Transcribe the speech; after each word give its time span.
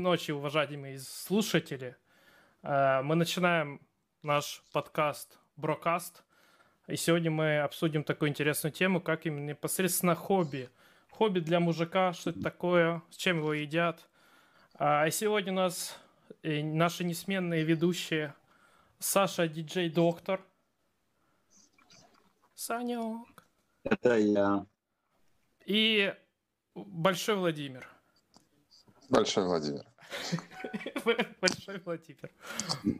ночи, 0.00 0.30
уважаемые 0.30 0.98
слушатели. 0.98 1.96
Э, 2.62 3.02
мы 3.02 3.14
начинаем 3.14 3.80
наш 4.22 4.64
подкаст 4.72 5.38
Брокаст. 5.56 6.24
И 6.88 6.96
сегодня 6.96 7.30
мы 7.30 7.60
обсудим 7.60 8.02
такую 8.02 8.30
интересную 8.30 8.72
тему, 8.72 9.00
как 9.00 9.26
именно 9.26 9.50
непосредственно 9.50 10.14
хобби. 10.14 10.70
Хобби 11.10 11.40
для 11.40 11.60
мужика, 11.60 12.12
что 12.12 12.30
это 12.30 12.42
такое, 12.42 13.02
с 13.10 13.16
чем 13.16 13.38
его 13.38 13.52
едят. 13.52 14.08
А, 14.74 15.06
и 15.06 15.10
сегодня 15.10 15.52
у 15.52 15.56
нас 15.56 15.96
э, 16.42 16.62
наши 16.62 17.04
несменные 17.04 17.62
ведущие 17.62 18.34
Саша, 18.98 19.46
диджей-доктор. 19.46 20.40
Санек. 22.54 23.46
Это 23.84 24.18
я. 24.18 24.66
И 25.66 26.14
Большой 26.74 27.36
Владимир. 27.36 27.88
Большой 29.08 29.44
Владимир. 29.44 29.89
Большой 31.40 31.80
Владимир. 31.84 32.30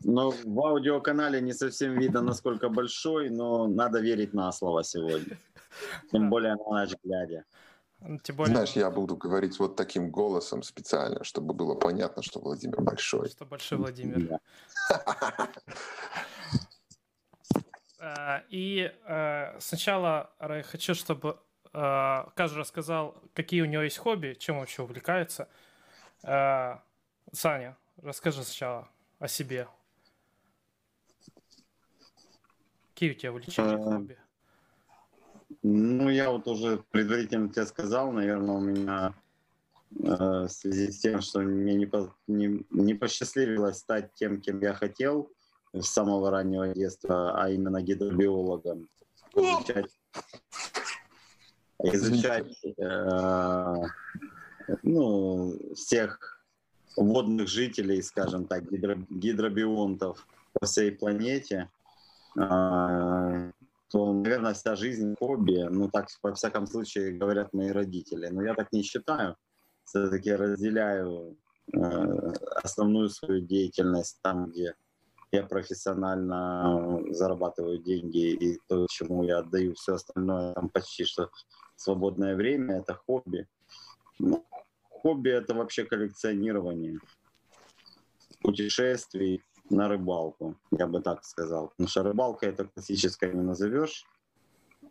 Ну, 0.04 0.30
в 0.30 0.66
аудиоканале 0.66 1.40
не 1.40 1.52
совсем 1.52 1.98
видно, 1.98 2.22
насколько 2.22 2.68
большой, 2.68 3.30
но 3.30 3.66
надо 3.66 4.00
верить 4.00 4.34
на 4.34 4.52
слово 4.52 4.84
сегодня. 4.84 5.36
Тем 6.10 6.30
более 6.30 6.54
на 6.56 6.80
ночь 6.80 6.94
глядя. 7.04 7.44
Ну, 8.00 8.18
тем 8.18 8.36
более... 8.36 8.54
Знаешь, 8.54 8.72
я 8.72 8.90
буду 8.90 9.16
говорить 9.16 9.58
вот 9.58 9.76
таким 9.76 10.10
голосом 10.10 10.62
специально, 10.62 11.22
чтобы 11.24 11.52
было 11.54 11.74
понятно, 11.74 12.22
что 12.22 12.40
Владимир 12.40 12.80
большой. 12.80 13.28
Что 13.28 13.44
большой 13.46 13.78
Владимир. 13.78 14.38
А, 18.02 18.44
и 18.48 18.90
а, 19.04 19.56
сначала 19.58 20.30
хочу, 20.70 20.94
чтобы 20.94 21.38
а, 21.74 22.30
каждый 22.34 22.60
рассказал, 22.60 23.14
какие 23.34 23.60
у 23.60 23.66
него 23.66 23.82
есть 23.82 23.98
хобби, 23.98 24.34
чем 24.38 24.58
вообще 24.58 24.82
увлекается. 24.82 25.48
Саня, 27.32 27.76
расскажи 27.96 28.42
сначала 28.42 28.88
о 29.18 29.28
себе. 29.28 29.68
Какие 32.94 33.12
у 33.12 33.14
тебя 33.14 33.32
увлечения, 33.32 33.82
хобби? 33.82 34.18
Ну, 35.62 36.08
я 36.08 36.30
вот 36.30 36.46
уже 36.46 36.82
предварительно 36.90 37.48
тебе 37.48 37.66
сказал, 37.66 38.12
наверное, 38.12 38.54
у 38.56 38.60
меня 38.60 39.14
э, 39.92 40.44
в 40.44 40.48
связи 40.48 40.90
с 40.90 41.00
тем, 41.00 41.20
что 41.20 41.40
мне 41.40 41.74
не, 41.74 41.86
по, 41.86 42.14
не, 42.26 42.64
не 42.70 42.94
посчастливилось 42.94 43.78
стать 43.78 44.14
тем, 44.14 44.40
кем 44.40 44.60
я 44.60 44.74
хотел 44.74 45.30
с 45.72 45.86
самого 45.86 46.30
раннего 46.30 46.68
детства, 46.68 47.40
а 47.42 47.50
именно 47.50 47.82
гидробиологом. 47.82 48.88
Изучать, 49.34 49.90
изучать 51.78 52.64
э, 52.64 53.74
ну, 54.82 55.58
всех 55.74 56.39
водных 56.96 57.48
жителей, 57.48 58.02
скажем 58.02 58.46
так, 58.46 58.70
гидро, 58.70 58.98
гидробионтов 59.10 60.26
по 60.52 60.66
всей 60.66 60.92
планете. 60.92 61.70
Э, 62.36 63.52
то, 63.90 64.12
наверное, 64.12 64.54
вся 64.54 64.76
жизнь 64.76 65.16
хобби, 65.18 65.66
ну 65.68 65.90
так, 65.90 66.08
во 66.22 66.32
всяком 66.34 66.66
случае, 66.66 67.12
говорят 67.12 67.52
мои 67.52 67.70
родители. 67.70 68.28
Но 68.28 68.42
я 68.42 68.54
так 68.54 68.72
не 68.72 68.82
считаю. 68.82 69.36
Все-таки 69.84 70.32
разделяю 70.32 71.36
э, 71.72 72.32
основную 72.62 73.08
свою 73.08 73.40
деятельность 73.40 74.18
там, 74.22 74.50
где 74.50 74.74
я 75.32 75.42
профессионально 75.44 77.02
зарабатываю 77.10 77.78
деньги 77.78 78.32
и 78.32 78.60
то, 78.68 78.86
чему 78.88 79.24
я 79.24 79.38
отдаю 79.38 79.74
все 79.74 79.94
остальное, 79.94 80.54
там 80.54 80.68
почти 80.68 81.04
что 81.04 81.30
свободное 81.76 82.36
время, 82.36 82.78
это 82.78 82.94
хобби. 82.94 83.46
Хобби— 85.02 85.30
это 85.30 85.54
вообще 85.54 85.84
коллекционирование 85.84 86.98
путешествий, 88.42 89.42
на 89.70 89.88
рыбалку, 89.88 90.56
я 90.72 90.86
бы 90.86 91.00
так 91.00 91.24
сказал. 91.24 91.68
Потому 91.68 91.88
что 91.88 92.02
рыбалка 92.02 92.46
это 92.46 92.64
классическая 92.64 93.32
не 93.32 93.42
назовешь, 93.42 94.04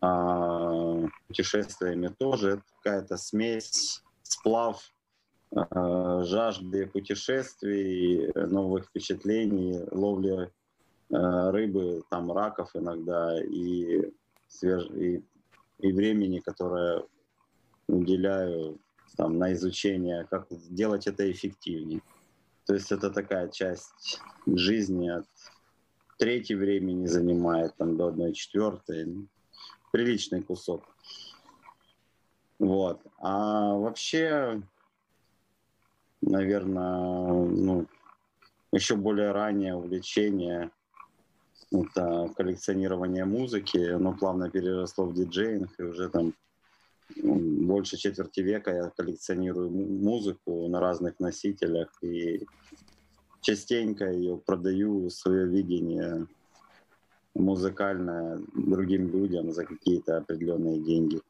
а 0.00 1.06
путешествиями 1.28 2.08
тоже 2.08 2.50
это 2.50 2.62
какая-то 2.82 3.16
смесь, 3.16 4.02
сплав 4.22 4.82
э, 5.54 6.22
жажды 6.24 6.86
путешествий, 6.86 8.32
новых 8.34 8.86
впечатлений, 8.86 9.84
ловли 9.90 10.50
э, 11.10 11.50
рыбы, 11.50 12.02
там 12.10 12.32
раков 12.32 12.70
иногда 12.74 13.38
и, 13.42 14.10
свеж... 14.48 14.86
и, 14.90 15.22
и 15.78 15.92
времени, 15.92 16.38
которое 16.38 17.04
уделяю 17.86 18.78
там, 19.16 19.38
на 19.38 19.52
изучение, 19.52 20.26
как 20.30 20.46
сделать 20.50 21.06
это 21.06 21.30
эффективнее. 21.30 22.02
То 22.66 22.74
есть 22.74 22.92
это 22.92 23.10
такая 23.10 23.48
часть 23.48 24.20
жизни 24.46 25.08
от 25.08 25.26
третьей 26.18 26.56
времени 26.56 27.06
занимает 27.06 27.76
там 27.76 27.96
до 27.96 28.08
одной 28.08 28.32
четвертой. 28.32 29.28
Приличный 29.92 30.42
кусок. 30.42 30.84
Вот. 32.58 33.00
А 33.18 33.74
вообще, 33.74 34.62
наверное, 36.20 37.32
ну, 37.32 37.86
еще 38.72 38.94
более 38.94 39.32
раннее 39.32 39.74
увлечение 39.74 40.70
это 41.72 42.30
коллекционирование 42.36 43.24
музыки, 43.24 43.78
оно 43.78 44.12
плавно 44.12 44.50
переросло 44.50 45.06
в 45.06 45.14
диджейнг, 45.14 45.70
и 45.78 45.82
уже 45.82 46.08
там 46.08 46.34
больше 47.16 47.96
четверти 47.96 48.40
века 48.40 48.70
я 48.74 48.90
коллекционирую 48.90 49.70
музыку 49.70 50.68
на 50.68 50.80
разных 50.80 51.18
носителях 51.20 51.88
и 52.02 52.46
частенько 53.40 54.10
ее 54.10 54.36
продаю, 54.36 55.10
свое 55.10 55.46
видение 55.46 56.26
музыкальное 57.34 58.40
другим 58.54 59.08
людям 59.08 59.52
за 59.52 59.64
какие-то 59.64 60.18
определенные 60.18 60.80
деньги. 60.80 61.20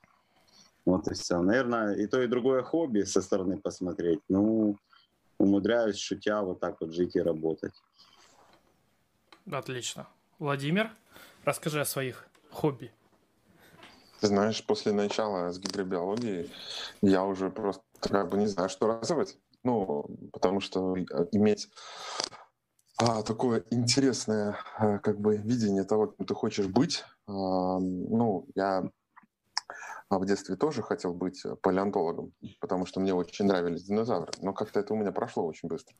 Вот 0.84 1.06
и 1.08 1.14
все. 1.14 1.40
Наверное, 1.42 1.94
и 1.94 2.06
то, 2.06 2.22
и 2.22 2.26
другое 2.26 2.62
хобби 2.62 3.02
со 3.02 3.20
стороны 3.20 3.58
посмотреть. 3.58 4.20
Ну, 4.28 4.76
умудряюсь, 5.38 5.98
шутя, 5.98 6.42
вот 6.42 6.60
так 6.60 6.80
вот 6.80 6.92
жить 6.92 7.16
и 7.16 7.20
работать. 7.20 7.74
Отлично. 9.50 10.08
Владимир, 10.38 10.90
расскажи 11.44 11.80
о 11.80 11.84
своих 11.84 12.26
хобби. 12.50 12.92
Знаешь, 14.20 14.64
после 14.66 14.92
начала 14.92 15.50
с 15.50 15.58
гидробиологией 15.58 16.50
я 17.00 17.24
уже 17.24 17.50
просто 17.50 17.82
как 18.00 18.28
бы 18.28 18.36
не 18.36 18.46
знаю, 18.46 18.68
что 18.68 18.86
рассказывать. 18.86 19.38
Ну, 19.62 20.06
потому 20.32 20.60
что 20.60 20.96
иметь 21.32 21.68
а, 22.98 23.22
такое 23.22 23.64
интересное 23.70 24.58
а, 24.76 24.98
как 24.98 25.20
бы 25.20 25.36
видение 25.36 25.84
того, 25.84 26.08
кем 26.08 26.26
ты 26.26 26.34
хочешь 26.34 26.66
быть. 26.66 27.04
А, 27.26 27.78
ну, 27.78 28.46
я 28.54 28.90
в 30.10 30.26
детстве 30.26 30.56
тоже 30.56 30.82
хотел 30.82 31.14
быть 31.14 31.42
палеонтологом, 31.62 32.32
потому 32.60 32.84
что 32.84 33.00
мне 33.00 33.14
очень 33.14 33.46
нравились 33.46 33.84
динозавры, 33.84 34.32
но 34.40 34.52
как-то 34.52 34.80
это 34.80 34.92
у 34.92 34.96
меня 34.96 35.12
прошло 35.12 35.46
очень 35.46 35.68
быстро. 35.68 35.94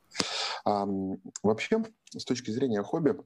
А, 0.64 0.87
вообще, 1.42 1.82
с 2.10 2.25
точки 2.25 2.50
зрения 2.50 2.82
хобби, 2.82 3.16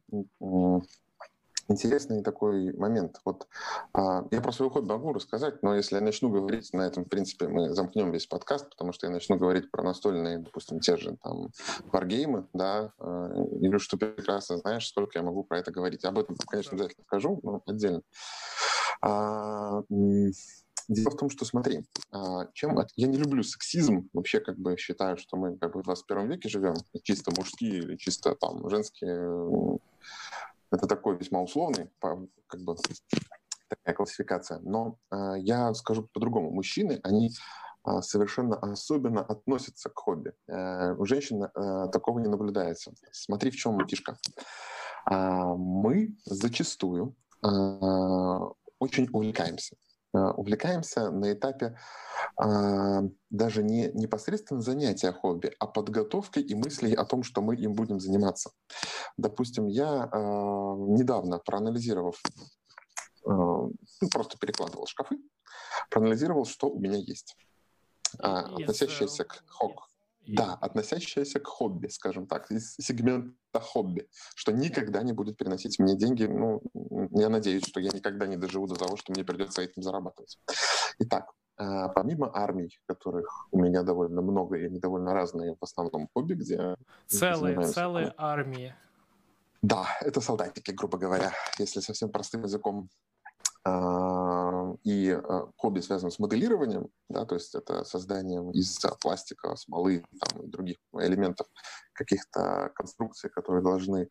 интересный 1.69 2.23
такой 2.23 2.73
момент. 2.75 3.21
Вот 3.25 3.47
а, 3.93 4.25
я 4.31 4.41
про 4.41 4.53
свой 4.53 4.71
хобби 4.71 4.89
могу 4.89 5.13
рассказать, 5.13 5.63
но 5.63 5.75
если 5.75 5.97
я 5.97 6.01
начну 6.01 6.31
говорить, 6.31 6.73
на 6.73 6.83
этом, 6.83 7.05
в 7.05 7.09
принципе, 7.09 7.49
мы 7.49 7.75
замкнем 7.75 8.11
весь 8.11 8.27
подкаст, 8.27 8.71
потому 8.71 8.93
что 8.93 9.07
я 9.07 9.13
начну 9.13 9.37
говорить 9.37 9.71
про 9.71 9.83
настольные, 9.83 10.39
допустим, 10.39 10.81
те 10.81 10.97
же 10.97 11.17
там 11.23 11.51
варгеймы, 11.93 12.47
да, 12.53 12.93
а, 12.99 13.31
или 13.61 13.79
что 13.79 13.97
прекрасно 13.97 14.59
знаешь, 14.59 14.89
сколько 14.89 15.19
я 15.19 15.25
могу 15.25 15.45
про 15.45 15.59
это 15.59 15.71
говорить. 15.71 16.05
Об 16.05 16.19
этом, 16.19 16.37
конечно, 16.49 16.73
обязательно 16.73 17.05
скажу, 17.05 17.41
но 17.43 17.63
отдельно. 17.67 18.03
А, 19.01 19.83
Дело 20.89 21.11
в 21.11 21.17
том, 21.17 21.31
что 21.31 21.45
смотри, 21.45 21.85
а, 22.11 22.47
чем 22.53 22.79
от... 22.79 22.91
я 22.97 23.07
не 23.07 23.17
люблю 23.17 23.43
сексизм, 23.43 24.09
вообще 24.13 24.41
как 24.41 24.59
бы 24.59 24.77
считаю, 24.77 25.17
что 25.17 25.37
мы 25.37 25.57
как 25.57 25.73
бы 25.73 25.81
в 25.81 25.85
21 25.85 26.29
веке 26.29 26.49
живем, 26.49 26.75
чисто 27.03 27.33
мужские 27.37 27.79
или 27.79 27.97
чисто 27.97 28.35
там 28.35 28.69
женские 28.69 29.79
это 30.75 30.87
такой 30.87 31.17
весьма 31.17 31.41
условный, 31.41 31.91
как 32.01 32.61
бы 32.61 32.77
такая 33.69 33.95
классификация. 33.95 34.61
Но 34.61 34.99
э, 35.11 35.35
я 35.39 35.75
скажу 35.75 36.09
по-другому. 36.13 36.51
Мужчины, 36.51 37.01
они 37.03 37.31
э, 37.87 38.01
совершенно 38.03 38.57
особенно 38.57 39.23
относятся 39.23 39.89
к 39.89 39.99
хобби. 39.99 40.33
Э, 40.49 40.95
у 40.95 41.05
женщин 41.07 41.45
э, 41.45 41.89
такого 41.93 42.19
не 42.19 42.29
наблюдается. 42.29 42.93
Смотри, 43.13 43.51
в 43.51 43.57
чем 43.57 43.87
фишка. 43.87 44.17
Э, 45.11 45.55
мы 45.57 46.17
зачастую 46.25 47.15
э, 47.43 47.49
очень 48.79 49.09
увлекаемся. 49.13 49.77
Э, 50.15 50.31
увлекаемся 50.31 51.11
на 51.11 51.33
этапе 51.33 51.77
а, 52.37 53.03
даже 53.31 53.63
не 53.63 53.91
непосредственно 53.95 54.61
занятия 54.61 55.13
хобби, 55.13 55.53
а 55.59 55.67
подготовкой 55.67 56.43
и 56.43 56.55
мыслей 56.55 56.95
о 56.95 57.05
том, 57.05 57.23
что 57.23 57.41
мы 57.43 57.55
им 57.55 57.75
будем 57.75 58.01
заниматься. 58.01 58.51
Допустим, 59.17 59.67
я 59.67 60.09
а, 60.11 60.75
недавно 60.77 61.39
проанализировав, 61.39 62.21
а, 63.27 63.31
ну, 63.31 63.73
просто 64.11 64.39
перекладывал 64.39 64.87
шкафы, 64.87 65.19
проанализировал, 65.91 66.45
что 66.45 66.69
у 66.69 66.81
меня 66.81 66.99
есть, 66.99 67.37
а, 68.19 68.41
относящееся 68.41 69.25
к 69.25 69.45
хок. 69.49 69.89
Да, 70.27 70.55
относящаяся 70.55 71.39
к 71.39 71.47
хобби, 71.47 71.89
скажем 71.89 72.27
так, 72.27 72.51
из 72.51 72.75
сегмента 72.77 73.61
хобби, 73.61 74.09
что 74.35 74.53
никогда 74.53 75.03
не 75.03 75.13
будет 75.13 75.37
приносить 75.37 75.79
мне 75.79 75.97
деньги. 75.97 76.25
Ну, 76.25 76.63
я 77.11 77.29
надеюсь, 77.29 77.67
что 77.67 77.79
я 77.79 77.91
никогда 77.93 78.27
не 78.27 78.37
доживу 78.37 78.67
до 78.67 78.75
того, 78.75 78.97
что 78.97 79.13
мне 79.13 79.23
придется 79.23 79.61
этим 79.61 79.83
зарабатывать. 79.83 80.39
Итак, 80.99 81.31
а, 81.57 81.89
помимо 81.89 82.31
армий, 82.35 82.81
которых 82.87 83.47
у 83.53 83.59
меня 83.59 83.83
довольно 83.83 84.23
много, 84.23 84.57
и 84.57 84.65
они 84.65 84.81
довольно 84.81 85.13
разные, 85.13 85.57
в 85.61 85.63
основном 85.63 86.09
хобби, 86.15 86.35
где... 86.35 86.75
Целые, 87.07 87.63
целые 87.67 88.15
армии. 88.17 88.75
Да, 89.65 89.89
это 90.03 90.21
солдатики, 90.21 90.73
грубо 90.73 90.99
говоря, 90.99 91.33
если 91.59 91.81
совсем 91.81 92.11
простым 92.11 92.43
языком. 92.43 92.91
А, 93.65 94.75
и 94.83 95.11
а, 95.11 95.49
хобби 95.57 95.81
связано 95.81 96.11
с 96.11 96.19
моделированием, 96.19 96.89
да, 97.09 97.25
то 97.25 97.35
есть 97.35 97.55
это 97.55 97.83
созданием 97.85 98.51
из 98.51 98.79
пластика, 99.01 99.57
смолы 99.57 100.05
там, 100.21 100.43
и 100.43 100.49
других 100.49 100.77
элементов 100.93 101.47
каких-то 101.95 102.73
конструкций, 102.75 103.31
которые 103.31 103.63
должны 103.63 104.11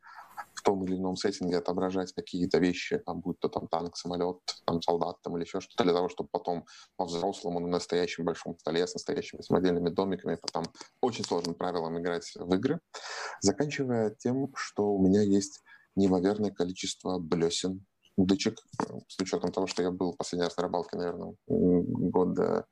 в 0.63 0.65
том 0.65 0.83
или 0.85 0.95
ином 0.95 1.17
сеттинге 1.17 1.57
отображать 1.57 2.13
какие-то 2.13 2.57
вещи, 2.59 2.97
там, 2.99 3.19
будь 3.19 3.37
то 3.39 3.49
там 3.49 3.67
танк, 3.67 3.97
самолет, 3.97 4.37
там, 4.65 4.81
солдат 4.81 5.17
там, 5.21 5.35
или 5.35 5.43
еще 5.43 5.59
что-то, 5.59 5.83
для 5.83 5.93
того, 5.93 6.07
чтобы 6.07 6.29
потом 6.31 6.65
по-взрослому 6.95 7.59
на 7.59 7.67
настоящем 7.67 8.23
большом 8.23 8.57
столе 8.57 8.87
с 8.87 8.93
настоящими 8.93 9.41
самодельными 9.41 9.89
домиками, 9.89 10.35
потом 10.41 10.63
очень 11.01 11.25
сложным 11.25 11.55
правилам 11.55 11.99
играть 11.99 12.31
в 12.35 12.55
игры, 12.55 12.79
заканчивая 13.41 14.15
тем, 14.17 14.53
что 14.55 14.93
у 14.93 15.05
меня 15.05 15.21
есть 15.21 15.61
неимоверное 15.95 16.51
количество 16.51 17.19
блесен, 17.19 17.85
удочек, 18.15 18.59
с 19.09 19.19
учетом 19.19 19.51
того, 19.51 19.67
что 19.67 19.83
я 19.83 19.91
был 19.91 20.15
последний 20.15 20.45
раз 20.45 20.55
на 20.55 20.63
рыбалке, 20.63 20.97
наверное, 20.97 21.35
года 21.47 22.67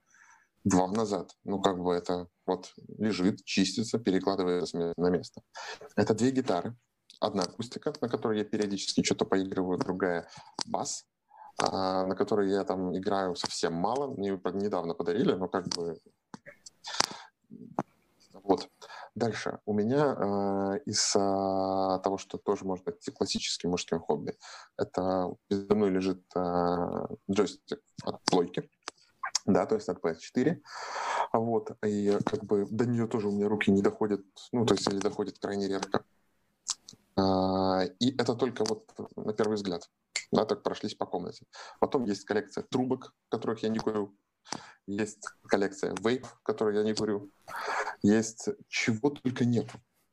два 0.63 0.87
назад. 0.87 1.31
Ну, 1.43 1.59
как 1.59 1.77
бы 1.79 1.93
это 1.93 2.27
вот 2.45 2.71
лежит, 2.97 3.43
чистится, 3.43 3.99
перекладывается 3.99 4.93
на 4.95 5.09
место. 5.09 5.41
Это 5.97 6.13
две 6.13 6.31
гитары. 6.31 6.75
Одна 7.21 7.43
акустика, 7.43 7.93
на 8.01 8.09
которой 8.09 8.39
я 8.39 8.43
периодически 8.43 9.03
что-то 9.03 9.25
поигрываю, 9.25 9.77
другая 9.77 10.27
бас, 10.65 11.05
а, 11.59 12.07
на 12.07 12.15
которой 12.15 12.49
я 12.49 12.63
там 12.63 12.97
играю 12.97 13.35
совсем 13.35 13.73
мало. 13.73 14.07
Мне 14.07 14.31
недавно 14.31 14.95
подарили, 14.95 15.33
но 15.33 15.47
как 15.47 15.67
бы... 15.67 15.97
Вот. 18.43 18.67
Дальше. 19.13 19.59
У 19.65 19.73
меня 19.73 20.15
э, 20.17 20.79
из 20.85 21.15
э, 21.15 21.19
того, 22.01 22.17
что 22.17 22.37
тоже 22.37 22.63
можно 22.63 22.85
быть 22.85 23.13
классическим 23.13 23.71
мужским 23.71 23.99
хобби, 23.99 24.37
это 24.77 25.35
передо 25.47 25.75
мной 25.75 25.89
лежит 25.89 26.23
э, 26.33 27.07
джойстик 27.29 27.81
от 28.03 28.23
плойки, 28.23 28.69
да, 29.45 29.65
то 29.65 29.75
есть 29.75 29.89
от 29.89 29.99
PS4. 29.99 30.61
Вот, 31.33 31.71
и 31.85 32.17
как 32.25 32.45
бы 32.45 32.65
до 32.69 32.85
нее 32.85 33.05
тоже 33.07 33.27
у 33.27 33.31
меня 33.31 33.49
руки 33.49 33.69
не 33.69 33.81
доходят, 33.81 34.21
ну, 34.53 34.65
то 34.65 34.75
есть 34.75 34.87
или 34.87 34.99
доходят 34.99 35.39
крайне 35.39 35.67
редко. 35.67 36.05
А, 37.15 37.83
и 37.99 38.15
это 38.17 38.35
только 38.35 38.63
вот 38.67 38.85
на 39.15 39.33
первый 39.33 39.55
взгляд, 39.55 39.89
да, 40.31 40.45
так 40.45 40.63
прошлись 40.63 40.95
по 40.95 41.05
комнате. 41.05 41.45
Потом 41.79 42.05
есть 42.05 42.25
коллекция 42.25 42.63
трубок, 42.63 43.13
которых 43.29 43.63
я 43.63 43.69
не 43.69 43.79
курю, 43.79 44.15
есть 44.87 45.23
коллекция 45.47 45.95
вейп, 46.01 46.25
которую 46.43 46.77
я 46.77 46.83
не 46.83 46.93
курю, 46.93 47.31
есть 48.01 48.49
чего 48.67 49.09
только 49.09 49.45
нет. 49.45 49.67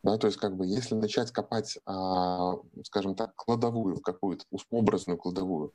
Да, 0.04 0.16
то 0.16 0.28
есть, 0.28 0.38
как 0.38 0.56
бы, 0.56 0.64
если 0.64 0.94
начать 0.94 1.32
копать, 1.32 1.76
а, 1.84 2.54
скажем 2.84 3.16
так, 3.16 3.34
кладовую 3.34 4.00
какую-то, 4.00 4.44
образную 4.70 5.18
кладовую, 5.18 5.74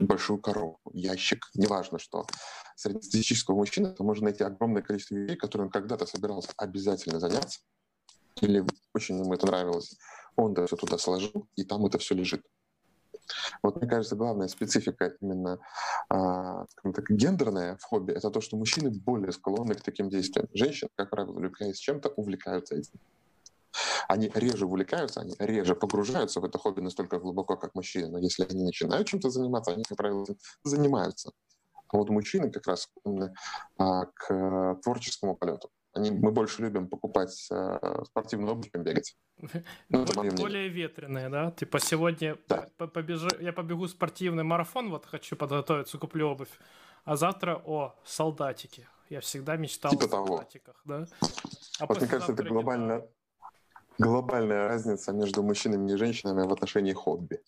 большую 0.00 0.40
коробку, 0.40 0.90
ящик, 0.92 1.48
неважно 1.54 1.98
что, 2.00 2.26
среднестатистического 2.74 3.54
мужчины, 3.54 3.92
то 3.92 4.02
можно 4.02 4.24
найти 4.24 4.42
огромное 4.42 4.82
количество 4.82 5.14
вещей, 5.14 5.36
которые 5.36 5.66
он 5.66 5.70
когда-то 5.70 6.06
собирался 6.06 6.50
обязательно 6.56 7.20
заняться, 7.20 7.60
или 8.40 8.64
очень 8.92 9.18
ему 9.18 9.34
это 9.34 9.46
нравилось, 9.46 9.96
он 10.36 10.52
это 10.52 10.66
все 10.66 10.76
туда 10.76 10.98
сложил, 10.98 11.46
и 11.56 11.64
там 11.64 11.86
это 11.86 11.98
все 11.98 12.14
лежит. 12.14 12.42
Вот 13.62 13.76
мне 13.76 13.88
кажется, 13.88 14.16
главная 14.16 14.48
специфика 14.48 15.14
именно 15.20 15.58
а, 16.08 16.64
так, 16.82 17.10
гендерная 17.10 17.76
в 17.76 17.84
хобби— 17.84 18.12
это 18.14 18.30
то, 18.30 18.40
что 18.40 18.56
мужчины 18.56 18.90
более 18.90 19.32
склонны 19.32 19.74
к 19.74 19.82
таким 19.82 20.08
действиям. 20.08 20.48
Женщины, 20.52 20.90
как 20.96 21.10
правило, 21.10 21.32
увлекаясь 21.32 21.78
чем-то, 21.78 22.08
увлекаются 22.10 22.76
этим. 22.76 22.98
Они 24.08 24.30
реже 24.34 24.66
увлекаются, 24.66 25.20
они 25.20 25.36
реже 25.38 25.76
погружаются 25.76 26.40
в 26.40 26.44
это 26.44 26.58
хобби 26.58 26.80
настолько 26.80 27.20
глубоко, 27.20 27.56
как 27.56 27.74
мужчины. 27.74 28.08
Но 28.08 28.18
если 28.18 28.44
они 28.44 28.64
начинают 28.64 29.06
чем-то 29.06 29.30
заниматься, 29.30 29.72
они, 29.72 29.84
как 29.84 29.96
правило, 29.96 30.26
занимаются. 30.64 31.30
А 31.88 31.96
вот 31.96 32.08
мужчины 32.10 32.50
как 32.50 32.66
раз 32.66 32.82
склонны 32.82 33.32
а, 33.78 34.06
к 34.06 34.80
творческому 34.82 35.36
полету. 35.36 35.70
Они, 35.92 36.10
мы 36.10 36.30
больше 36.30 36.62
любим 36.62 36.88
покупать 36.88 37.48
э, 37.50 38.02
спортивную 38.04 38.52
обувь, 38.52 38.70
чем 38.70 38.84
бегать. 38.84 39.16
Ну, 39.88 40.04
более 40.36 40.68
ветреные, 40.68 41.28
да? 41.28 41.50
Типа 41.50 41.80
сегодня 41.80 42.36
да. 42.48 42.68
побежу, 42.76 43.28
я 43.40 43.52
побегу 43.52 43.88
спортивный 43.88 44.44
марафон, 44.44 44.90
вот 44.90 45.06
хочу 45.06 45.34
подготовиться, 45.34 45.98
куплю 45.98 46.28
обувь. 46.28 46.50
А 47.04 47.16
завтра, 47.16 47.60
о, 47.64 47.96
солдатики. 48.04 48.86
Я 49.08 49.20
всегда 49.20 49.56
мечтал 49.56 49.90
типа 49.90 50.04
о 50.04 50.08
солдатиках, 50.08 50.80
того. 50.86 51.06
да? 51.06 51.28
А 51.80 51.86
вот 51.86 51.98
мне 51.98 52.08
кажется, 52.08 52.32
это 52.32 52.44
глобально, 52.44 53.06
глобальная 53.98 54.68
разница 54.68 55.12
между 55.12 55.42
мужчинами 55.42 55.90
и 55.90 55.96
женщинами 55.96 56.46
в 56.46 56.52
отношении 56.52 56.92
хобби. 56.92 57.40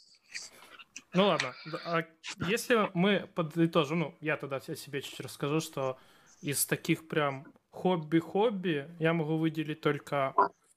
Ну 1.15 1.27
ладно, 1.27 1.55
а 1.85 2.05
если 2.49 2.91
мы 2.95 3.29
подытожим, 3.35 3.99
ну, 3.99 4.15
я 4.21 4.37
тогда 4.37 4.57
о 4.57 4.75
себе 4.75 5.03
чуть 5.03 5.21
расскажу, 5.21 5.61
что 5.61 5.99
из 6.41 6.65
таких 6.67 7.07
прям 7.07 7.47
хобби-хобби 7.73 8.89
я 8.99 9.13
могу 9.13 9.37
выделить 9.37 9.81
только 9.81 10.35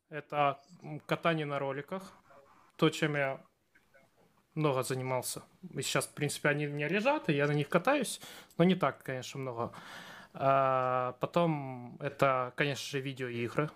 это 0.10 0.60
катание 1.06 1.46
на 1.46 1.60
роликах, 1.60 2.14
то, 2.78 2.90
чем 2.90 3.16
я 3.16 3.42
много 4.56 4.84
занимался. 4.84 5.44
И 5.74 5.82
сейчас, 5.82 6.08
в 6.08 6.14
принципе, 6.14 6.50
они 6.50 6.68
у 6.68 6.72
меня 6.72 6.88
лежат, 6.88 7.30
и 7.30 7.34
я 7.34 7.48
на 7.48 7.52
них 7.52 7.70
катаюсь, 7.70 8.22
но 8.58 8.64
не 8.64 8.76
так, 8.76 9.04
конечно, 9.04 9.40
много. 9.40 9.72
А 10.34 11.16
потом 11.20 11.98
это, 12.00 12.54
конечно 12.56 12.90
же, 12.90 13.02
видеоигры, 13.02 13.70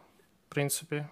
в 0.48 0.54
принципе. 0.54 1.10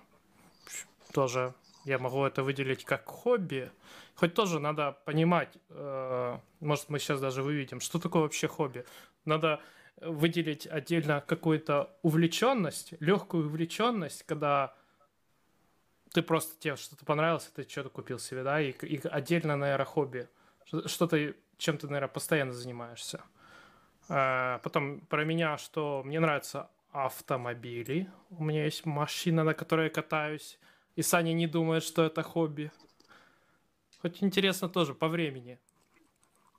Тоже 1.14 1.54
я 1.86 2.00
могу 2.00 2.24
это 2.26 2.44
выделить 2.44 2.84
как 2.84 3.06
хобби. 3.06 3.72
Хоть 4.16 4.34
тоже 4.34 4.60
надо 4.60 4.98
понимать, 5.06 5.58
э, 5.70 6.38
может, 6.60 6.90
мы 6.90 7.00
сейчас 7.00 7.22
даже 7.22 7.44
выведем, 7.44 7.80
что 7.80 8.00
такое 8.00 8.24
вообще 8.24 8.48
хобби. 8.48 8.86
Надо 9.26 9.62
выделить 10.02 10.68
отдельно 10.68 11.24
какую-то 11.26 11.96
увлеченность, 12.02 12.94
легкую 13.00 13.48
увлеченность, 13.48 14.24
когда 14.24 14.76
ты 16.14 16.22
просто 16.22 16.60
тебе 16.60 16.76
что-то 16.76 17.06
понравилось, 17.06 17.52
ты 17.56 17.68
что-то 17.68 17.90
купил 17.90 18.20
себе, 18.20 18.44
да, 18.44 18.62
и, 18.62 18.72
и 18.72 19.08
отдельно, 19.08 19.56
наверное, 19.56 19.86
хобби. 19.86 20.28
Что-то, 20.66 21.34
чем 21.58 21.78
ты, 21.78 21.88
наверное, 21.88 22.08
постоянно 22.08 22.54
занимаешься. 22.54 23.22
А, 24.10 24.60
потом 24.60 25.02
про 25.02 25.26
меня, 25.26 25.58
что 25.58 26.02
мне 26.06 26.20
нравятся 26.20 26.70
автомобили. 26.92 28.10
У 28.30 28.44
меня 28.44 28.66
есть 28.66 28.86
машина, 28.86 29.44
на 29.44 29.54
которой 29.54 29.86
я 29.86 29.90
катаюсь. 29.90 30.60
И 30.96 31.02
Саня 31.02 31.34
не 31.34 31.48
думает, 31.48 31.84
что 31.84 32.04
это 32.04 32.24
хобби. 32.24 32.72
Хоть 34.02 34.24
интересно 34.24 34.70
тоже 34.70 34.94
по 34.94 35.08
времени. 35.08 35.60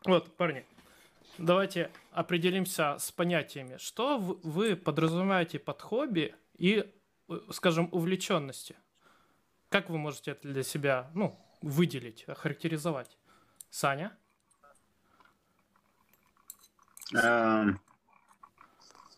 Вот, 0.05 0.37
парни, 0.37 0.65
давайте 1.39 1.91
определимся 2.13 2.99
с 2.99 3.11
понятиями. 3.11 3.77
Что 3.79 4.19
вы 4.19 4.77
подразумеваете 4.77 5.59
под 5.59 5.81
хобби 5.81 6.35
и, 6.57 6.91
э, 7.29 7.41
скажем, 7.53 7.89
увлеченности? 7.93 8.77
Как 9.69 9.91
вы 9.91 9.99
можете 9.99 10.33
это 10.33 10.49
для 10.49 10.63
себя 10.63 11.11
ну, 11.15 11.39
выделить, 11.63 12.25
охарактеризовать? 12.29 13.17
Саня? 13.71 14.17
Эм, 17.15 17.81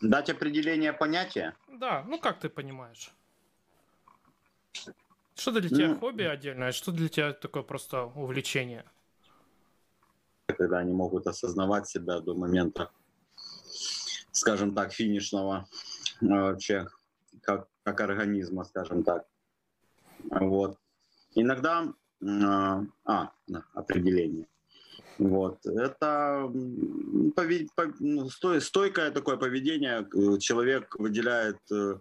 дать 0.01 0.29
определение 0.29 0.93
понятия? 0.93 1.55
Да, 1.67 2.03
ну 2.07 2.19
как 2.19 2.39
ты 2.39 2.49
понимаешь? 2.49 3.11
Что 5.35 5.51
для 5.51 5.69
тебя 5.69 5.87
ну, 5.87 5.99
хобби 5.99 6.23
отдельное, 6.23 6.71
что 6.71 6.91
для 6.91 7.09
тебя 7.09 7.33
такое 7.33 7.63
просто 7.63 8.03
увлечение? 8.03 8.85
Когда 10.53 10.79
они 10.79 10.93
могут 10.93 11.27
осознавать 11.27 11.87
себя 11.87 12.19
до 12.19 12.33
момента, 12.33 12.89
скажем 14.31 14.73
так, 14.73 14.93
финишного 14.93 15.67
э, 16.21 16.25
вообще, 16.25 16.87
как, 17.41 17.67
как 17.83 18.01
организма, 18.01 18.63
скажем 18.65 19.03
так. 19.03 19.25
Вот. 20.29 20.77
Иногда, 21.35 21.93
э, 22.21 22.25
а, 22.25 23.31
определение. 23.73 24.47
Вот. 25.17 25.63
Это 25.65 26.49
ну, 27.99 28.29
стойкое 28.59 29.11
такое 29.11 29.37
поведение. 29.37 30.07
Человек 30.39 30.95
выделяет 30.97 31.59
э, 31.71 31.99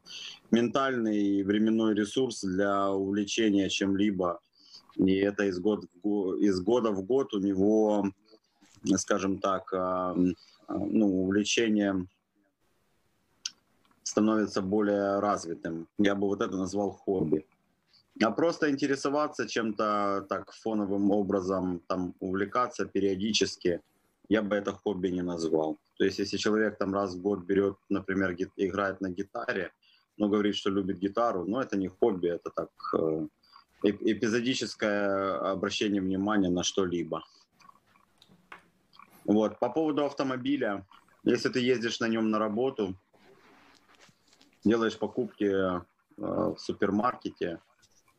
ментальный 0.50 1.18
и 1.18 1.42
временной 1.42 1.94
ресурс 1.94 2.40
для 2.42 2.90
увлечения 2.90 3.68
чем-либо. 3.68 4.40
И 4.96 5.16
это 5.16 5.44
из 5.44 5.58
года 5.60 6.92
в 6.92 7.02
год 7.02 7.34
у 7.34 7.38
него 7.38 8.10
скажем 8.96 9.38
так, 9.38 9.72
а, 9.72 10.14
ну, 10.68 11.22
увлечением 11.22 12.08
становится 14.02 14.62
более 14.62 15.20
развитым. 15.20 15.86
Я 15.98 16.14
бы 16.14 16.26
вот 16.26 16.40
это 16.40 16.56
назвал 16.56 16.90
хобби. 16.90 17.46
А 18.22 18.30
просто 18.30 18.70
интересоваться 18.70 19.48
чем-то 19.48 20.26
так 20.28 20.52
фоновым 20.52 21.10
образом, 21.10 21.80
там 21.86 22.14
увлекаться 22.20 22.84
периодически, 22.84 23.80
я 24.28 24.42
бы 24.42 24.56
это 24.56 24.72
хобби 24.72 25.08
не 25.08 25.22
назвал. 25.22 25.78
То 25.96 26.04
есть 26.04 26.18
если 26.18 26.36
человек 26.36 26.78
там 26.78 26.94
раз 26.94 27.14
в 27.14 27.22
год 27.22 27.40
берет, 27.40 27.76
например, 27.88 28.36
играет 28.56 29.00
на 29.00 29.10
гитаре, 29.10 29.72
но 30.18 30.28
говорит, 30.28 30.54
что 30.56 30.70
любит 30.70 30.98
гитару, 30.98 31.44
но 31.46 31.62
это 31.62 31.76
не 31.76 31.88
хобби, 31.88 32.28
это 32.28 32.50
так 32.50 32.70
э, 32.94 33.26
эпизодическое 33.82 35.52
обращение 35.52 36.02
внимания 36.02 36.50
на 36.50 36.62
что-либо. 36.62 37.22
Вот. 39.24 39.58
По 39.58 39.68
поводу 39.68 40.04
автомобиля, 40.04 40.86
если 41.24 41.48
ты 41.48 41.60
ездишь 41.60 42.00
на 42.00 42.08
нем 42.08 42.30
на 42.30 42.38
работу, 42.38 42.96
делаешь 44.64 44.98
покупки 44.98 45.44
э, 45.44 45.80
в 46.16 46.56
супермаркете, 46.58 47.60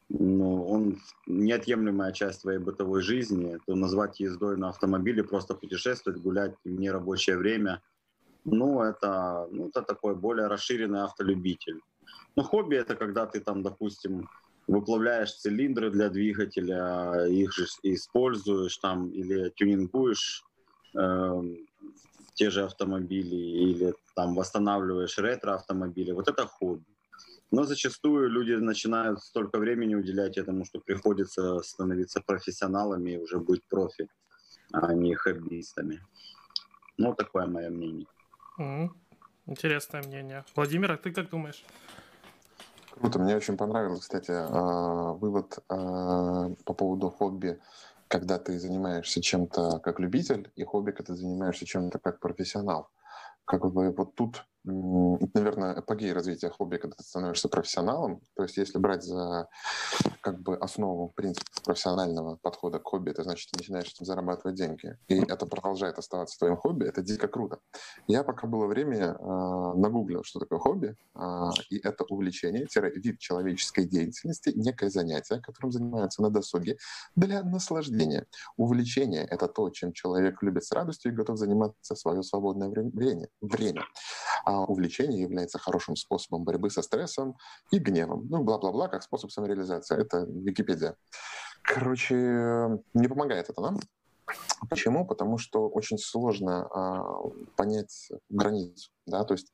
ну, 0.10 0.68
он 0.68 0.98
неотъемлемая 1.26 2.12
часть 2.12 2.42
твоей 2.42 2.60
бытовой 2.60 3.02
жизни, 3.02 3.60
то 3.66 3.76
назвать 3.76 4.20
ездой 4.20 4.58
на 4.58 4.70
автомобиле, 4.70 5.24
просто 5.24 5.56
путешествовать, 5.56 6.22
гулять 6.22 6.54
в 6.66 6.70
нерабочее 6.70 7.38
время, 7.38 7.82
ну, 8.44 8.82
это, 8.82 9.48
ну, 9.52 9.70
это 9.70 9.84
такой 9.84 10.16
более 10.16 10.48
расширенный 10.48 11.04
автолюбитель. 11.04 11.80
Ну, 12.36 12.44
хобби 12.44 12.76
это 12.76 12.96
когда 12.96 13.26
ты 13.26 13.40
там, 13.40 13.64
допустим, 13.64 14.28
выплавляешь 14.68 15.34
цилиндры 15.34 15.92
для 15.92 16.10
двигателя, 16.10 17.26
их 17.28 17.54
же 17.54 17.66
используешь 17.84 18.78
там 18.78 19.10
или 19.12 19.50
тюнингуешь 19.56 20.44
э, 20.96 21.42
те 22.34 22.50
же 22.50 22.64
автомобили 22.64 23.36
или 23.36 23.94
там 24.16 24.36
восстанавливаешь 24.36 25.18
ретро-автомобили. 25.18 26.12
Вот 26.12 26.28
это 26.28 26.48
хобби. 26.48 26.86
Но 27.52 27.66
зачастую 27.66 28.30
люди 28.30 28.54
начинают 28.54 29.22
столько 29.22 29.60
времени 29.60 29.96
уделять 29.96 30.38
этому, 30.38 30.66
что 30.66 30.80
приходится 30.80 31.60
становиться 31.60 32.22
профессионалами 32.22 33.12
и 33.12 33.18
уже 33.18 33.40
быть 33.40 33.62
профи, 33.70 34.08
а 34.72 34.94
не 34.94 35.16
хоббистами. 35.16 36.02
Ну, 36.98 37.14
такое 37.14 37.48
мое 37.48 37.70
мнение. 37.70 38.08
Mm-hmm. 38.58 38.90
Интересное 39.48 40.02
мнение. 40.02 40.46
Владимир, 40.56 40.92
а 40.94 40.98
ты 40.98 41.12
как 41.12 41.30
думаешь? 41.30 41.64
Круто, 42.92 43.20
мне 43.20 43.36
очень 43.36 43.58
понравился, 43.58 44.02
кстати, 44.02 44.32
а, 44.32 45.14
вывод 45.14 45.60
а, 45.70 46.50
по 46.66 46.74
поводу 46.74 47.10
хобби, 47.10 47.60
когда 48.12 48.38
ты 48.38 48.60
занимаешься 48.60 49.22
чем-то 49.22 49.80
как 49.80 50.00
любитель, 50.02 50.52
и 50.56 50.66
хобби, 50.66 50.92
когда 50.92 51.14
ты 51.14 51.22
занимаешься 51.22 51.66
чем-то 51.66 51.98
как 51.98 52.20
профессионал. 52.20 52.90
Как 53.46 53.62
бы 53.72 53.92
вот 53.92 54.16
тут 54.16 54.46
это, 54.64 55.30
наверное, 55.34 55.80
эпогей 55.80 56.14
развития 56.14 56.50
хобби, 56.50 56.78
когда 56.78 56.96
ты 56.96 57.04
становишься 57.04 57.50
профессионалом. 57.50 58.22
То 58.36 58.44
есть 58.44 58.58
если 58.58 58.78
брать 58.78 59.04
за 59.04 59.48
как 60.22 60.42
бы 60.42 60.56
основу 60.56 61.10
принцип 61.10 61.44
профессионального 61.64 62.38
подхода 62.42 62.80
к 62.80 62.84
хобби, 62.84 63.12
это 63.12 63.24
значит, 63.24 63.50
ты 63.52 63.58
начинаешь 63.58 63.88
этим 63.88 64.06
зарабатывать 64.06 64.56
деньги, 64.56 64.98
и 65.08 65.20
это 65.20 65.46
продолжает 65.46 65.98
оставаться 65.98 66.38
твоим 66.38 66.58
хобби, 66.58 66.86
это 66.86 67.02
дико 67.02 67.28
круто. 67.28 67.60
Я 68.08 68.24
пока 68.24 68.48
было 68.48 68.68
время 68.68 69.16
э, 69.20 69.74
нагуглил, 69.76 70.24
что 70.24 70.40
такое 70.40 70.60
хобби, 70.60 70.96
э, 71.16 71.50
и 71.70 71.78
это 71.78 72.04
увлечение, 72.04 72.68
вид 72.96 73.20
человеческой 73.20 73.86
деятельности, 73.86 74.52
некое 74.56 74.90
занятие, 74.90 75.42
которым 75.42 75.72
занимаются 75.72 76.22
на 76.22 76.30
досуге 76.30 76.78
для 77.16 77.44
наслаждения. 77.44 78.28
Увлечение— 78.58 79.26
это 79.30 79.48
то, 79.48 79.70
чем 79.70 79.92
человек 79.94 80.44
любит 80.44 80.64
с 80.64 80.72
радостью 80.72 81.12
и 81.12 81.16
готов 81.16 81.38
заниматься 81.38 81.96
в 81.96 82.00
свое 82.00 82.22
свободное 82.22 82.70
время. 82.70 83.28
время 83.42 83.86
а 84.52 84.66
увлечение 84.66 85.22
является 85.22 85.58
хорошим 85.58 85.96
способом 85.96 86.44
борьбы 86.44 86.70
со 86.70 86.82
стрессом 86.82 87.38
и 87.72 87.80
гневом. 87.80 88.28
Ну, 88.30 88.44
бла-бла-бла, 88.44 88.90
как 88.90 89.04
способ 89.04 89.32
самореализации. 89.32 89.98
Это 89.98 90.26
Википедия. 90.28 90.96
Короче, 91.62 92.16
не 92.94 93.08
помогает 93.08 93.50
это 93.50 93.62
нам. 93.62 93.80
Почему? 94.70 95.06
Потому 95.08 95.38
что 95.38 95.70
очень 95.70 95.98
сложно 95.98 96.68
а, 96.68 97.30
понять 97.56 98.12
границу. 98.30 98.92
Да? 99.06 99.24
То 99.24 99.34
есть, 99.34 99.54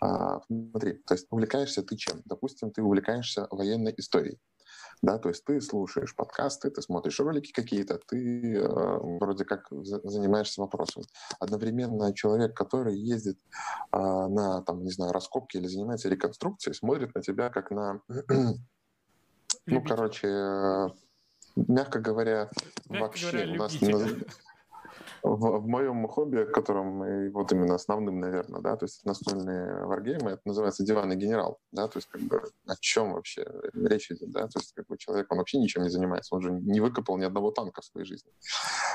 а, 0.00 0.40
смотри, 0.46 0.94
то 1.06 1.14
есть 1.14 1.26
увлекаешься 1.30 1.82
ты 1.82 1.96
чем? 1.96 2.22
Допустим, 2.24 2.70
ты 2.70 2.82
увлекаешься 2.82 3.46
военной 3.50 3.94
историей 3.98 4.38
да, 5.02 5.18
то 5.18 5.30
есть 5.30 5.44
ты 5.44 5.60
слушаешь 5.60 6.14
подкасты, 6.14 6.70
ты 6.70 6.82
смотришь 6.82 7.20
ролики 7.20 7.52
какие-то, 7.52 7.98
ты 8.06 8.56
э, 8.56 8.98
вроде 9.18 9.44
как 9.44 9.66
занимаешься 9.70 10.60
вопросом. 10.60 11.04
Одновременно 11.38 12.12
человек, 12.14 12.54
который 12.54 12.98
ездит 12.98 13.38
э, 13.92 13.98
на, 13.98 14.62
там, 14.62 14.84
не 14.84 14.90
знаю, 14.90 15.12
раскопки 15.12 15.56
или 15.56 15.66
занимается 15.66 16.08
реконструкцией, 16.08 16.74
смотрит 16.74 17.14
на 17.14 17.22
тебя 17.22 17.48
как 17.48 17.70
на, 17.70 18.02
ну, 19.66 19.84
короче, 19.84 20.92
мягко 21.56 22.00
говоря, 22.00 22.50
мягко 22.88 23.04
вообще 23.04 23.30
говоря, 23.30 23.52
у 23.52 23.56
нас 23.56 23.72
в, 25.22 25.60
в 25.60 25.66
моем 25.66 26.06
хобби, 26.08 26.44
которым 26.44 27.04
и 27.04 27.28
вот 27.30 27.52
именно 27.52 27.74
основным, 27.74 28.20
наверное, 28.20 28.60
да, 28.60 28.76
то 28.76 28.84
есть 28.84 29.04
настольные 29.04 29.84
варгеймы, 29.84 30.32
это 30.32 30.42
называется 30.44 30.84
диванный 30.84 31.16
генерал, 31.16 31.58
да, 31.72 31.88
то 31.88 31.98
есть 31.98 32.08
как 32.08 32.20
бы 32.22 32.42
о 32.66 32.74
чем 32.80 33.12
вообще 33.12 33.46
речь 33.74 34.10
идет, 34.10 34.30
да, 34.30 34.48
то 34.48 34.58
есть 34.58 34.72
как 34.74 34.86
бы 34.86 34.96
человек, 34.98 35.30
он 35.30 35.38
вообще 35.38 35.58
ничем 35.58 35.82
не 35.82 35.90
занимается, 35.90 36.34
он 36.34 36.42
же 36.42 36.50
не 36.50 36.80
выкопал 36.80 37.18
ни 37.18 37.24
одного 37.24 37.50
танка 37.50 37.82
в 37.82 37.84
своей 37.84 38.06
жизни, 38.06 38.32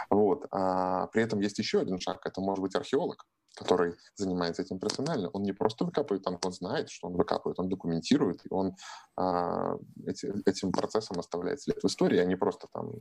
вот, 0.10 0.46
а 0.51 1.08
при 1.08 1.24
этом 1.24 1.39
есть 1.39 1.60
еще 1.60 1.79
один 1.79 2.00
шаг, 2.00 2.25
это 2.25 2.41
может 2.41 2.62
быть 2.62 2.75
археолог, 2.75 3.25
который 3.56 3.96
занимается 4.16 4.62
этим 4.62 4.80
профессионально, 4.80 5.30
он 5.30 5.44
не 5.44 5.54
просто 5.54 5.86
выкапывает 5.86 6.24
там, 6.24 6.38
он 6.44 6.52
знает, 6.52 6.90
что 6.90 7.08
он 7.08 7.16
выкапывает, 7.16 7.60
он 7.60 7.70
документирует, 7.70 8.46
и 8.46 8.48
он 8.52 8.76
а, 9.18 9.78
эти, 10.06 10.32
этим 10.48 10.72
процессом 10.72 11.20
оставляет 11.20 11.62
след 11.62 11.82
в 11.82 11.86
истории, 11.88 12.20
а 12.20 12.26
не 12.26 12.36
просто 12.36 12.68
там 12.74 12.92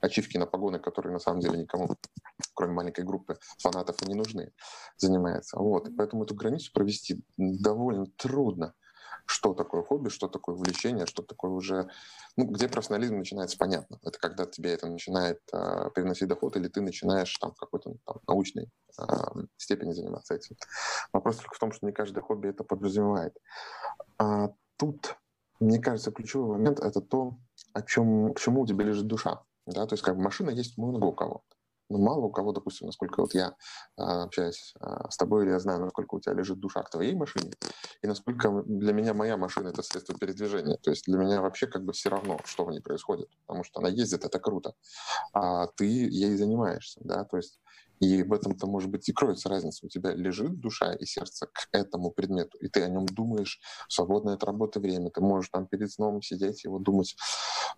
ачивки 0.00 0.36
на 0.38 0.46
погоны, 0.46 0.78
которые 0.78 1.12
на 1.12 1.20
самом 1.20 1.40
деле 1.40 1.58
никому, 1.58 1.88
кроме 2.54 2.72
маленькой 2.72 3.04
группы 3.04 3.38
фанатов, 3.58 4.02
и 4.02 4.06
не 4.06 4.14
нужны, 4.14 4.52
занимается. 4.96 5.58
Вот. 5.58 5.88
Поэтому 5.96 6.24
эту 6.24 6.34
границу 6.34 6.72
провести 6.72 7.22
довольно 7.36 8.06
трудно 8.16 8.74
что 9.26 9.54
такое 9.54 9.82
хобби, 9.82 10.08
что 10.08 10.28
такое 10.28 10.54
увлечение, 10.54 11.06
что 11.06 11.22
такое 11.22 11.50
уже... 11.50 11.88
Ну, 12.36 12.46
где 12.46 12.68
профессионализм 12.68 13.18
начинается, 13.18 13.58
понятно. 13.58 13.98
Это 14.02 14.18
когда 14.18 14.46
тебе 14.46 14.72
это 14.72 14.86
начинает 14.86 15.40
э, 15.52 15.90
приносить 15.94 16.28
доход, 16.28 16.56
или 16.56 16.68
ты 16.68 16.80
начинаешь 16.80 17.36
там 17.38 17.52
в 17.52 17.56
какой-то 17.56 17.94
там, 18.04 18.16
научной 18.26 18.70
э, 18.98 19.04
степени 19.56 19.92
заниматься 19.92 20.34
этим. 20.34 20.56
Вопрос 21.12 21.36
только 21.36 21.54
в 21.54 21.58
том, 21.58 21.72
что 21.72 21.86
не 21.86 21.92
каждое 21.92 22.22
хобби 22.22 22.48
это 22.48 22.64
подразумевает. 22.64 23.36
А 24.18 24.50
тут, 24.76 25.16
мне 25.60 25.78
кажется, 25.78 26.10
ключевой 26.10 26.56
момент— 26.56 26.80
это 26.80 27.00
то, 27.00 27.38
о 27.72 27.82
чем, 27.82 28.34
к 28.34 28.40
чему 28.40 28.62
у 28.62 28.66
тебя 28.66 28.84
лежит 28.84 29.06
душа. 29.06 29.42
Да? 29.66 29.86
То 29.86 29.94
есть 29.94 30.02
как 30.02 30.16
бы 30.16 30.22
машина 30.22 30.50
есть 30.50 30.78
много 30.78 31.04
у 31.04 31.12
кого. 31.12 31.44
Но 31.92 31.98
мало 31.98 32.24
у 32.24 32.30
кого, 32.30 32.52
допустим, 32.52 32.86
насколько 32.86 33.20
вот 33.20 33.34
я 33.34 33.54
а, 33.96 34.22
общаюсь 34.24 34.74
а, 34.80 35.10
с 35.10 35.16
тобой, 35.18 35.44
или 35.44 35.50
я 35.50 35.58
знаю, 35.58 35.80
насколько 35.80 36.14
у 36.14 36.20
тебя 36.20 36.34
лежит 36.34 36.58
душа 36.58 36.82
к 36.82 36.90
твоей 36.90 37.14
машине, 37.14 37.50
и 38.00 38.06
насколько 38.06 38.62
для 38.64 38.94
меня 38.94 39.12
моя 39.12 39.36
машина— 39.36 39.68
это 39.70 39.82
средство 39.82 40.14
передвижения. 40.18 40.76
То 40.78 40.90
есть 40.90 41.04
для 41.04 41.18
меня 41.18 41.42
вообще 41.42 41.66
как 41.66 41.84
бы 41.84 41.92
все 41.92 42.08
равно, 42.08 42.38
что 42.44 42.64
в 42.64 42.70
ней 42.70 42.80
происходит, 42.80 43.28
потому 43.46 43.62
что 43.62 43.80
она 43.80 43.90
ездит, 43.90 44.24
это 44.24 44.38
круто, 44.38 44.72
а 45.34 45.66
ты 45.66 45.84
ей 45.84 46.34
занимаешься, 46.36 47.00
да, 47.04 47.24
то 47.24 47.36
есть 47.36 47.60
и 48.02 48.24
в 48.24 48.32
этом-то, 48.32 48.66
может 48.66 48.90
быть, 48.90 49.08
и 49.08 49.12
кроется 49.12 49.48
разница. 49.48 49.86
У 49.86 49.88
тебя 49.88 50.12
лежит 50.12 50.58
душа 50.58 50.92
и 50.92 51.06
сердце 51.06 51.46
к 51.46 51.68
этому 51.70 52.10
предмету, 52.10 52.58
и 52.58 52.66
ты 52.66 52.82
о 52.82 52.88
нем 52.88 53.06
думаешь 53.06 53.60
в 53.88 53.92
свободное 53.92 54.34
от 54.34 54.42
работы 54.42 54.80
время. 54.80 55.10
Ты 55.10 55.20
можешь 55.20 55.50
там 55.50 55.68
перед 55.68 55.88
сном 55.92 56.20
сидеть 56.20 56.64
и 56.64 56.68
вот 56.68 56.82
думать, 56.82 57.14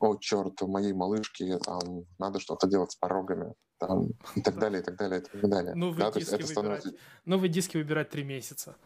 о, 0.00 0.16
черт, 0.16 0.62
моей 0.62 0.94
малышки 0.94 1.58
там 1.62 2.06
надо 2.18 2.40
что-то 2.40 2.66
делать 2.66 2.92
с 2.92 2.96
порогами, 2.96 3.52
там, 3.76 4.12
и 4.34 4.40
так 4.40 4.58
далее, 4.58 4.80
и 4.80 4.84
так 4.84 4.96
далее, 4.96 5.20
и 5.20 5.22
так 5.22 5.50
далее. 5.50 5.74
Новые, 5.74 6.00
да, 6.00 6.12
диски, 6.12 6.30
выбирать. 6.30 6.50
Становится... 6.50 6.92
Новые 7.26 7.50
диски 7.50 7.76
выбирать 7.76 8.08
три 8.08 8.24
месяца. 8.24 8.76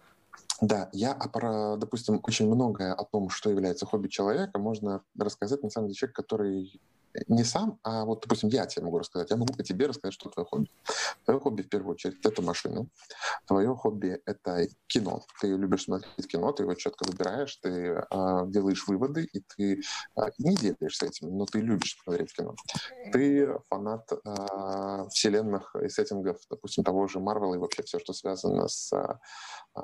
Да, 0.60 0.90
я, 0.92 1.14
про, 1.14 1.76
допустим, 1.76 2.20
очень 2.24 2.48
многое 2.52 2.94
о 2.94 3.04
том, 3.04 3.28
что 3.28 3.48
является 3.48 3.86
хобби 3.86 4.08
человека, 4.08 4.58
можно 4.58 5.04
рассказать, 5.16 5.62
на 5.62 5.70
самом 5.70 5.86
деле, 5.86 5.94
человек, 5.98 6.16
который 6.16 6.80
не 7.26 7.44
сам, 7.44 7.78
а 7.82 8.04
вот, 8.04 8.20
допустим, 8.22 8.48
я 8.50 8.66
тебе 8.66 8.84
могу 8.84 8.98
рассказать. 8.98 9.30
Я 9.30 9.36
могу 9.36 9.54
по 9.54 9.62
тебе 9.62 9.86
рассказать, 9.86 10.14
что 10.14 10.30
твое 10.30 10.46
хобби. 10.46 10.70
Твое 11.24 11.40
хобби, 11.40 11.62
в 11.62 11.68
первую 11.68 11.92
очередь, 11.92 12.24
это 12.24 12.42
машина. 12.42 12.86
Твое 13.46 13.74
хобби— 13.74 14.20
это 14.26 14.66
кино. 14.86 15.22
Ты 15.40 15.48
любишь 15.48 15.84
смотреть 15.84 16.28
кино, 16.28 16.52
ты 16.52 16.62
его 16.62 16.74
четко 16.74 17.04
выбираешь, 17.06 17.56
ты 17.56 17.70
э, 17.70 18.46
делаешь 18.46 18.86
выводы, 18.86 19.24
и 19.24 19.40
ты 19.40 19.80
э, 20.16 20.20
не 20.38 20.54
делаешь 20.54 20.96
с 20.96 21.02
этим, 21.02 21.36
но 21.36 21.46
ты 21.46 21.60
любишь 21.60 21.98
смотреть 22.02 22.32
кино. 22.32 22.54
Ты 23.12 23.58
фанат 23.68 24.10
э, 24.12 25.08
вселенных 25.10 25.74
и 25.76 25.88
сеттингов, 25.88 26.38
допустим, 26.50 26.84
того 26.84 27.06
же 27.08 27.20
Марвела 27.20 27.54
и 27.54 27.58
вообще 27.58 27.82
все, 27.82 27.98
что 27.98 28.12
связано 28.12 28.68
с, 28.68 28.92
э, 28.92 29.18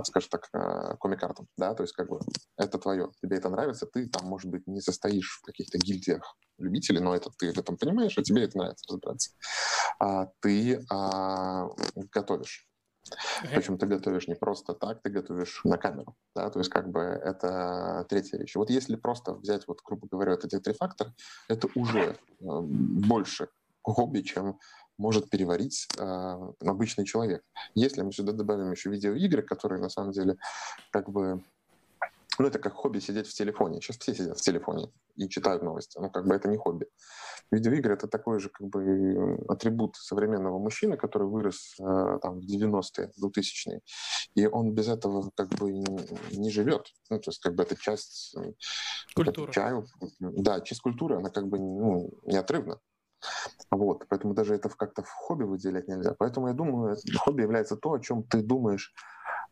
скажем 0.04 0.31
так, 0.31 0.49
э, 0.52 0.97
комик-артом. 0.99 1.49
Да? 1.57 1.75
То 1.75 1.83
есть 1.83 1.95
как 1.95 2.09
бы 2.09 2.21
это 2.57 2.78
твое. 2.78 3.11
Тебе 3.23 3.38
это 3.38 3.49
нравится, 3.49 3.87
ты 3.87 4.09
там, 4.09 4.26
может 4.26 4.50
быть, 4.50 4.66
не 4.66 4.81
состоишь 4.81 5.40
в 5.40 5.47
каких-то 5.47 5.78
гильдиях 5.78 6.37
любителей, 6.59 7.01
но 7.01 7.15
это 7.15 7.31
ты 7.39 7.53
в 7.53 7.59
этом 7.59 7.77
понимаешь, 7.77 8.17
а 8.19 8.23
тебе 8.23 8.45
это 8.45 8.59
нравится 8.59 8.85
разбираться. 8.89 9.31
А 9.99 10.29
ты 10.41 10.85
а, 10.91 11.69
готовишь. 12.13 12.69
Причем 13.43 13.77
ты 13.79 13.87
готовишь 13.87 14.29
не 14.29 14.35
просто 14.35 14.75
так, 14.75 15.03
ты 15.03 15.11
готовишь 15.11 15.61
на 15.65 15.77
камеру. 15.77 16.17
Да? 16.35 16.49
То 16.51 16.59
есть 16.61 16.71
как 16.71 16.91
бы 16.91 17.01
это 17.01 18.07
третья 18.09 18.39
вещь. 18.39 18.55
Вот 18.57 18.71
если 18.71 18.97
просто 18.97 19.35
взять, 19.35 19.67
вот, 19.67 19.81
грубо 19.85 20.09
говоря, 20.11 20.33
вот 20.33 20.45
эти 20.45 20.59
три 20.59 20.73
фактора, 20.73 21.13
это 21.49 21.69
уже 21.75 22.01
э, 22.01 22.17
больше 22.41 23.49
хобби, 23.83 24.21
чем 24.21 24.59
может 24.97 25.29
переварить 25.29 25.87
э, 25.99 26.37
обычный 26.61 27.05
человек. 27.05 27.43
Если 27.75 28.03
мы 28.03 28.13
сюда 28.13 28.33
добавим 28.33 28.71
еще 28.71 28.91
видеоигры, 28.91 29.43
которые 29.43 29.81
на 29.83 29.89
самом 29.89 30.13
деле 30.13 30.37
как 30.91 31.11
бы 31.11 31.43
ну, 32.38 32.47
это 32.47 32.59
как 32.59 32.75
хобби 32.75 32.99
сидеть 32.99 33.26
в 33.29 33.35
телефоне. 33.35 33.81
Сейчас 33.81 33.99
все 33.99 34.14
сидят 34.14 34.38
в 34.38 34.43
телефоне 34.43 34.91
и 35.17 35.29
читают 35.29 35.62
новости. 35.62 35.99
Ну, 35.99 36.11
как 36.11 36.26
бы 36.26 36.35
это 36.35 36.49
не 36.49 36.57
хобби. 36.57 36.87
Видеоигры— 37.50 37.95
это 37.95 38.09
такой 38.09 38.41
же 38.41 38.49
как 38.49 38.67
бы 38.69 39.38
атрибут 39.49 39.97
современного 39.97 40.59
мужчины, 40.59 40.97
который 40.97 41.29
вырос 41.29 41.75
э, 41.79 42.19
там 42.23 42.41
в 42.41 42.45
90-е, 42.45 43.12
2000-е. 43.23 43.81
И 44.35 44.47
он 44.47 44.73
без 44.73 44.88
этого 44.88 45.31
как 45.37 45.49
бы 45.50 45.73
не, 45.73 45.87
не 46.37 46.50
живет. 46.50 46.88
Ну, 47.11 47.19
то 47.21 47.31
есть 47.31 47.41
как 47.41 47.55
бы 47.55 47.62
это 47.62 47.76
часть... 47.76 48.37
Культуры. 49.14 49.53
Чаю, 49.53 49.87
да, 50.19 50.61
часть 50.61 50.81
культуры, 50.81 51.17
она 51.17 51.31
как 51.31 51.47
бы 51.47 51.59
ну, 51.59 52.11
неотрывна. 52.25 52.81
Вот, 53.71 54.07
поэтому 54.09 54.35
даже 54.35 54.55
это 54.55 54.69
как-то 54.69 55.03
в 55.03 55.09
хобби 55.09 55.45
выделять 55.45 55.88
нельзя. 55.88 56.14
Поэтому 56.19 56.49
я 56.49 56.55
думаю, 56.55 56.97
хобби 57.19 57.43
является 57.43 57.76
то, 57.76 57.93
о 57.93 58.00
чем 58.00 58.23
ты 58.25 58.43
думаешь 58.43 58.93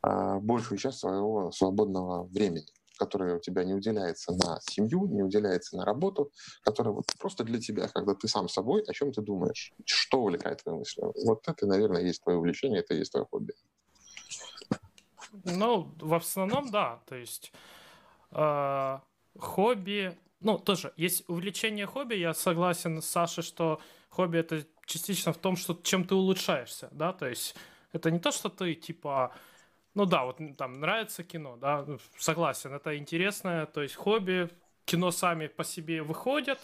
большую 0.03 0.79
часть 0.79 0.99
своего 0.99 1.51
свободного 1.53 2.25
времени 2.25 2.67
которое 2.99 3.37
у 3.37 3.41
тебя 3.41 3.65
не 3.65 3.75
уделяется 3.75 4.33
на 4.33 4.61
семью, 4.61 5.07
не 5.07 5.23
уделяется 5.23 5.77
на 5.77 5.85
работу, 5.85 6.31
которое 6.63 6.91
вот 6.91 7.07
просто 7.19 7.43
для 7.43 7.59
тебя, 7.59 7.89
когда 7.89 8.15
ты 8.15 8.29
сам 8.29 8.49
собой, 8.49 8.83
о 8.83 8.93
чем 8.93 9.13
ты 9.13 9.23
думаешь, 9.23 9.73
что 9.85 10.21
увлекает 10.21 10.63
твои 10.63 10.77
мысли. 10.77 11.03
Вот 11.25 11.49
это, 11.49 11.67
наверное, 11.67 12.03
есть 12.03 12.23
твое 12.23 12.39
увлечение, 12.39 12.81
это 12.81 12.95
есть 12.95 13.11
твое 13.11 13.27
хобби. 13.27 13.55
Ну, 15.45 15.91
в 15.99 16.15
основном, 16.15 16.71
да. 16.71 17.01
То 17.07 17.17
есть 17.17 17.53
э, 18.31 18.99
хобби, 19.39 20.17
ну, 20.41 20.59
тоже 20.59 20.93
есть 20.97 21.29
увлечение 21.29 21.87
хобби. 21.87 22.15
Я 22.15 22.35
согласен 22.35 23.01
с 23.03 23.07
Сашей, 23.07 23.43
что 23.43 23.81
хобби 24.11 24.39
это 24.39 24.65
частично 24.87 25.33
в 25.33 25.39
том, 25.39 25.57
что 25.57 25.75
чем 25.83 26.07
ты 26.07 26.15
улучшаешься, 26.15 26.89
да, 26.93 27.13
то 27.13 27.27
есть 27.27 27.55
это 27.93 28.11
не 28.11 28.19
то, 28.19 28.31
что 28.31 28.49
ты 28.49 28.75
типа 28.75 29.33
ну 29.95 30.07
да, 30.07 30.25
вот 30.25 30.39
там 30.57 30.81
нравится 30.81 31.23
кино, 31.23 31.57
да, 31.57 31.85
ну, 31.87 31.99
согласен, 32.19 32.73
это 32.73 32.97
интересное, 32.97 33.67
то 33.67 33.83
есть 33.83 33.95
хобби, 33.95 34.49
кино 34.85 35.11
сами 35.11 35.47
по 35.47 35.65
себе 35.65 36.03
выходят, 36.03 36.61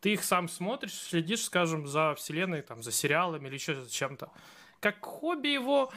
ты 0.00 0.12
их 0.14 0.24
сам 0.24 0.48
смотришь, 0.48 0.94
следишь, 0.94 1.44
скажем, 1.44 1.86
за 1.86 2.14
вселенной, 2.14 2.62
там, 2.62 2.82
за 2.82 2.92
сериалами 2.92 3.48
или 3.48 3.54
еще 3.54 3.74
за 3.74 3.90
чем-то. 3.90 4.30
Как 4.80 5.04
хобби 5.04 5.48
его 5.48 5.90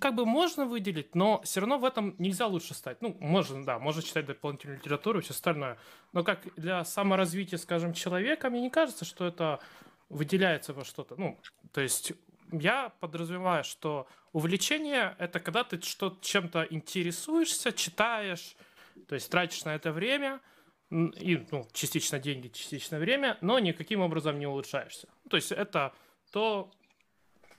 как 0.00 0.14
бы 0.14 0.26
можно 0.26 0.66
выделить, 0.66 1.14
но 1.14 1.40
все 1.42 1.60
равно 1.60 1.78
в 1.78 1.84
этом 1.84 2.14
нельзя 2.18 2.46
лучше 2.46 2.74
стать. 2.74 3.00
Ну, 3.00 3.16
можно, 3.20 3.64
да, 3.64 3.78
можно 3.78 4.02
читать 4.02 4.26
дополнительную 4.26 4.78
литературу 4.78 5.18
и 5.18 5.22
все 5.22 5.32
остальное. 5.32 5.78
Но 6.12 6.24
как 6.24 6.40
для 6.56 6.84
саморазвития, 6.84 7.58
скажем, 7.58 7.94
человека, 7.94 8.50
мне 8.50 8.60
не 8.60 8.70
кажется, 8.70 9.04
что 9.04 9.26
это 9.26 9.60
выделяется 10.08 10.74
во 10.74 10.84
что-то. 10.84 11.16
Ну, 11.16 11.40
то 11.72 11.80
есть 11.80 12.12
я 12.52 12.90
подразумеваю, 13.00 13.64
что 13.64 14.06
увлечение— 14.32 15.16
это 15.18 15.40
когда 15.40 15.64
ты 15.64 15.80
что 15.80 16.16
чем-то 16.20 16.66
интересуешься, 16.70 17.72
читаешь, 17.72 18.56
то 19.08 19.14
есть 19.14 19.30
тратишь 19.30 19.64
на 19.64 19.74
это 19.74 19.92
время, 19.92 20.40
и, 20.90 21.46
ну, 21.50 21.68
частично 21.72 22.18
деньги, 22.18 22.48
частично 22.48 22.98
время, 22.98 23.36
но 23.40 23.58
никаким 23.58 24.00
образом 24.00 24.38
не 24.38 24.46
улучшаешься. 24.46 25.08
То 25.28 25.36
есть 25.36 25.52
это 25.52 25.92
то, 26.32 26.70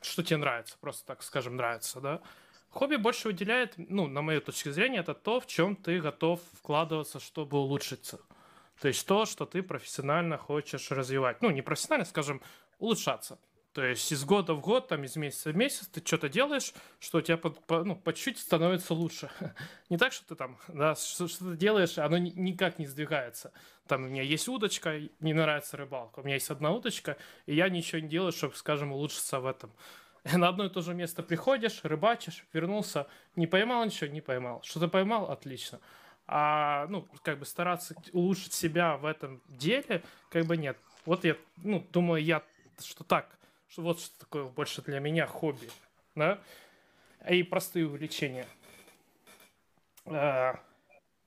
что 0.01 0.24
тебе 0.24 0.38
нравится, 0.38 0.77
просто 0.79 1.05
так 1.05 1.24
скажем, 1.24 1.55
нравится, 1.55 2.01
да. 2.01 2.22
Хобби 2.69 2.98
больше 2.98 3.29
уделяет, 3.29 3.74
ну, 3.77 4.08
на 4.08 4.22
мою 4.22 4.41
точку 4.41 4.72
зрения, 4.72 5.00
это 5.00 5.13
то, 5.13 5.39
в 5.39 5.48
чем 5.48 5.75
ты 5.75 6.00
готов 6.00 6.39
вкладываться, 6.53 7.20
чтобы 7.20 7.57
улучшиться. 7.57 8.20
То 8.79 8.87
есть 8.87 9.05
то, 9.07 9.25
что 9.25 9.46
ты 9.46 9.63
профессионально 9.63 10.37
хочешь 10.37 10.92
развивать. 10.92 11.42
Ну, 11.42 11.50
не 11.50 11.61
профессионально, 11.61 12.05
скажем, 12.05 12.42
улучшаться. 12.77 13.40
То 13.74 13.86
есть 13.86 14.12
из 14.12 14.25
года 14.25 14.55
в 14.55 14.62
год, 14.62 14.88
там, 14.88 15.03
из 15.03 15.16
месяца 15.16 15.51
в 15.51 15.55
месяц 15.55 15.88
ты 15.88 16.01
что-то 16.03 16.27
делаешь, 16.27 16.74
что 17.00 17.20
у 17.20 17.22
тебя 17.22 17.38
под, 17.38 17.64
по, 17.66 17.84
ну, 17.84 17.96
по 17.96 18.14
чуть 18.14 18.40
становится 18.40 18.96
лучше. 18.96 19.29
не 19.90 19.98
так, 19.98 20.12
что 20.12 20.27
ты 20.27 20.36
там, 20.36 20.58
да, 20.68 20.96
что, 20.96 21.27
что 21.27 21.51
ты 21.51 21.58
делаешь, 21.58 21.98
оно 22.00 22.18
ни, 22.18 22.32
никак 22.32 22.79
не 22.79 22.88
сдвигается. 22.88 23.53
Там 23.88 24.05
у 24.05 24.08
меня 24.08 24.24
есть 24.24 24.48
удочка, 24.48 25.00
не 25.20 25.34
нравится 25.34 25.77
рыбалка. 25.77 26.20
У 26.20 26.24
меня 26.24 26.36
есть 26.36 26.50
одна 26.50 26.72
удочка, 26.72 27.18
и 27.46 27.55
я 27.55 27.70
ничего 27.70 28.01
не 28.01 28.08
делаю, 28.08 28.32
чтобы, 28.32 28.55
скажем, 28.55 28.92
улучшиться 28.92 29.40
в 29.40 29.46
этом. 29.46 29.72
На 30.34 30.48
одно 30.48 30.66
и 30.66 30.70
то 30.70 30.82
же 30.82 30.96
место 30.96 31.22
приходишь, 31.22 31.82
рыбачишь, 31.84 32.46
вернулся, 32.53 33.08
не 33.36 33.46
поймал 33.46 33.86
ничего, 33.86 34.10
не 34.10 34.22
поймал. 34.22 34.62
Что-то 34.64 34.88
поймал, 34.88 35.29
отлично. 35.29 35.79
А, 36.25 36.88
ну, 36.90 37.08
как 37.24 37.40
бы 37.40 37.46
стараться 37.46 37.96
улучшить 38.14 38.53
себя 38.53 38.98
в 38.98 39.05
этом 39.05 39.42
деле, 39.48 40.03
как 40.29 40.46
бы 40.46 40.58
нет. 40.58 40.77
Вот 41.05 41.24
я, 41.24 41.36
ну, 41.58 41.86
думаю, 41.92 42.24
я, 42.24 42.44
что 42.79 43.03
так, 43.03 43.38
что 43.70 43.84
вот 43.84 44.00
что 44.00 44.20
такое 44.20 44.46
больше 44.46 44.82
для 44.82 45.00
меня 45.00 45.27
хобби, 45.27 45.70
да, 46.16 46.42
и 47.29 47.44
простые 47.44 47.88
увлечения. 47.88 48.48
А, 50.05 50.60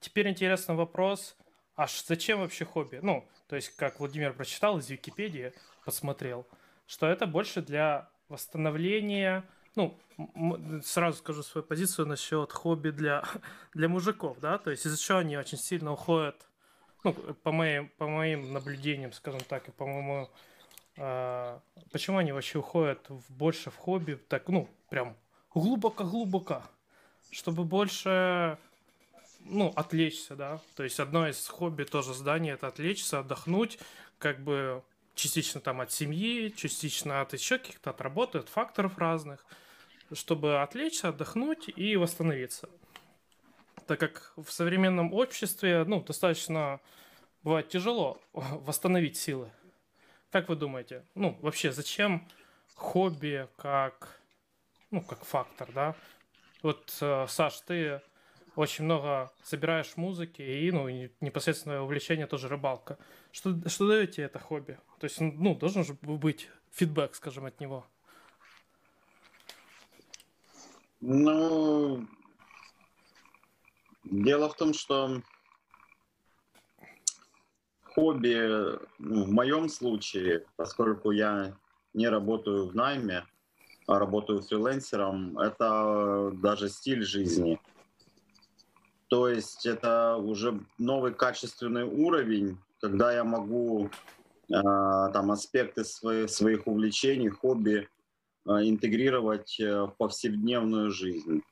теперь 0.00 0.28
интересный 0.28 0.74
вопрос, 0.74 1.36
а 1.76 1.86
зачем 1.86 2.40
вообще 2.40 2.64
хобби? 2.64 2.98
Ну, 3.02 3.26
то 3.46 3.56
есть, 3.56 3.70
как 3.76 4.00
Владимир 4.00 4.32
прочитал 4.32 4.78
из 4.78 4.90
Википедии, 4.90 5.52
посмотрел, 5.84 6.46
что 6.86 7.06
это 7.06 7.26
больше 7.26 7.62
для 7.62 8.10
восстановления, 8.28 9.44
ну, 9.74 9.98
сразу 10.84 11.18
скажу 11.18 11.42
свою 11.42 11.64
позицию 11.64 12.06
насчет 12.06 12.52
хобби 12.52 12.90
для, 12.90 13.24
для 13.74 13.88
мужиков, 13.88 14.40
да, 14.40 14.58
то 14.58 14.70
есть 14.70 14.84
из-за 14.84 15.00
чего 15.00 15.18
они 15.18 15.36
очень 15.36 15.58
сильно 15.58 15.92
уходят, 15.92 16.48
ну, 17.04 17.12
по 17.12 17.52
моим, 17.52 17.88
по 17.98 18.08
моим 18.08 18.52
наблюдениям, 18.52 19.12
скажем 19.12 19.40
так, 19.40 19.68
и 19.68 19.72
по 19.72 19.86
моему 19.86 20.28
почему 20.94 22.18
они 22.18 22.32
вообще 22.32 22.58
уходят 22.58 23.08
в, 23.08 23.32
больше 23.32 23.70
в 23.70 23.76
хобби, 23.76 24.14
так, 24.28 24.48
ну, 24.48 24.68
прям 24.88 25.16
глубоко-глубоко, 25.54 26.62
чтобы 27.30 27.64
больше, 27.64 28.58
ну, 29.40 29.72
отвлечься, 29.74 30.36
да, 30.36 30.60
то 30.76 30.84
есть 30.84 31.00
одно 31.00 31.28
из 31.28 31.46
хобби 31.48 31.84
тоже 31.84 32.14
здания 32.14 32.52
это 32.52 32.66
отвлечься, 32.66 33.20
отдохнуть, 33.20 33.78
как 34.18 34.42
бы 34.42 34.82
частично 35.14 35.60
там 35.60 35.80
от 35.80 35.92
семьи, 35.92 36.52
частично 36.54 37.20
от 37.20 37.32
еще 37.32 37.58
каких-то, 37.58 37.90
от 37.90 38.00
работы, 38.00 38.38
от 38.38 38.48
факторов 38.48 38.98
разных, 38.98 39.44
чтобы 40.12 40.62
отвлечься, 40.62 41.08
отдохнуть 41.08 41.70
и 41.74 41.96
восстановиться. 41.96 42.68
Так 43.86 43.98
как 44.00 44.32
в 44.36 44.50
современном 44.50 45.12
обществе, 45.12 45.84
ну, 45.84 46.02
достаточно 46.02 46.80
бывает 47.42 47.68
тяжело 47.68 48.20
восстановить 48.32 49.16
силы. 49.16 49.50
Как 50.32 50.48
вы 50.48 50.56
думаете, 50.56 51.04
ну, 51.14 51.38
вообще, 51.42 51.72
зачем 51.72 52.26
хобби 52.74 53.46
как, 53.58 54.18
ну, 54.90 55.02
как 55.02 55.26
фактор, 55.26 55.70
да? 55.72 55.94
Вот, 56.62 56.96
э, 57.02 57.26
Саш, 57.28 57.60
ты 57.60 58.00
очень 58.56 58.86
много 58.86 59.30
собираешь 59.42 59.94
музыки 59.96 60.40
и, 60.40 60.72
ну, 60.72 60.88
непосредственное 61.20 61.82
увлечение 61.82 62.26
тоже 62.26 62.48
рыбалка. 62.48 62.98
Что, 63.30 63.68
что 63.68 63.86
дает 63.86 64.12
тебе 64.12 64.24
это 64.24 64.38
хобби? 64.38 64.78
То 65.00 65.04
есть, 65.04 65.20
ну, 65.20 65.54
должен 65.54 65.84
же 65.84 65.98
быть 66.00 66.48
фидбэк, 66.70 67.14
скажем, 67.14 67.44
от 67.44 67.60
него. 67.60 67.86
Ну, 71.00 72.06
дело 74.04 74.48
в 74.48 74.56
том, 74.56 74.72
что 74.72 75.20
хобби, 77.94 78.78
ну, 78.98 79.24
в 79.24 79.30
моем 79.30 79.68
случае, 79.68 80.44
поскольку 80.56 81.10
я 81.10 81.56
не 81.94 82.08
работаю 82.08 82.68
в 82.68 82.74
найме, 82.74 83.24
а 83.86 83.98
работаю 83.98 84.42
фрилансером, 84.42 85.38
это 85.38 86.32
даже 86.34 86.68
стиль 86.68 87.04
жизни. 87.04 87.60
То 89.08 89.28
есть 89.28 89.66
это 89.66 90.16
уже 90.16 90.60
новый 90.78 91.12
качественный 91.12 91.84
уровень, 91.84 92.58
когда 92.80 93.12
я 93.12 93.24
могу 93.24 93.90
э, 94.48 94.48
там 94.48 95.30
аспекты 95.30 95.84
свои, 95.84 96.26
своих 96.28 96.66
увлечений, 96.66 97.28
хобби 97.28 97.88
э, 98.46 98.50
интегрировать 98.50 99.60
э, 99.60 99.82
в 99.82 99.94
повседневную 99.98 100.90
жизнь. 100.90 101.42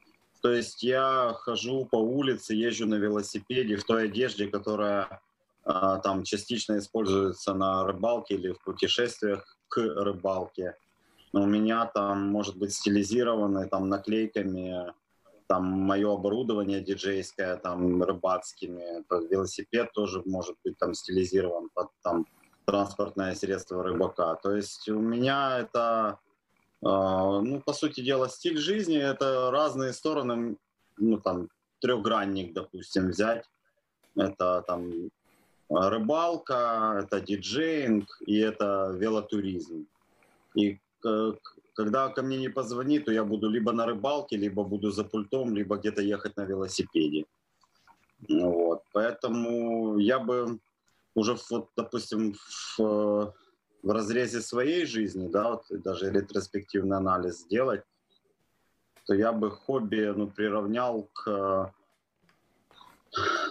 То 0.41 0.51
есть 0.53 0.83
я 0.83 1.35
хожу 1.39 1.85
по 1.85 1.97
улице, 1.97 2.55
езжу 2.55 2.87
на 2.87 2.95
велосипеде 2.95 3.77
в 3.77 3.85
той 3.85 4.05
одежде, 4.05 4.47
которая 4.47 5.03
а, 5.03 5.21
там 6.03 6.25
частично 6.25 6.79
используется 6.79 7.55
на 7.55 7.85
рыбалке 7.85 8.35
или 8.35 8.53
в 8.53 8.63
путешествиях 8.65 9.59
к 9.69 9.79
рыбалке. 9.79 10.77
Но 11.33 11.43
у 11.43 11.47
меня 11.47 11.87
там 11.87 12.27
может 12.27 12.57
быть 12.57 12.73
стилизированы 12.75 13.69
там 13.69 13.89
наклейками 13.89 14.93
там 15.47 15.65
мое 15.65 16.13
оборудование 16.13 16.81
диджейское, 16.81 17.57
там 17.57 18.03
рыбацкими, 18.03 19.05
велосипед 19.29 19.93
тоже 19.93 20.23
может 20.25 20.57
быть 20.65 20.79
там 20.79 20.95
стилизирован 20.95 21.71
под 21.75 21.89
там 22.03 22.27
транспортное 22.67 23.35
средство 23.35 23.83
рыбака. 23.83 24.37
То 24.37 24.55
есть 24.55 24.89
у 24.89 25.01
меня 25.01 25.59
это 25.59 26.19
А, 26.83 27.41
ну, 27.41 27.61
по 27.61 27.73
сути 27.73 28.01
дела, 28.01 28.29
стиль 28.29 28.59
жизни– 28.59 28.97
это 28.99 29.51
разные 29.51 29.93
стороны, 29.93 30.57
ну, 30.97 31.21
там, 31.21 31.49
трехгранник, 31.81 32.55
допустим, 32.55 33.11
взять. 33.11 33.45
Это 34.17 34.65
там 34.67 35.11
рыбалка, 35.71 37.01
это 37.03 37.21
диджейнг 37.21 38.07
и 38.27 38.39
это 38.39 38.95
велотуризм. 38.99 39.87
И 40.55 40.79
когда 41.75 42.09
ко 42.09 42.23
мне 42.23 42.39
не 42.39 42.49
позвони, 42.49 42.99
то 42.99 43.13
я 43.13 43.25
буду 43.25 43.49
либо 43.49 43.73
на 43.73 43.87
рыбалке, 43.87 44.37
либо 44.37 44.65
буду 44.65 44.91
за 44.91 45.05
пультом, 45.05 45.55
либо 45.55 45.77
где-то 45.77 46.03
ехать 46.03 46.37
на 46.37 46.45
велосипеде. 46.45 47.25
Вот. 48.29 48.83
Поэтому 48.93 49.99
я 49.99 50.19
бы 50.19 50.59
уже, 51.15 51.37
вот, 51.51 51.71
допустим, 51.77 52.35
в 52.77 53.33
в 53.83 53.91
разрезе 53.91 54.41
своей 54.41 54.85
жизни, 54.85 55.29
да, 55.29 55.51
вот 55.51 55.65
даже 55.71 56.11
ретроспективный 56.11 56.97
анализ 56.97 57.41
сделать, 57.41 57.83
то 59.07 59.15
я 59.15 59.33
бы 59.33 59.51
хобби 59.51 60.13
ну, 60.17 60.29
приравнял 60.29 61.09
к 61.13 61.73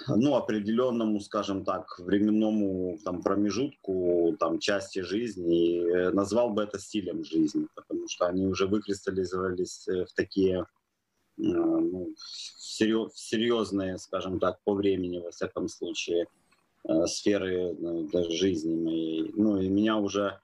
ну, 0.07 0.35
определенному, 0.35 1.19
скажем 1.19 1.65
так, 1.65 1.99
временному 1.99 2.97
там, 3.03 3.21
промежутку 3.21 4.35
там, 4.39 4.59
части 4.59 4.99
жизни 4.99 5.79
и 5.79 6.11
назвал 6.13 6.49
бы 6.49 6.63
это 6.63 6.79
стилем 6.79 7.23
жизни, 7.23 7.67
потому 7.75 8.07
что 8.07 8.27
они 8.27 8.47
уже 8.47 8.67
выкристаллизовались 8.67 9.87
э, 9.87 10.05
в 10.05 10.13
такие 10.13 10.59
э, 10.59 10.63
ну, 11.41 12.13
серьезные, 12.17 13.97
скажем 13.97 14.39
так, 14.39 14.59
по 14.63 14.73
времени, 14.73 15.19
во 15.19 15.31
всяком 15.31 15.67
случае, 15.67 16.25
Э, 16.87 17.05
сферы 17.07 17.75
жизни 18.29 18.75
моей. 18.75 19.31
Ну, 19.35 19.61
и 19.61 19.67
меня 19.69 19.97
уже 19.97 20.39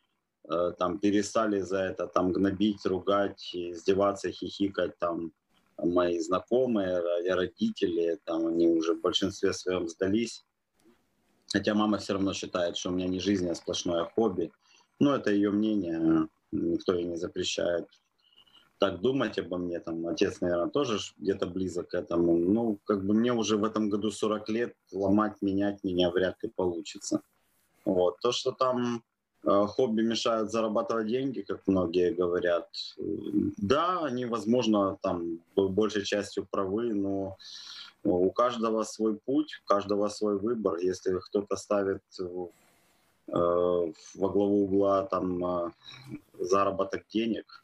э, 0.49 0.73
там 0.77 0.99
перестали 0.99 1.61
за 1.61 1.79
это 1.79 2.07
там 2.07 2.33
гнобить, 2.33 2.85
ругать, 2.85 3.51
издеваться, 3.53 4.31
хихикать 4.31 4.97
там 4.99 5.31
мои 5.77 6.19
знакомые, 6.19 7.01
родители, 7.33 8.19
там 8.23 8.47
они 8.47 8.67
уже 8.67 8.93
в 8.93 9.01
большинстве 9.01 9.53
своем 9.53 9.87
сдались. 9.87 10.45
Хотя 11.51 11.73
мама 11.73 11.97
все 11.97 12.13
равно 12.13 12.33
считает, 12.33 12.77
что 12.77 12.89
у 12.89 12.93
меня 12.93 13.07
не 13.07 13.19
жизнь, 13.19 13.49
а 13.49 13.55
сплошное 13.55 14.05
хобби. 14.05 14.51
Но 14.99 15.15
это 15.15 15.31
ее 15.31 15.51
мнение, 15.51 16.27
никто 16.51 16.93
ей 16.93 17.05
не 17.05 17.17
запрещает 17.17 17.87
так 18.79 19.01
думать 19.01 19.39
обо 19.39 19.57
мне. 19.57 19.79
Там 19.79 20.05
отец, 20.07 20.41
наверное, 20.41 20.69
тоже 20.69 20.99
где-то 21.17 21.47
близок 21.47 21.89
к 21.89 21.93
этому. 21.95 22.37
Ну, 22.37 22.79
как 22.85 23.05
бы 23.05 23.13
мне 23.13 23.33
уже 23.33 23.57
в 23.57 23.63
этом 23.63 23.89
году 23.89 24.11
40 24.11 24.49
лет, 24.49 24.75
ломать, 24.91 25.41
менять 25.41 25.83
меня 25.83 26.09
вряд 26.11 26.41
ли 26.43 26.49
получится. 26.49 27.21
Вот. 27.85 28.19
То, 28.21 28.31
что 28.31 28.51
там 28.51 29.03
хобби 29.45 30.01
мешают 30.01 30.51
зарабатывать 30.51 31.07
деньги, 31.07 31.41
как 31.41 31.61
многие 31.67 32.11
говорят, 32.11 32.67
да, 33.57 33.99
они, 34.03 34.25
возможно, 34.25 34.97
там 35.01 35.39
большей 35.55 36.03
частью 36.03 36.47
правы, 36.49 36.93
но 36.93 37.37
у 38.03 38.31
каждого 38.31 38.83
свой 38.83 39.17
путь, 39.25 39.61
у 39.63 39.67
каждого 39.67 40.09
свой 40.09 40.37
выбор. 40.37 40.77
Если 40.77 41.17
кто-то 41.19 41.55
ставит 41.55 42.01
э, 42.19 42.23
во 43.27 44.29
главу 44.29 44.63
угла 44.63 45.03
там 45.03 45.45
э, 45.45 45.71
заработок 46.39 47.03
денег, 47.09 47.63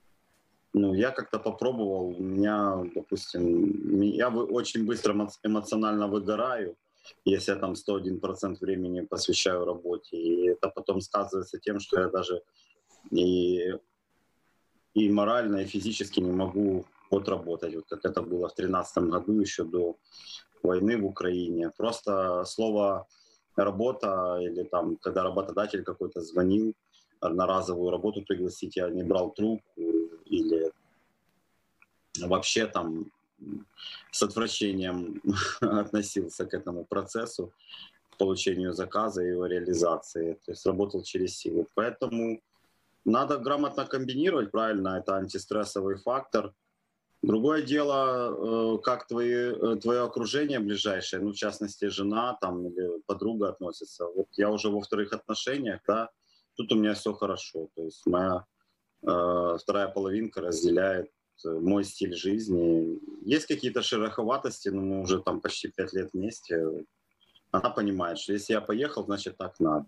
ну, 0.74 0.94
я 0.94 1.12
как-то 1.12 1.38
попробовал, 1.38 2.15
у 2.17 2.24
меня, 2.24 2.84
допустим, 2.96 4.02
я 4.02 4.30
очень 4.30 4.86
быстро 4.86 5.30
эмоционально 5.44 6.08
выгораю, 6.08 6.76
если 7.25 7.53
я 7.53 7.59
там 7.59 7.73
101% 7.73 8.57
времени 8.59 9.01
посвящаю 9.01 9.65
работе, 9.65 10.17
и 10.17 10.49
это 10.49 10.69
потом 10.69 11.01
сказывается 11.01 11.59
тем, 11.59 11.79
что 11.79 11.99
я 11.99 12.07
даже 12.09 12.41
и, 13.11 13.73
и 14.93 15.09
морально, 15.09 15.57
и 15.57 15.65
физически 15.65 16.19
не 16.19 16.31
могу 16.31 16.85
отработать, 17.09 17.75
вот 17.75 17.85
как 17.89 18.05
это 18.05 18.21
было 18.21 18.47
в 18.47 18.55
2013 18.55 19.03
году, 19.03 19.41
еще 19.41 19.63
до 19.63 19.97
войны 20.63 20.97
в 20.97 21.05
Украине. 21.05 21.71
Просто 21.77 22.45
слово 22.45 23.07
работа 23.55 24.39
или 24.41 24.63
там, 24.63 24.97
когда 24.97 25.23
работодатель 25.23 25.83
какой-то 25.83 26.21
звонил, 26.21 26.73
на 27.21 27.45
разовую 27.45 27.91
работу 27.91 28.23
пригласить, 28.23 28.77
я 28.77 28.89
не 28.89 29.03
брал 29.03 29.31
трубку, 29.31 29.81
или 30.25 30.71
вообще 32.19 32.65
там 32.65 33.11
с 34.12 34.23
отвращением 34.23 35.21
относился 35.62 36.45
к 36.45 36.54
этому 36.54 36.86
процессу, 36.86 37.54
получению 38.17 38.73
заказа 38.73 39.23
и 39.23 39.30
его 39.30 39.47
реализации. 39.47 40.34
То 40.45 40.51
есть 40.51 40.65
работал 40.65 41.04
через 41.04 41.38
силу. 41.38 41.67
Поэтому 41.73 42.41
надо 43.06 43.38
грамотно 43.38 43.86
комбинировать, 43.86 44.51
правильно, 44.51 44.99
это 44.99 45.15
антистрессовый 45.15 45.95
фактор. 45.95 46.54
Другое 47.23 47.62
дело, 47.62 48.75
э, 48.75 48.77
как 48.84 49.08
твои, 49.08 49.34
э, 49.34 49.75
твое 49.82 50.01
окружение 50.01 50.60
ближайшее, 50.60 51.21
ну, 51.21 51.32
в 51.32 51.36
частности, 51.36 51.89
жена 51.89 52.38
там 52.41 52.67
или 52.67 53.01
подруга 53.06 53.49
относится. 53.49 54.06
Вот 54.06 54.27
я 54.38 54.49
уже 54.49 54.69
во 54.69 54.82
вторых 54.82 55.13
отношениях, 55.13 55.82
да, 55.88 56.10
тут 56.56 56.71
у 56.71 56.75
меня 56.75 56.93
все 56.93 57.13
хорошо. 57.13 57.69
То 57.75 57.84
есть 57.84 58.06
моя 58.08 58.45
Э, 59.04 59.58
вторая 59.60 59.88
половинка 59.88 60.41
разделяет 60.41 61.10
мой 61.45 61.84
стиль 61.84 62.15
жизни. 62.15 62.99
Есть 63.23 63.47
какие-то 63.47 63.82
шероховатости, 63.82 64.69
но 64.69 64.82
мы 64.82 65.01
уже 65.01 65.21
там 65.21 65.41
почти 65.41 65.69
пять 65.69 65.93
лет 65.93 66.10
вместе. 66.13 66.86
Она 67.51 67.69
понимает, 67.69 68.17
что 68.17 68.34
если 68.34 68.54
я 68.54 68.62
поехал, 68.62 69.06
значит 69.06 69.38
так 69.38 69.60
надо. 69.60 69.86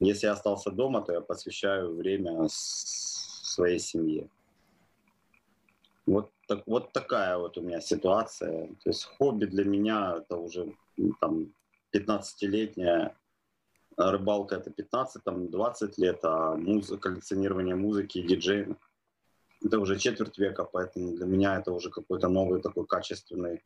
Если 0.00 0.26
я 0.26 0.32
остался 0.32 0.70
дома, 0.70 1.02
то 1.02 1.12
я 1.12 1.20
посвящаю 1.20 1.94
время 1.94 2.46
своей 2.48 3.78
семье. 3.78 4.28
Вот, 6.06 6.30
так, 6.46 6.66
вот 6.66 6.92
такая 6.92 7.38
вот 7.38 7.56
у 7.56 7.62
меня 7.62 7.80
ситуация. 7.80 8.66
То 8.66 8.90
есть 8.90 9.04
хобби 9.04 9.46
для 9.46 9.64
меня 9.64 10.16
это 10.18 10.36
уже 10.36 10.74
там 11.20 11.54
15-летняя 11.92 13.16
рыбалка 13.96 14.56
это 14.56 14.70
15-20 14.70 15.94
лет, 15.98 16.18
а 16.24 16.56
музыка, 16.56 17.10
коллекционирование 17.10 17.76
музыки 17.76 18.18
и 18.18 18.26
диджей 18.26 18.76
это 19.64 19.78
уже 19.78 19.98
четверть 19.98 20.38
века, 20.38 20.64
поэтому 20.64 21.16
для 21.16 21.26
меня 21.26 21.58
это 21.58 21.72
уже 21.72 21.90
какой-то 21.90 22.28
новый 22.28 22.60
такой 22.60 22.86
качественный, 22.86 23.62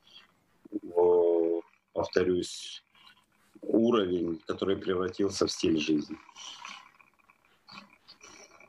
повторюсь, 1.93 2.85
уровень, 3.63 4.41
который 4.47 4.77
превратился 4.77 5.47
в 5.47 5.51
стиль 5.51 5.79
жизни. 5.79 6.17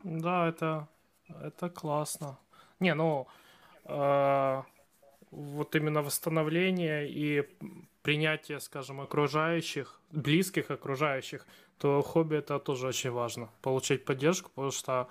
Да, 0.03 0.47
это, 0.47 0.87
это 1.41 1.69
классно. 1.69 2.39
Не, 2.79 2.95
ну, 2.95 3.27
э, 3.85 4.63
вот 5.31 5.75
именно 5.75 6.01
восстановление 6.01 7.09
и 7.09 7.43
принятие, 8.01 8.59
скажем, 8.59 9.01
окружающих, 9.01 9.99
близких 10.11 10.71
окружающих, 10.71 11.45
то 11.77 12.01
хобби 12.01 12.37
это 12.37 12.59
тоже 12.59 12.87
очень 12.87 13.11
важно. 13.11 13.49
Получить 13.61 14.05
поддержку, 14.05 14.49
потому 14.49 14.71
что 14.71 15.09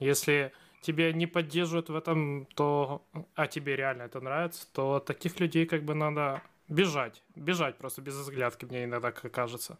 если 0.00 0.52
тебя 0.84 1.12
не 1.12 1.26
поддерживают 1.26 1.88
в 1.88 1.96
этом, 1.96 2.46
то, 2.54 3.02
а 3.34 3.46
тебе 3.46 3.76
реально 3.76 4.02
это 4.02 4.20
нравится, 4.20 4.66
то 4.72 5.00
таких 5.00 5.40
людей 5.40 5.66
как 5.66 5.82
бы 5.82 5.94
надо 5.94 6.42
бежать. 6.68 7.22
Бежать 7.34 7.76
просто 7.76 8.02
без 8.02 8.14
взглядки, 8.14 8.64
мне 8.64 8.84
иногда 8.84 9.10
кажется. 9.12 9.78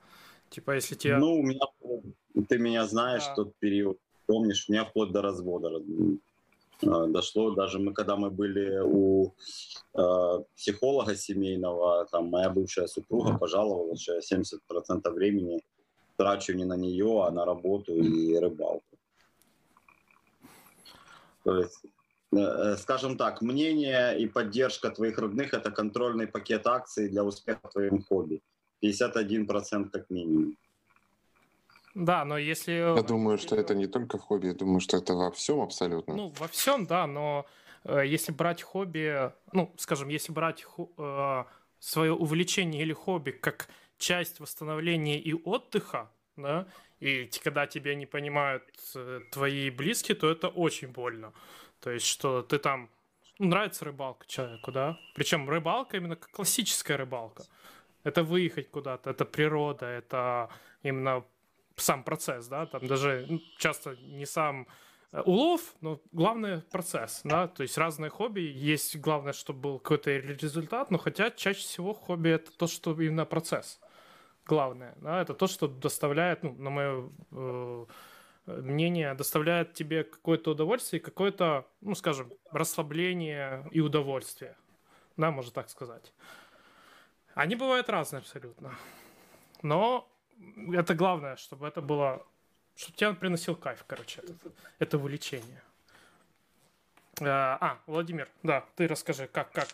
Типа, 0.50 0.72
если 0.74 0.94
тебе... 0.94 1.16
Ну, 1.18 1.34
у 1.34 1.42
меня, 1.42 1.66
ты 2.48 2.58
меня 2.58 2.86
знаешь, 2.86 3.26
да. 3.26 3.34
тот 3.34 3.56
период, 3.58 3.98
помнишь, 4.26 4.68
меня 4.68 4.84
вплоть 4.84 5.12
до 5.12 5.22
развода 5.22 5.70
Э, 6.82 7.06
дошло. 7.08 7.50
Даже 7.50 7.78
мы, 7.78 7.92
когда 7.92 8.16
мы 8.16 8.30
были 8.30 8.80
у 8.82 9.32
э, 9.94 10.44
психолога 10.56 11.16
семейного, 11.16 12.06
там 12.10 12.28
моя 12.28 12.50
бывшая 12.50 12.86
супруга 12.86 13.38
пожаловалась, 13.38 14.02
что 14.02 14.14
я 14.14 14.20
70% 14.20 15.10
времени 15.12 15.60
трачу 16.16 16.52
не 16.54 16.64
на 16.64 16.76
нее, 16.76 17.24
а 17.26 17.30
на 17.30 17.44
работу 17.44 17.94
и 17.94 18.36
рыбалку. 18.36 18.93
То 21.44 21.58
есть, 21.58 21.84
э, 22.32 22.38
э 22.38 22.76
скажем 22.76 23.16
так, 23.16 23.42
мнение 23.42 24.18
и 24.18 24.26
поддержка 24.26 24.90
твоих 24.90 25.18
родных– 25.18 25.52
это 25.54 25.70
контрольный 25.70 26.26
пакет 26.26 26.66
акций 26.66 27.08
для 27.08 27.22
успеха 27.22 27.60
в 27.68 27.72
твоем 27.72 28.02
хобби. 28.02 28.42
51% 28.82 29.90
как 29.90 30.10
минимум. 30.10 30.56
Да, 31.94 32.24
но 32.24 32.38
если... 32.38 32.72
Я 32.72 33.02
думаю, 33.02 33.38
что 33.38 33.56
это 33.56 33.74
не 33.74 33.86
только 33.86 34.18
в 34.18 34.20
хобби, 34.20 34.48
я 34.48 34.54
думаю, 34.54 34.80
что 34.80 34.96
это 34.96 35.14
во 35.14 35.30
всем 35.30 35.60
абсолютно. 35.60 36.14
Ну, 36.14 36.32
во 36.38 36.48
всем, 36.48 36.86
да, 36.86 37.06
но 37.06 37.46
э, 37.84 38.02
если 38.06 38.32
брать 38.32 38.62
хобби, 38.62 39.32
ну, 39.52 39.72
скажем, 39.76 40.08
если 40.08 40.32
брать 40.32 40.66
э, 40.98 41.44
свое 41.78 42.12
увлечение 42.12 42.82
или 42.82 42.92
хобби 42.92 43.30
как 43.30 43.68
часть 43.98 44.40
восстановления 44.40 45.20
и 45.20 45.34
отдыха, 45.34 46.10
да, 46.36 46.66
и 47.00 47.30
когда 47.42 47.66
тебя 47.66 47.94
не 47.94 48.06
понимают 48.06 48.64
э, 48.94 49.20
твои 49.30 49.70
близкие, 49.70 50.16
то 50.16 50.30
это 50.30 50.48
очень 50.48 50.88
больно. 50.88 51.32
То 51.80 51.90
есть, 51.90 52.06
что 52.06 52.42
ты 52.42 52.58
там... 52.58 52.90
Ну, 53.38 53.48
нравится 53.48 53.84
рыбалка 53.84 54.26
человеку, 54.26 54.70
да? 54.72 54.96
Причем 55.14 55.50
рыбалка 55.50 55.96
именно 55.96 56.16
классическая 56.16 56.96
рыбалка. 56.96 57.44
Это 58.04 58.22
выехать 58.22 58.70
куда-то, 58.70 59.10
это 59.10 59.24
природа, 59.24 59.86
это 59.86 60.50
именно 60.82 61.24
сам 61.76 62.04
процесс, 62.04 62.46
да, 62.46 62.66
там 62.66 62.86
даже 62.86 63.26
ну, 63.28 63.40
часто 63.58 63.96
не 63.96 64.26
сам 64.26 64.68
Э, 65.14 65.22
улов, 65.26 65.60
но 65.80 66.00
главный 66.10 66.60
процесс, 66.60 67.20
да, 67.22 67.46
то 67.46 67.62
есть 67.62 67.78
разные 67.78 68.10
хобби, 68.10 68.40
есть 68.40 68.96
главное, 68.96 69.32
чтобы 69.32 69.60
был 69.60 69.78
какой-то 69.78 70.10
результат, 70.10 70.90
но 70.90 70.98
хотя 70.98 71.30
чаще 71.30 71.60
всего 71.60 71.94
хобби 71.94 72.30
это 72.30 72.50
то, 72.50 72.66
что 72.66 73.00
именно 73.00 73.24
процесс. 73.24 73.78
Главное, 74.46 74.94
да, 75.00 75.22
это 75.22 75.34
то, 75.34 75.46
что 75.46 75.68
доставляет, 75.68 76.42
ну, 76.42 76.54
на 76.54 76.70
мое 76.70 77.10
э, 77.32 77.86
мнение, 78.46 79.14
доставляет 79.14 79.72
тебе 79.72 80.04
какое-то 80.04 80.50
удовольствие, 80.50 81.00
какое-то, 81.00 81.66
ну, 81.80 81.94
скажем, 81.94 82.30
расслабление 82.50 83.66
и 83.70 83.80
удовольствие, 83.80 84.56
да, 85.16 85.30
можно 85.30 85.52
так 85.52 85.70
сказать. 85.70 86.12
Они 87.34 87.56
бывают 87.56 87.88
разные 87.88 88.20
абсолютно, 88.20 88.74
но 89.62 90.08
это 90.72 90.94
главное, 90.94 91.36
чтобы 91.36 91.66
это 91.66 91.80
было 91.80 92.24
чтобы 92.76 92.96
тебе 92.96 93.14
приносил 93.14 93.54
кайф, 93.54 93.84
короче, 93.86 94.20
это, 94.20 94.34
это 94.78 94.98
увлечение. 94.98 95.62
А, 97.20 97.56
а, 97.60 97.78
Владимир, 97.86 98.28
да, 98.42 98.64
ты 98.74 98.88
расскажи, 98.88 99.28
как, 99.28 99.52
как? 99.52 99.68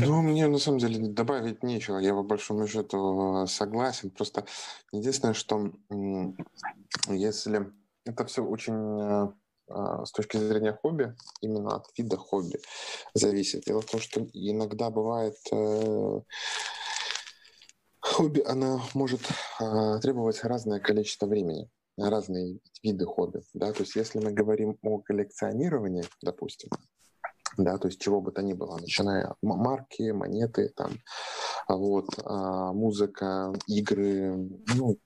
Ну, 0.00 0.22
мне 0.22 0.46
на 0.46 0.58
самом 0.58 0.78
деле 0.78 1.08
добавить 1.08 1.62
нечего. 1.62 1.98
Я 1.98 2.14
по 2.14 2.22
большому 2.22 2.66
счету 2.68 3.46
согласен. 3.46 4.10
Просто 4.10 4.44
единственное, 4.92 5.34
что 5.34 5.72
если 7.08 7.72
это 8.04 8.24
все 8.24 8.44
очень 8.44 9.00
э, 9.00 9.32
а, 9.68 10.04
с 10.04 10.12
точки 10.12 10.36
зрения 10.36 10.72
хобби, 10.72 11.14
именно 11.40 11.76
от 11.76 11.86
вида 11.98 12.16
хобби 12.16 12.60
зависит. 13.12 13.64
Дело 13.64 13.82
в 13.82 13.86
том, 13.86 14.00
что 14.00 14.26
иногда 14.32 14.90
бывает 14.90 15.36
э, 15.52 16.20
Хобби, 18.00 18.40
она 18.46 18.80
может 18.94 19.20
э, 19.60 19.98
требовать 20.00 20.42
разное 20.44 20.80
количество 20.80 21.26
времени, 21.26 21.68
разные 21.96 22.58
виды 22.82 23.04
хобби. 23.04 23.42
Да? 23.52 23.72
То 23.72 23.82
есть 23.82 23.96
если 23.96 24.18
мы 24.18 24.32
говорим 24.32 24.78
о 24.82 24.98
коллекционировании, 25.00 26.04
допустим, 26.22 26.70
да, 27.58 27.76
то 27.76 27.88
есть 27.88 28.00
чего 28.00 28.20
бы 28.20 28.30
то 28.32 28.40
ни 28.42 28.54
было, 28.54 28.78
начиная 28.78 29.26
от 29.26 29.36
марки, 29.42 30.10
монеты, 30.12 30.72
там, 30.74 30.92
вот, 31.68 32.06
а, 32.24 32.72
музыка, 32.72 33.52
игры, 33.66 34.48
ну, 34.76 34.96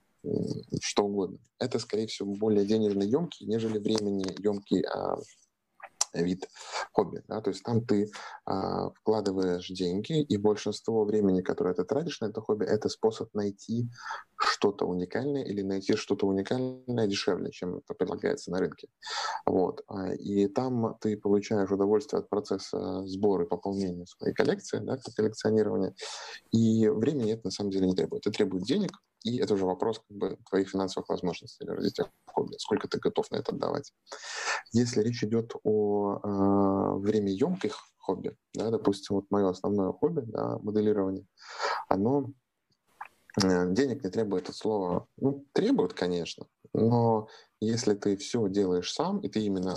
что 0.81 1.05
угодно. 1.05 1.39
Это, 1.59 1.79
скорее 1.79 2.07
всего, 2.07 2.35
более 2.35 2.65
денежно 2.65 3.03
емкий, 3.03 3.47
нежели 3.47 3.79
времени 3.79 4.27
емкий 4.41 4.83
а, 4.83 5.17
вид 6.15 6.49
хобби. 6.93 7.23
Да? 7.29 7.41
То 7.41 7.51
есть 7.51 7.63
там 7.63 7.85
ты 7.85 8.11
а, 8.45 8.91
вкладываешь 8.91 9.69
деньги, 9.69 10.23
и 10.23 10.37
большинство 10.37 11.05
времени, 11.05 11.41
которое 11.43 11.75
ты 11.75 11.85
тратишь 11.85 12.21
на 12.21 12.27
это 12.27 12.41
хобби, 12.41 12.65
это 12.65 12.89
способ 12.89 13.33
найти 13.35 13.89
что-то 14.37 14.87
уникальное 14.87 15.45
или 15.45 15.63
найти 15.63 15.97
что-то 15.97 16.27
уникальное 16.27 17.07
дешевле, 17.07 17.51
чем 17.51 17.77
это 17.77 17.95
предлагается 17.95 18.51
на 18.51 18.59
рынке. 18.59 18.89
Вот. 19.47 19.83
А, 19.89 20.13
и 20.15 20.47
там 20.49 20.97
ты 21.01 21.17
получаешь 21.17 21.71
удовольствие 21.71 22.21
от 22.21 22.29
процесса 22.29 23.07
сбора 23.07 23.45
и 23.45 23.49
пополнения 23.49 24.07
своей 24.07 24.35
коллекции, 24.35 24.79
да, 24.79 24.99
коллекционирования, 25.17 25.95
и 26.51 26.89
времени 26.89 27.33
это 27.33 27.43
на 27.45 27.51
самом 27.51 27.71
деле 27.71 27.87
не 27.87 27.95
требует. 27.95 28.27
Это 28.27 28.37
требует 28.37 28.65
денег, 28.65 28.93
и 29.25 29.39
это 29.39 29.55
уже 29.55 29.65
вопрос 29.65 30.01
как 30.01 30.17
бы, 30.17 30.39
твоих 30.49 30.71
финансовых 30.71 31.09
возможностей 31.09 31.65
для 31.65 31.75
развития 31.75 32.11
хобби, 32.27 32.57
сколько 32.59 32.89
ты 32.89 32.99
готов 32.99 33.31
на 33.31 33.37
это 33.37 33.53
отдавать. 33.53 33.93
Если 34.73 35.03
речь 35.03 35.23
идет 35.23 35.55
о 35.65 36.19
э, 36.23 36.99
времяемких 36.99 37.77
хобби, 37.99 38.37
да, 38.55 38.71
допустим, 38.71 39.17
вот 39.17 39.27
мое 39.31 39.49
основное 39.49 39.93
хобби, 39.93 40.23
да, 40.23 40.59
моделирование, 40.59 41.27
оно 41.89 42.33
э, 43.43 43.73
денег 43.73 44.03
не 44.05 44.11
требует 44.11 44.49
от 44.49 44.57
слова, 44.57 45.07
ну, 45.17 45.47
требует, 45.53 45.93
конечно, 45.93 46.47
но 46.73 47.29
если 47.61 47.95
ты 47.95 48.17
все 48.17 48.49
делаешь 48.49 48.93
сам, 48.93 49.21
и 49.21 49.29
ты 49.29 49.41
именно 49.41 49.77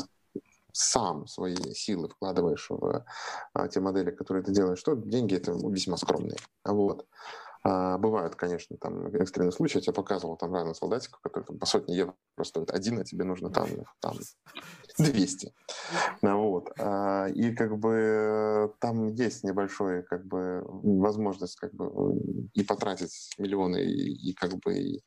сам 0.76 1.26
свои 1.28 1.56
силы 1.74 2.10
вкладываешь 2.10 2.68
в 2.70 3.06
а, 3.54 3.68
те 3.70 3.80
модели, 3.80 4.12
которые 4.12 4.44
ты 4.44 4.52
делаешь, 4.52 4.84
то 4.84 4.96
деньги 4.96 5.36
это 5.36 5.54
весьма 5.54 5.96
скромные. 5.96 6.38
Вот. 6.66 7.08
А, 7.68 7.98
бывают, 7.98 8.36
конечно, 8.36 8.78
там 8.78 9.08
экстренные 9.08 9.52
случаи. 9.52 9.78
Я 9.78 9.82
тебе 9.82 9.94
показывал 9.94 10.38
там 10.38 10.54
разных 10.54 10.78
солдатиков, 10.78 11.20
которые 11.22 11.48
там, 11.48 11.58
по 11.58 11.66
сотне 11.66 11.98
евро 11.98 12.14
стоят 12.44 12.70
один, 12.70 13.00
а 13.00 13.04
тебе 13.04 13.26
нужно 13.26 13.50
там, 13.50 13.68
там 14.00 14.14
200. 15.00 15.52
Ну, 16.22 16.50
вот. 16.50 16.70
А, 16.80 17.26
и 17.28 17.56
как 17.56 17.80
бы 17.80 18.72
там 18.80 19.08
есть 19.08 19.44
небольшой 19.44 20.04
как 20.04 20.28
бы 20.28 20.64
возможность 20.64 21.56
как 21.56 21.74
бы 21.74 21.90
и 22.54 22.64
потратить 22.64 23.34
миллионы, 23.40 23.84
и, 23.84 24.30
и 24.30 24.34
как 24.36 24.52
бы 24.58 24.78
и 24.78 25.04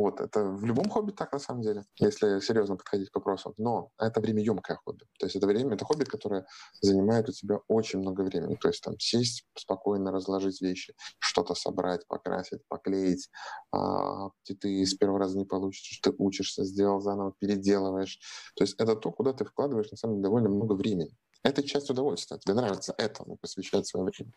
вот, 0.00 0.20
это 0.20 0.44
в 0.44 0.64
любом 0.64 0.88
хобби 0.88 1.12
так, 1.12 1.32
на 1.32 1.38
самом 1.38 1.62
деле, 1.62 1.84
если 1.98 2.40
серьезно 2.40 2.76
подходить 2.76 3.10
к 3.10 3.16
вопросу. 3.16 3.54
Но 3.56 3.90
это 3.98 4.20
время 4.20 4.42
емкое 4.42 4.76
хобби. 4.76 5.04
То 5.18 5.26
есть 5.26 5.36
это 5.36 5.46
время, 5.46 5.74
это 5.74 5.84
хобби, 5.84 6.04
которое 6.04 6.46
занимает 6.80 7.28
у 7.28 7.32
тебя 7.32 7.60
очень 7.68 8.00
много 8.00 8.22
времени. 8.22 8.56
То 8.56 8.68
есть 8.68 8.82
там 8.82 8.98
сесть, 8.98 9.46
спокойно 9.54 10.12
разложить 10.12 10.60
вещи, 10.60 10.94
что-то 11.18 11.54
собрать, 11.54 12.06
покрасить, 12.06 12.60
поклеить. 12.68 13.28
А, 13.72 14.30
ты 14.44 14.84
с 14.84 14.94
первого 14.94 15.18
раза 15.18 15.38
не 15.38 15.44
получишь, 15.44 16.00
ты 16.02 16.14
учишься, 16.18 16.64
сделал 16.64 17.00
заново, 17.00 17.34
переделываешь. 17.38 18.18
То 18.56 18.64
есть 18.64 18.74
это 18.78 18.96
то, 18.96 19.10
куда 19.12 19.32
ты 19.32 19.44
вкладываешь, 19.44 19.90
на 19.90 19.96
самом 19.96 20.16
деле, 20.16 20.24
довольно 20.24 20.48
много 20.48 20.74
времени. 20.74 21.16
Это 21.44 21.62
часть 21.62 21.88
удовольствия. 21.88 22.38
Тебе 22.38 22.54
нравится 22.54 22.94
этому 22.98 23.36
посвящать 23.36 23.86
свое 23.86 24.06
время. 24.06 24.32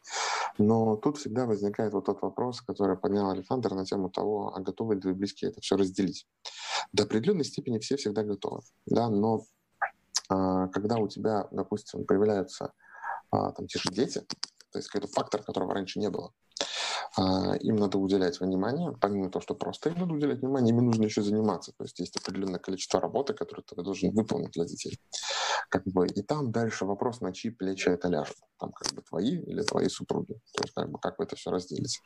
Но 0.57 0.95
тут 0.97 1.17
всегда 1.17 1.45
возникает 1.45 1.93
вот 1.93 2.05
тот 2.05 2.21
вопрос, 2.21 2.61
который 2.61 2.95
поднял 2.97 3.29
Александр 3.29 3.73
на 3.73 3.85
тему 3.85 4.09
того, 4.09 4.53
а 4.55 4.59
готовы 4.59 4.95
ли 4.95 5.11
близкие 5.11 5.51
это 5.51 5.61
все 5.61 5.77
разделить. 5.77 6.27
До 6.93 7.03
определенной 7.03 7.43
степени 7.43 7.79
все 7.79 7.97
всегда 7.97 8.23
готовы. 8.23 8.61
Да? 8.85 9.09
Но 9.09 9.45
а, 10.29 10.67
когда 10.67 10.97
у 10.97 11.07
тебя, 11.07 11.47
допустим, 11.51 12.05
появляются 12.05 12.71
а, 13.31 13.51
там 13.51 13.67
те 13.67 13.79
же 13.79 13.89
дети, 13.91 14.19
то 14.71 14.79
есть 14.79 14.87
какой-то 14.87 15.11
фактор, 15.13 15.43
которого 15.43 15.73
раньше 15.73 15.99
не 15.99 16.09
было, 16.09 16.31
а, 17.17 17.55
им 17.55 17.75
надо 17.75 17.97
уделять 17.97 18.39
внимание, 18.39 18.95
помимо 19.01 19.29
того, 19.29 19.41
что 19.41 19.55
просто 19.55 19.89
им 19.89 19.99
надо 19.99 20.13
уделять 20.13 20.41
внимание, 20.41 20.73
им 20.73 20.85
нужно 20.85 21.03
еще 21.03 21.21
заниматься. 21.21 21.73
То 21.77 21.83
есть 21.83 21.99
есть 21.99 22.15
определенное 22.15 22.59
количество 22.59 23.01
работы, 23.01 23.33
которое 23.33 23.63
ты 23.63 23.75
должен 23.75 24.11
выполнить 24.11 24.51
для 24.51 24.65
детей. 24.65 24.99
Как 25.69 25.83
бы, 25.85 26.07
и 26.07 26.21
там 26.21 26.51
дальше 26.51 26.85
вопрос, 26.85 27.21
на 27.21 27.33
чьи 27.33 27.51
плечи 27.51 27.89
это 27.89 28.07
ляжет. 28.07 28.37
Там 28.59 28.71
как 28.71 28.93
бы 28.93 29.01
твои 29.01 29.37
или 29.37 29.61
твои 29.63 29.87
супруги. 29.89 30.33
То 30.53 30.63
есть 30.63 30.73
как 30.73 30.89
бы 30.89 30.99
как 30.99 31.17
вы 31.17 31.25
это 31.25 31.35
все 31.35 31.51
разделите. 31.51 31.99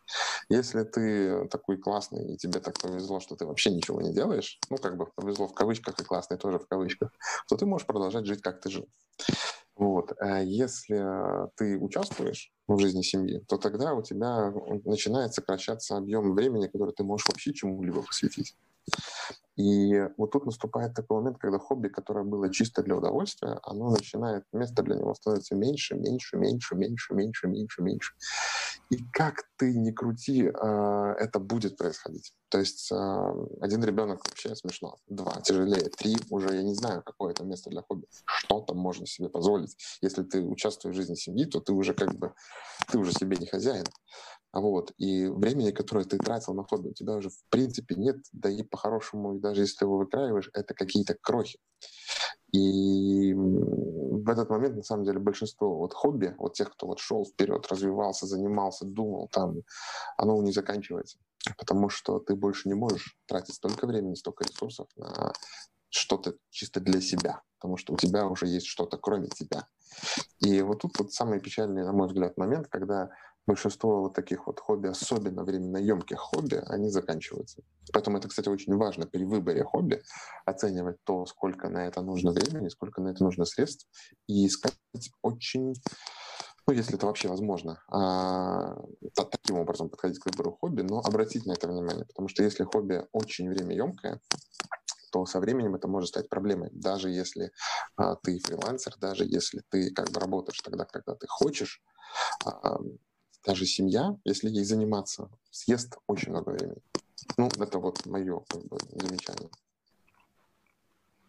Если 0.50 0.84
ты 0.84 1.48
такой 1.48 1.78
классный, 1.78 2.34
и 2.34 2.38
тебе 2.38 2.60
так 2.60 2.80
повезло, 2.80 3.20
что 3.20 3.36
ты 3.36 3.46
вообще 3.46 3.72
ничего 3.72 4.02
не 4.02 4.13
делаешь, 4.13 4.60
ну 4.70 4.78
как 4.78 4.98
бы 4.98 5.08
повезло 5.15 5.48
в 5.48 5.54
кавычках 5.54 6.00
и 6.00 6.04
классный 6.04 6.38
тоже 6.38 6.60
в 6.60 6.68
кавычках, 6.68 7.12
то 7.50 7.58
ты 7.58 7.65
можешь 7.65 7.88
продолжать 7.88 8.26
жить, 8.26 8.41
как 8.41 8.62
ты 8.62 8.70
жил. 8.70 8.88
Вот. 9.76 10.13
А 10.20 10.41
если 10.41 11.04
ты 11.56 11.78
участвуешь 11.78 12.55
в 12.67 12.80
жизни 12.80 13.01
семьи, 13.01 13.39
то 13.47 13.58
тогда 13.58 13.93
у 13.93 14.01
тебя 14.01 14.51
начинает 14.86 15.34
сокращаться 15.34 15.97
объем 15.97 16.34
времени, 16.34 16.67
который 16.67 16.93
ты 16.93 17.04
можешь 17.04 17.28
вообще 17.28 17.54
чему-либо 17.54 18.01
посвятить. 18.01 18.56
И 19.56 20.06
вот 20.17 20.32
тут 20.32 20.45
наступает 20.45 20.93
такой 20.93 21.17
момент, 21.17 21.38
когда 21.38 21.60
хобби, 21.60 21.88
которое 21.88 22.25
было 22.25 22.51
чисто 22.51 22.84
для 22.84 22.95
удовольствия, 22.95 23.60
оно 23.63 23.89
начинает, 23.89 24.43
место 24.51 24.84
для 24.84 24.95
него 24.95 25.13
становится 25.13 25.56
меньше, 25.56 25.95
меньше, 25.95 26.36
меньше, 26.38 26.75
меньше, 26.75 27.13
меньше, 27.13 27.47
меньше, 27.47 27.82
меньше. 27.82 28.13
И 28.89 28.97
как 29.13 29.43
ты 29.58 29.73
не 29.73 29.93
крути, 29.93 30.51
а, 30.54 31.13
это 31.13 31.39
будет 31.39 31.78
происходить. 31.78 32.34
То 32.49 32.60
есть 32.60 32.91
а, 32.91 33.34
один 33.62 33.84
ребенок 33.84 34.19
вообще 34.28 34.56
смешно, 34.56 34.97
два 35.08 35.41
тяжелее, 35.41 35.89
три 35.89 36.17
уже 36.30 36.54
я 36.54 36.62
не 36.62 36.75
знаю, 36.75 37.01
какое 37.04 37.32
это 37.32 37.43
место 37.45 37.69
для 37.69 37.82
хобби. 37.82 38.08
Что 38.25 38.60
там 38.60 38.78
можно 38.78 39.08
себе 39.08 39.30
позволить? 39.30 39.75
Если 40.01 40.23
ты 40.23 40.41
участвуешь 40.41 40.95
в 40.95 40.97
жизни 40.97 41.15
семьи, 41.15 41.45
то 41.45 41.62
ты 41.62 41.71
уже 41.71 41.93
как 41.93 42.13
бы, 42.15 42.34
ты 42.88 42.98
уже 42.98 43.12
себе 43.12 43.38
не 43.38 43.48
хозяин. 43.48 43.86
Вот. 44.54 44.94
И 44.98 45.28
времени, 45.28 45.72
которое 45.72 46.06
ты 46.06 46.18
тратил 46.18 46.54
на 46.54 46.63
хобби, 46.63 46.89
у 46.89 46.94
тебя 46.94 47.15
уже 47.15 47.30
в 47.30 47.44
принципе 47.50 47.96
нет, 47.96 48.18
да 48.32 48.50
и 48.50 48.63
по-хорошему, 48.63 49.38
даже 49.39 49.62
если 49.62 49.80
ты 49.80 49.86
его 49.86 49.98
выкраиваешь, 49.98 50.50
это 50.54 50.74
какие-то 50.74 51.15
крохи. 51.22 51.60
И 52.54 53.34
в 53.34 54.30
этот 54.30 54.50
момент, 54.50 54.78
на 54.78 54.84
самом 54.84 55.04
деле, 55.04 55.20
большинство 55.20 55.78
вот 55.78 55.94
хобби, 55.94 56.34
вот 56.38 56.54
тех, 56.54 56.72
кто 56.72 56.88
вот 56.88 57.00
шел 57.00 57.26
вперед, 57.26 57.68
развивался, 57.70 58.28
занимался, 58.28 58.86
думал, 58.86 59.28
там, 59.28 59.58
оно 60.18 60.41
не 60.41 60.54
заканчивается. 60.54 61.18
Потому 61.58 61.89
что 61.89 62.20
ты 62.20 62.36
больше 62.36 62.70
не 62.70 62.76
можешь 62.76 63.18
тратить 63.28 63.56
столько 63.56 63.86
времени, 63.86 64.15
столько 64.15 64.46
ресурсов 64.46 64.88
на 64.96 65.34
что-то 65.89 66.36
чисто 66.50 66.80
для 66.80 67.02
себя, 67.02 67.41
потому 67.60 67.78
что 67.78 67.93
у 67.93 67.98
тебя 67.98 68.28
уже 68.28 68.48
есть 68.48 68.67
что-то 68.67 68.98
кроме 68.98 69.28
тебя. 69.28 69.67
И 70.39 70.62
вот 70.62 70.82
тут 70.82 70.98
вот 71.00 71.13
самый 71.13 71.39
печальный, 71.39 71.84
на 71.84 71.93
мой 71.93 72.08
взгляд, 72.08 72.38
момент, 72.38 72.67
когда 72.67 73.10
большинство 73.48 74.02
вот 74.02 74.13
таких 74.13 74.48
вот 74.48 74.60
хобби, 74.60 74.88
особенно 74.88 75.43
временно 75.43 75.78
емких 75.78 76.17
хобби, 76.19 76.62
они 76.67 76.89
заканчиваются. 76.89 77.62
Поэтому 77.93 78.17
это, 78.17 78.28
кстати, 78.28 78.50
очень 78.50 78.76
важно 78.76 79.06
при 79.06 79.24
выборе 79.24 79.63
хобби 79.63 80.02
оценивать 80.45 80.98
то, 81.04 81.26
сколько 81.26 81.69
на 81.69 81.86
это 81.88 82.02
нужно 82.02 82.32
времени, 82.32 82.69
сколько 82.69 83.02
на 83.02 83.10
это 83.10 83.24
нужно 83.24 83.45
средств, 83.45 83.88
и 84.28 84.48
искать 84.48 84.74
очень 85.21 85.76
ну, 86.67 86.74
если 86.74 86.95
это 86.95 87.06
вообще 87.06 87.28
возможно, 87.28 87.84
а, 87.91 88.76
таким 89.13 89.60
образом 89.60 89.88
подходить 89.88 90.17
к 90.17 90.26
выбору 90.26 90.58
хобби, 90.60 90.82
но 90.82 91.00
обратить 91.00 91.45
на 91.45 91.52
это 91.52 91.67
внимание, 91.67 92.06
потому 92.06 92.28
что 92.28 92.41
если 92.41 92.63
хобби 92.63 93.06
очень 93.12 93.48
времяемкое, 93.50 94.19
то 95.15 95.25
со 95.25 95.39
временем 95.39 95.75
это 95.75 95.88
может 95.88 96.10
стать 96.10 96.28
проблемой. 96.28 96.69
Даже 96.73 97.10
если 97.10 97.54
а, 97.95 98.15
ты 98.15 98.38
фрилансер, 98.39 98.97
даже 98.97 99.23
если 99.23 99.62
ты 99.69 99.93
как 99.93 100.12
бы 100.12 100.19
работаешь 100.19 100.60
тогда, 100.60 100.84
когда 100.84 101.15
ты 101.15 101.25
хочешь, 101.25 101.82
а, 102.43 102.80
даже 103.45 103.65
семья, 103.65 104.17
если 104.25 104.49
ей 104.49 104.65
заниматься, 104.65 105.30
съест 105.51 105.97
очень 106.08 106.32
много 106.32 106.49
времени. 106.49 106.82
Ну, 107.38 107.47
это 107.47 107.80
вот 107.80 108.06
мое 108.06 108.41
как 108.49 108.62
бы, 108.65 108.78
замечание. 108.91 109.49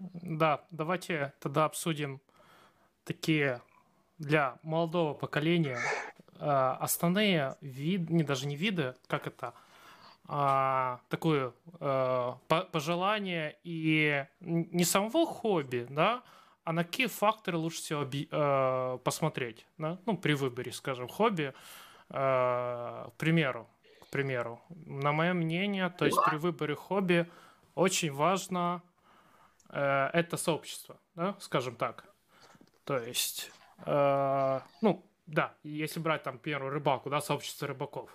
Да, 0.01 0.66
давайте 0.72 1.33
тогда 1.38 1.66
обсудим 1.66 2.20
такие 3.05 3.62
для 4.18 4.59
молодого 4.64 5.14
поколения 5.14 5.79
э, 6.40 6.44
основные 6.44 7.57
виды, 7.61 8.12
не 8.12 8.25
даже 8.25 8.49
не 8.49 8.57
виды, 8.57 8.96
как 9.07 9.29
это, 9.29 9.55
а, 10.29 11.01
такое 11.09 11.53
э, 11.81 12.33
пожелание 12.73 13.57
и 13.62 14.27
не 14.41 14.85
самого 14.85 15.25
хобби, 15.25 15.87
да, 15.89 16.25
а 16.65 16.73
на 16.73 16.85
какие 16.85 17.07
факторы 17.07 17.59
лучше 17.59 17.79
всего 17.79 18.03
э, 18.03 18.99
посмотреть, 19.05 19.67
да? 19.79 19.99
ну, 20.05 20.17
при 20.17 20.35
выборе, 20.35 20.73
скажем, 20.73 21.07
хобби, 21.07 21.55
э, 22.11 22.12
к 22.12 23.12
примеру, 23.19 23.69
к 24.03 24.09
примеру, 24.09 24.61
на 24.69 25.12
мое 25.12 25.33
мнение, 25.33 25.91
то 25.91 26.07
есть 26.07 26.19
при 26.25 26.37
выборе 26.37 26.75
хобби 26.75 27.31
очень 27.75 28.12
важно 28.12 28.83
это 29.69 30.37
сообщество, 30.37 30.97
да, 31.17 31.35
скажем 31.41 31.75
так. 31.75 32.05
То 32.85 32.99
есть, 32.99 33.51
ну, 33.85 35.05
да, 35.27 35.55
если 35.65 35.99
брать 35.99 36.23
там 36.23 36.39
первую 36.39 36.71
рыбалку, 36.73 37.11
да, 37.11 37.21
сообщество 37.21 37.67
рыбаков, 37.67 38.09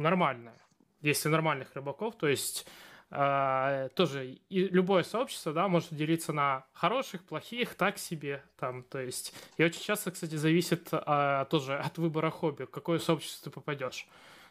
нормальное. 0.00 0.58
Если 1.00 1.28
нормальных 1.28 1.74
рыбаков, 1.74 2.16
то 2.16 2.28
есть 2.28 2.66
э, 3.10 3.88
тоже 3.94 4.38
и 4.48 4.68
любое 4.68 5.02
сообщество, 5.02 5.52
да, 5.52 5.68
может 5.68 5.94
делиться 5.94 6.32
на 6.32 6.64
хороших, 6.72 7.24
плохих, 7.24 7.74
так 7.74 7.98
себе, 7.98 8.42
там, 8.58 8.84
то 8.84 9.00
есть, 9.00 9.34
и 9.56 9.64
очень 9.64 9.82
часто, 9.82 10.10
кстати, 10.10 10.36
зависит 10.36 10.88
э, 10.92 11.46
тоже 11.50 11.76
от 11.76 11.98
выбора 11.98 12.30
хобби, 12.30 12.64
в 12.64 12.70
какое 12.70 12.98
сообщество 12.98 13.50
ты 13.50 13.54
попадешь. 13.54 14.06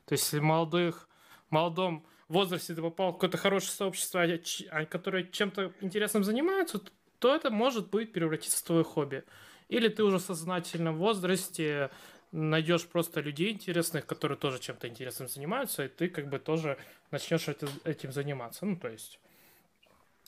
То 0.06 0.14
есть, 0.14 0.26
если 0.26 0.40
молодых, 0.40 1.08
молодом 1.50 2.06
возрасте 2.32 2.74
ты 2.74 2.82
попал 2.82 3.12
в 3.12 3.14
какое-то 3.14 3.38
хорошее 3.38 3.72
сообщество, 3.72 4.22
а, 4.22 4.86
которое 4.86 5.24
чем-то 5.24 5.74
интересным 5.82 6.24
занимаются, 6.24 6.82
то 7.20 7.36
это 7.36 7.52
может 7.52 7.90
быть 7.90 8.12
превратиться 8.12 8.60
в 8.60 8.64
твое 8.64 8.84
хобби. 8.84 9.24
Или 9.70 9.88
ты 9.88 10.04
уже 10.04 10.18
в 10.18 10.22
сознательном 10.22 10.98
возрасте 10.98 11.92
найдешь 12.32 12.88
просто 12.88 13.22
людей 13.22 13.52
интересных, 13.52 14.06
которые 14.06 14.38
тоже 14.38 14.60
чем-то 14.60 14.88
интересным 14.88 15.28
занимаются, 15.28 15.86
и 15.86 15.90
ты 15.90 16.08
как 16.10 16.30
бы 16.30 16.40
тоже 16.40 16.78
начнешь 17.12 17.48
этим 17.84 18.12
заниматься. 18.12 18.66
Ну, 18.66 18.78
то 18.78 18.88
есть 18.88 19.20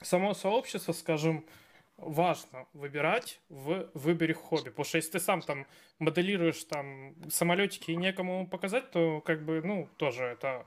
само 0.02 0.34
сообщество, 0.34 0.92
скажем, 0.92 1.46
важно 1.98 2.68
выбирать 2.74 3.40
в 3.50 3.90
выборе 3.94 4.34
хобби. 4.34 4.70
Потому 4.70 4.86
что 4.86 4.98
если 4.98 5.12
ты 5.12 5.20
сам 5.20 5.42
там 5.42 5.66
моделируешь 6.00 6.64
там 6.66 7.16
самолетики 7.30 7.92
и 7.92 7.96
некому 7.96 8.48
показать, 8.48 8.92
то 8.92 9.22
как 9.22 9.46
бы, 9.46 9.62
ну, 9.64 9.88
тоже 9.98 10.26
это, 10.26 10.66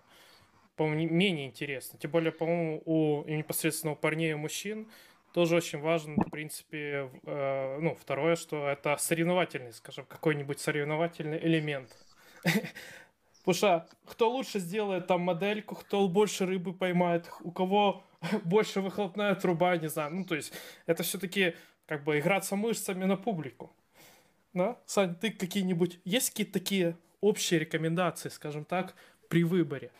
по-моему, 0.76 1.12
менее 1.12 1.46
интересно. 1.46 1.98
Тем 1.98 2.10
более, 2.10 2.32
по-моему, 2.32 2.82
у 2.84 3.24
непосредственно 3.28 3.92
у 3.92 3.96
парней 3.96 4.32
и 4.32 4.34
мужчин 4.34 4.88
тоже 5.36 5.56
очень 5.56 5.80
важно, 5.80 6.14
в 6.16 6.30
принципе, 6.30 7.10
э, 7.26 7.78
ну, 7.78 7.94
второе, 7.94 8.36
что 8.36 8.66
это 8.66 8.96
соревновательный, 8.96 9.74
скажем, 9.74 10.06
какой-нибудь 10.06 10.58
соревновательный 10.58 11.38
элемент. 11.38 11.94
Что 13.52 13.86
кто 14.06 14.30
лучше 14.30 14.60
сделает 14.60 15.06
там 15.06 15.20
модельку, 15.20 15.74
кто 15.74 16.08
больше 16.08 16.46
рыбы 16.46 16.72
поймает, 16.72 17.30
у 17.40 17.52
кого 17.52 18.02
больше 18.44 18.80
выхлопная 18.80 19.34
труба, 19.34 19.76
не 19.76 19.88
знаю. 19.90 20.14
Ну, 20.14 20.24
то 20.24 20.34
есть 20.34 20.54
это 20.86 21.02
все-таки 21.02 21.54
как 21.84 22.02
бы 22.02 22.18
играться 22.18 22.56
мышцами 22.56 23.04
на 23.04 23.18
публику. 23.18 23.70
Да? 24.54 24.78
Сань, 24.86 25.14
ты 25.16 25.30
какие-нибудь... 25.30 26.00
Есть 26.06 26.30
какие-то 26.30 26.54
такие 26.54 26.96
общие 27.20 27.60
рекомендации, 27.60 28.30
скажем 28.30 28.64
так, 28.64 28.94
при 29.28 29.44
выборе 29.44 29.90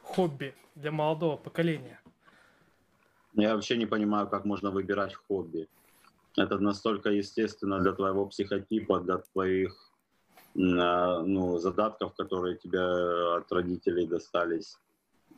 хобби 0.00 0.54
для 0.74 0.90
молодого 0.90 1.36
поколения? 1.36 2.01
Я 3.34 3.54
вообще 3.54 3.76
не 3.76 3.86
понимаю, 3.86 4.28
как 4.28 4.44
можно 4.44 4.70
выбирать 4.70 5.14
хобби. 5.14 5.68
Это 6.36 6.58
настолько 6.58 7.10
естественно 7.10 7.80
для 7.80 7.92
твоего 7.92 8.26
психотипа, 8.26 9.00
для 9.00 9.18
твоих 9.18 9.90
ну, 10.54 11.58
задатков, 11.58 12.14
которые 12.14 12.56
тебе 12.56 12.80
от 13.36 13.50
родителей 13.52 14.06
достались. 14.06 14.76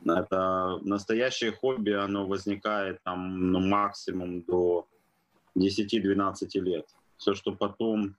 Это 0.03 0.79
настоящее 0.81 1.51
хобби, 1.51 1.91
оно 1.91 2.27
возникает 2.27 3.01
там 3.03 3.51
ну, 3.51 3.59
максимум 3.59 4.41
до 4.41 4.87
10-12 5.57 6.59
лет. 6.59 6.85
Все, 7.17 7.33
что 7.33 7.53
потом, 7.53 8.15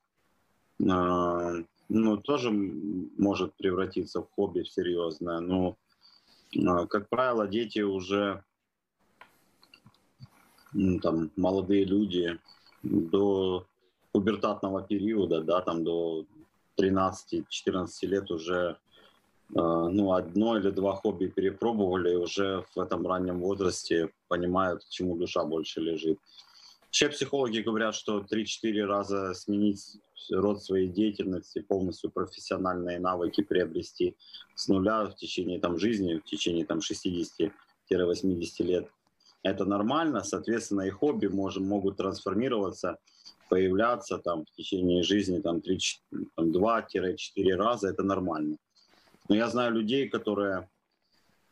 э, 0.81 1.65
ну, 1.89 2.17
тоже 2.17 2.51
может 2.51 3.55
превратиться 3.57 4.23
в 4.23 4.31
хобби 4.31 4.65
серьезное. 4.65 5.41
Но, 5.41 5.77
э, 6.55 6.87
как 6.87 7.09
правило, 7.11 7.47
дети 7.47 7.81
уже 7.81 8.43
ну, 8.43 8.43
там, 10.73 11.31
молодые 11.37 11.85
люди 11.85 12.39
до 12.83 13.67
пубертатного 14.13 14.83
периода, 14.83 15.43
да, 15.43 15.61
там 15.61 15.85
до 15.85 16.25
13-14 16.79 17.45
лет 18.03 18.31
уже 18.31 18.79
э, 19.51 19.55
ну, 19.55 20.13
одно 20.13 20.59
или 20.59 20.71
два 20.71 20.95
хобби 20.95 21.27
перепробовали 21.27 22.13
и 22.13 22.17
уже 22.17 22.65
в 22.75 22.81
этом 22.81 23.07
раннем 23.07 23.41
возрасте 23.41 24.11
понимают, 24.29 24.89
чему 24.89 25.17
душа 25.17 25.45
больше 25.45 25.81
лежит. 25.81 26.19
Вообще 26.87 27.09
психологи 27.09 27.61
говорят, 27.61 27.95
что 27.95 28.21
3-4 28.21 28.85
раза 28.85 29.35
сменить 29.35 29.99
род 30.31 30.63
своей 30.63 30.89
деятельности, 30.89 31.61
полностью 31.61 32.11
профессиональные 32.11 32.99
навыки 32.99 33.43
приобрести 33.43 34.17
с 34.55 34.69
нуля 34.69 35.05
в 35.05 35.15
течение 35.17 35.61
там, 35.61 35.79
жизни, 35.79 36.15
в 36.15 36.25
течение 36.25 36.65
там, 36.65 36.79
60-80 36.79 37.51
лет– 38.61 38.89
это 39.51 39.65
нормально, 39.65 40.25
соответственно, 40.25 40.83
и 40.83 40.91
хобби 40.91 41.27
можем, 41.29 41.67
могут 41.67 41.97
трансформироваться, 41.97 42.99
появляться 43.49 44.19
там 44.19 44.45
в 44.45 44.51
течение 44.57 45.03
жизни 45.03 45.41
там, 45.41 45.63
2-4 46.39 47.57
раза, 47.57 47.89
это 47.89 48.03
нормально. 48.03 48.57
Но 49.29 49.37
я 49.37 49.49
знаю 49.49 49.73
людей, 49.73 50.09
которые 50.09 50.69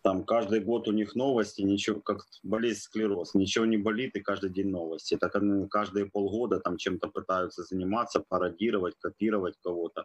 там 0.03 0.25
каждый 0.25 0.61
год 0.61 0.89
у 0.89 0.93
них 0.93 1.15
новости, 1.15 1.63
ничего, 1.63 2.01
как 2.01 2.27
болезнь 2.43 2.81
склероз, 2.81 3.35
ничего 3.35 3.65
не 3.65 3.79
болит 3.79 4.17
и 4.17 4.21
каждый 4.21 4.51
день 4.51 4.69
новости. 4.69 5.17
Так 5.17 5.37
они 5.37 5.67
каждые 5.69 6.07
полгода 6.07 6.61
там 6.61 6.77
чем-то 6.77 7.09
пытаются 7.09 7.63
заниматься, 7.63 8.21
пародировать, 8.21 8.95
копировать 8.99 9.55
кого-то. 9.63 10.05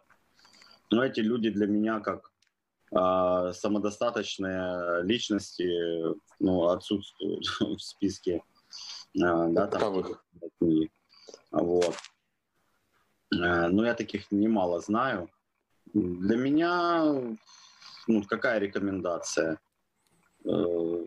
Но 0.90 1.04
эти 1.04 1.20
люди 1.20 1.50
для 1.50 1.66
меня 1.66 2.00
как 2.00 2.29
а, 2.92 3.52
самодостаточные 3.52 5.02
личности 5.04 5.68
ну, 6.38 6.68
отсутствуют 6.68 7.44
в 7.60 7.78
списке 7.78 8.42
а, 9.22 9.48
да, 9.48 9.66
там, 9.66 10.04
вот. 11.50 11.96
А, 13.32 13.68
но 13.68 13.84
я 13.84 13.94
таких 13.94 14.30
немало 14.30 14.80
знаю. 14.80 15.30
Для 15.92 16.36
меня 16.36 17.36
ну, 18.06 18.24
какая 18.24 18.58
рекомендация? 18.58 19.60
Э, 20.44 21.06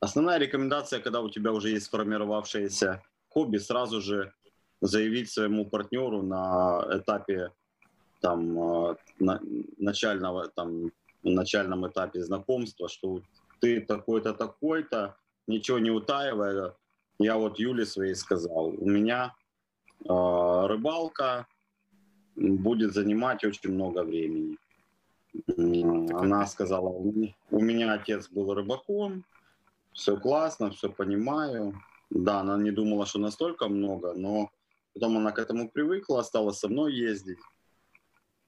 основная 0.00 0.38
рекомендация, 0.38 1.00
когда 1.00 1.20
у 1.20 1.30
тебя 1.30 1.52
уже 1.52 1.70
есть 1.70 1.86
сформировавшееся 1.86 3.02
хобби, 3.28 3.58
сразу 3.58 4.00
же 4.00 4.32
заявить 4.80 5.30
своему 5.30 5.68
партнеру 5.68 6.22
на 6.22 6.84
этапе 6.90 7.52
там 8.20 8.58
а, 8.58 8.96
на, 9.18 9.40
начального 9.78 10.48
там 10.48 10.90
начальном 11.22 11.86
этапе 11.86 12.22
знакомства, 12.22 12.88
что 12.88 13.22
ты 13.60 13.80
такой-то 13.80 14.32
такой-то, 14.32 15.16
ничего 15.46 15.78
не 15.78 15.90
утаивая, 15.90 16.74
я 17.18 17.36
вот 17.36 17.58
Юле 17.58 17.84
своей 17.84 18.14
сказал, 18.14 18.68
у 18.68 18.88
меня 18.88 19.34
э, 20.04 20.06
рыбалка 20.08 21.46
будет 22.36 22.94
занимать 22.94 23.44
очень 23.44 23.72
много 23.72 24.04
времени. 24.04 24.56
Она 26.14 26.46
сказала, 26.46 26.88
у 26.88 27.60
меня 27.60 27.92
отец 27.92 28.28
был 28.28 28.54
рыбаком, 28.54 29.24
все 29.92 30.16
классно, 30.16 30.70
все 30.70 30.88
понимаю. 30.88 31.74
Да, 32.10 32.40
она 32.40 32.56
не 32.56 32.70
думала, 32.70 33.04
что 33.04 33.18
настолько 33.18 33.68
много, 33.68 34.14
но 34.14 34.50
потом 34.94 35.18
она 35.18 35.32
к 35.32 35.38
этому 35.38 35.68
привыкла, 35.68 36.22
стала 36.22 36.52
со 36.52 36.68
мной 36.68 36.94
ездить. 36.94 37.38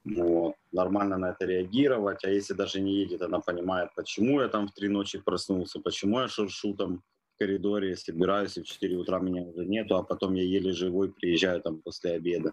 Вот. 0.05 0.55
Нормально 0.73 1.19
на 1.19 1.31
это 1.31 1.45
реагировать. 1.45 2.25
А 2.25 2.31
если 2.31 2.55
даже 2.55 2.81
не 2.81 2.95
едет, 2.95 3.23
она 3.23 3.41
понимает, 3.41 3.91
почему 3.95 4.41
я 4.41 4.49
там 4.49 4.69
в 4.69 4.73
три 4.73 4.89
ночи 4.89 5.19
проснулся, 5.19 5.81
почему 5.81 6.21
я 6.21 6.29
шуршу 6.29 6.75
там 6.75 7.03
в 7.35 7.39
коридоре, 7.39 7.97
собираюсь, 7.97 8.57
и 8.57 8.63
в 8.63 8.67
4 8.67 8.97
утра 8.97 9.19
меня 9.19 9.43
уже 9.43 9.67
нету, 9.67 9.97
а 9.97 10.03
потом 10.03 10.35
я 10.35 10.43
еле 10.43 10.73
живой 10.73 11.13
приезжаю 11.13 11.61
там 11.61 11.81
после 11.83 12.13
обеда. 12.13 12.53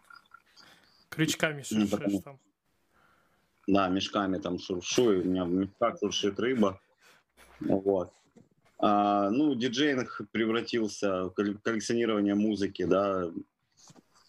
Крючками 1.09 1.61
шуршишь 1.61 1.89
ну, 1.91 1.97
потому... 1.97 2.21
там. 2.21 2.39
Да, 3.67 3.89
мешками 3.89 4.37
там 4.37 4.59
шуршу, 4.59 5.11
и 5.13 5.17
у 5.17 5.23
меня 5.25 5.45
в 5.45 5.49
мешках 5.49 5.99
шуршит 5.99 6.39
рыба. 6.39 6.79
Вот. 7.59 8.13
А, 8.79 9.29
ну, 9.29 9.55
диджейнг 9.55 10.21
превратился 10.31 11.25
в 11.25 11.31
коллекционирование 11.31 12.35
музыки, 12.35 12.85
да, 12.85 13.29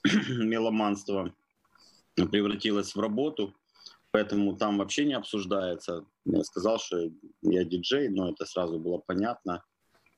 меломанство 0.28 1.34
превратилось 2.26 2.94
в 2.94 3.00
работу, 3.00 3.54
поэтому 4.10 4.56
там 4.56 4.78
вообще 4.78 5.04
не 5.04 5.14
обсуждается. 5.14 6.04
Я 6.24 6.42
сказал, 6.44 6.78
что 6.78 7.10
я 7.42 7.64
диджей, 7.64 8.08
но 8.08 8.30
это 8.30 8.46
сразу 8.46 8.78
было 8.78 8.98
понятно, 8.98 9.62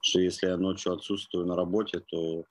что 0.01 0.21
если 0.21 0.47
я 0.47 0.57
ночью 0.57 0.93
отсутствую 0.93 1.47
на 1.47 1.57
работе, 1.57 2.01
то 2.01 2.45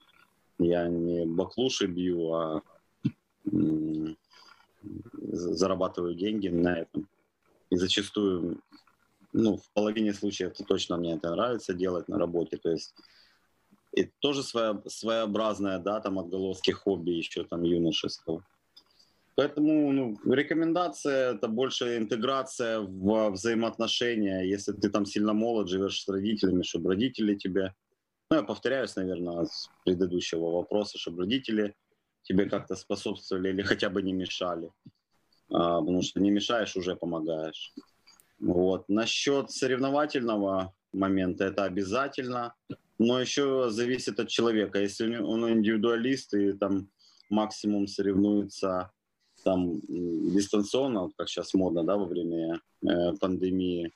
я 0.58 0.88
не 0.88 1.26
баклуши 1.26 1.86
бью, 1.86 2.32
а 2.32 2.62
зарабатываю 5.32 6.14
деньги 6.14 6.48
на 6.48 6.80
этом. 6.80 7.08
И 7.70 7.76
зачастую, 7.76 8.60
ну, 9.32 9.56
в 9.56 9.70
половине 9.72 10.12
случаев 10.12 10.52
это 10.52 10.64
точно 10.64 10.96
мне 10.96 11.14
это 11.14 11.30
нравится 11.30 11.74
делать 11.74 12.08
на 12.08 12.18
работе. 12.18 12.56
То 12.56 12.70
есть 12.70 12.94
и 13.92 14.04
тоже 14.20 14.42
своя, 14.42 14.80
своеобразная, 14.86 15.78
да, 15.78 16.00
там 16.00 16.18
отголоски 16.18 16.70
хобби 16.70 17.10
еще 17.10 17.44
там 17.44 17.62
юношеского. 17.62 18.44
Поэтому 19.36 19.92
ну, 19.92 20.16
рекомендация 20.30 21.34
это 21.34 21.48
больше 21.48 21.96
интеграция 21.96 22.80
в 22.80 23.30
взаимоотношения. 23.30 24.42
Если 24.42 24.72
ты 24.72 24.90
там 24.90 25.06
сильно 25.06 25.32
молод, 25.32 25.68
живешь 25.68 26.02
с 26.02 26.08
родителями, 26.08 26.62
чтобы 26.62 26.90
родители 26.90 27.34
тебе, 27.34 27.74
ну 28.30 28.38
я 28.38 28.42
повторяюсь, 28.42 28.96
наверное, 28.96 29.44
с 29.46 29.70
предыдущего 29.84 30.50
вопроса, 30.50 30.98
чтобы 30.98 31.22
родители 31.22 31.74
тебе 32.22 32.46
как-то 32.46 32.76
способствовали 32.76 33.48
или 33.48 33.62
хотя 33.62 33.88
бы 33.88 34.02
не 34.02 34.12
мешали. 34.12 34.70
А, 35.52 35.80
потому 35.80 36.02
что 36.02 36.20
не 36.20 36.30
мешаешь, 36.30 36.76
уже 36.76 36.96
помогаешь. 36.96 37.72
Вот. 38.38 38.88
Насчет 38.88 39.50
соревновательного 39.50 40.74
момента 40.92 41.44
это 41.44 41.64
обязательно, 41.64 42.54
но 42.98 43.20
еще 43.20 43.70
зависит 43.70 44.20
от 44.20 44.28
человека. 44.28 44.80
Если 44.80 45.16
он 45.16 45.48
индивидуалист 45.48 46.34
и 46.34 46.52
там 46.52 46.88
максимум 47.28 47.86
соревнуется 47.86 48.90
там 49.44 49.80
дистанционно, 49.88 51.10
как 51.16 51.28
сейчас 51.28 51.54
модно, 51.54 51.84
да, 51.84 51.96
во 51.96 52.04
время 52.04 52.60
э, 52.82 53.12
пандемии 53.20 53.92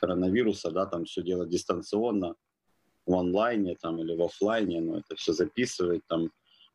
коронавируса, 0.00 0.70
да, 0.70 0.86
там 0.86 1.04
все 1.04 1.22
делать 1.22 1.50
дистанционно, 1.50 2.34
в 3.06 3.14
онлайне 3.14 3.76
там 3.80 4.00
или 4.00 4.16
в 4.16 4.22
офлайне, 4.22 4.80
но 4.80 4.98
это 4.98 5.14
все 5.16 5.32
записывать, 5.32 6.02
там 6.06 6.30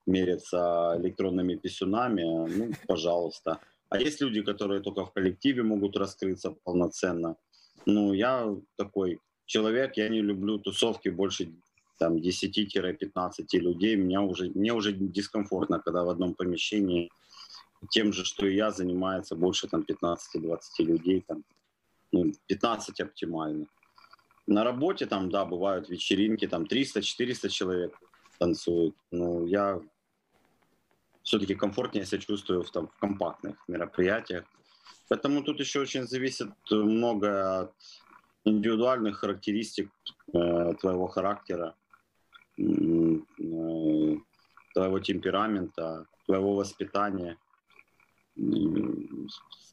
мериться 0.05 0.95
электронными 0.97 1.55
писюнами, 1.55 2.23
ну, 2.23 2.71
пожалуйста. 2.87 3.59
А 3.89 3.99
есть 3.99 4.21
люди, 4.21 4.41
которые 4.41 4.81
только 4.81 5.05
в 5.05 5.11
коллективе 5.11 5.63
могут 5.63 5.97
раскрыться 5.97 6.51
полноценно. 6.63 7.35
Ну, 7.85 8.13
я 8.13 8.55
такой 8.75 9.19
человек, 9.45 9.97
я 9.97 10.09
не 10.09 10.21
люблю 10.21 10.59
тусовки 10.59 11.09
больше 11.09 11.51
там 11.97 12.15
10-15 12.17 13.45
людей. 13.53 13.95
Меня 13.95 14.21
уже, 14.21 14.49
мне 14.49 14.73
уже 14.73 14.93
дискомфортно, 14.93 15.79
когда 15.79 16.03
в 16.03 16.09
одном 16.09 16.33
помещении 16.33 17.09
тем 17.89 18.11
же, 18.13 18.25
что 18.25 18.45
и 18.45 18.55
я, 18.55 18.71
занимается 18.71 19.35
больше 19.35 19.67
там 19.67 19.85
15-20 19.87 20.57
людей. 20.79 21.23
Там, 21.27 21.43
ну, 22.11 22.33
15 22.47 22.99
оптимально. 22.99 23.67
На 24.47 24.63
работе 24.63 25.05
там, 25.05 25.29
да, 25.29 25.45
бывают 25.45 25.89
вечеринки, 25.89 26.47
там 26.47 26.63
300-400 26.63 27.49
человек 27.49 27.97
танцуют. 28.39 28.95
Но 29.11 29.45
я 29.45 29.79
все-таки 31.23 31.55
комфортнее 31.55 32.05
себя 32.05 32.21
чувствую 32.21 32.63
в, 32.63 32.71
там, 32.71 32.87
в 32.87 32.97
компактных 32.99 33.55
мероприятиях. 33.67 34.45
Поэтому 35.07 35.43
тут 35.43 35.59
еще 35.59 35.79
очень 35.79 36.07
зависит 36.07 36.49
много 36.71 37.59
от 37.61 37.73
индивидуальных 38.45 39.17
характеристик 39.17 39.91
э, 40.33 40.73
твоего 40.79 41.07
характера, 41.07 41.75
э, 42.57 42.63
твоего 44.73 44.99
темперамента, 44.99 46.05
твоего 46.25 46.55
воспитания. 46.55 47.37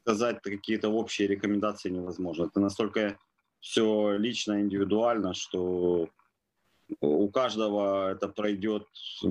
Сказать 0.03 0.41
какие-то 0.43 0.89
общие 0.89 1.29
рекомендации 1.29 1.91
невозможно. 1.91 2.45
Это 2.45 2.61
настолько 2.61 3.19
все 3.61 4.17
лично, 4.17 4.61
индивидуально, 4.61 5.35
что 5.35 6.09
у 7.01 7.29
каждого 7.29 8.13
это 8.13 8.29
пройдет 8.29 8.87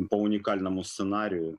по 0.10 0.16
уникальному 0.16 0.84
сценарию. 0.84 1.58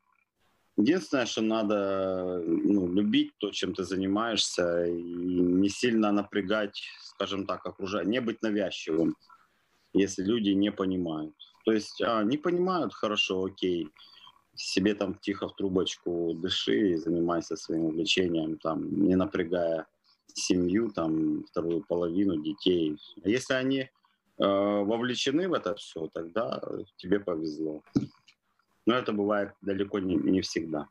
Единственное, 0.77 1.25
что 1.25 1.41
надо 1.41 2.43
ну, 2.45 2.93
любить 2.93 3.33
то, 3.39 3.51
чем 3.51 3.73
ты 3.73 3.85
занимаешься, 3.85 4.85
и 4.85 4.93
не 4.93 5.71
сильно 5.71 6.13
напрягать, 6.13 6.83
скажем 7.01 7.47
так, 7.47 7.65
окружение, 7.65 8.11
не 8.11 8.21
быть 8.21 8.43
навязчивым, 8.43 9.17
если 9.95 10.23
люди 10.23 10.51
не 10.51 10.71
понимают. 10.71 11.35
То 11.65 11.73
есть 11.73 12.03
а, 12.03 12.23
не 12.25 12.37
понимают, 12.37 12.93
хорошо, 12.93 13.45
окей, 13.45 13.89
себе 14.57 14.95
там 14.95 15.15
тихо 15.15 15.49
в 15.49 15.57
трубочку 15.57 16.35
дыши 16.35 16.93
и 16.93 16.97
занимайся 16.97 17.57
своим 17.57 17.87
увлечением, 17.87 18.59
там, 18.59 19.07
не 19.07 19.17
напрягая 19.17 19.87
семью, 20.33 20.91
там, 20.91 21.45
вторую 21.45 21.83
половину 21.83 22.43
детей. 22.43 22.99
А 23.25 23.29
если 23.29 23.55
они 23.55 23.81
э, 23.81 23.89
вовлечены 24.39 25.49
в 25.49 25.55
это 25.55 25.75
все, 25.75 26.09
тогда 26.09 26.63
тебе 26.97 27.21
повезло. 27.21 27.83
Но 28.87 28.95
это 28.95 29.13
бывает 29.13 29.53
далеко 29.63 29.99
не, 29.99 30.15
не 30.17 30.41
всегда. 30.41 30.89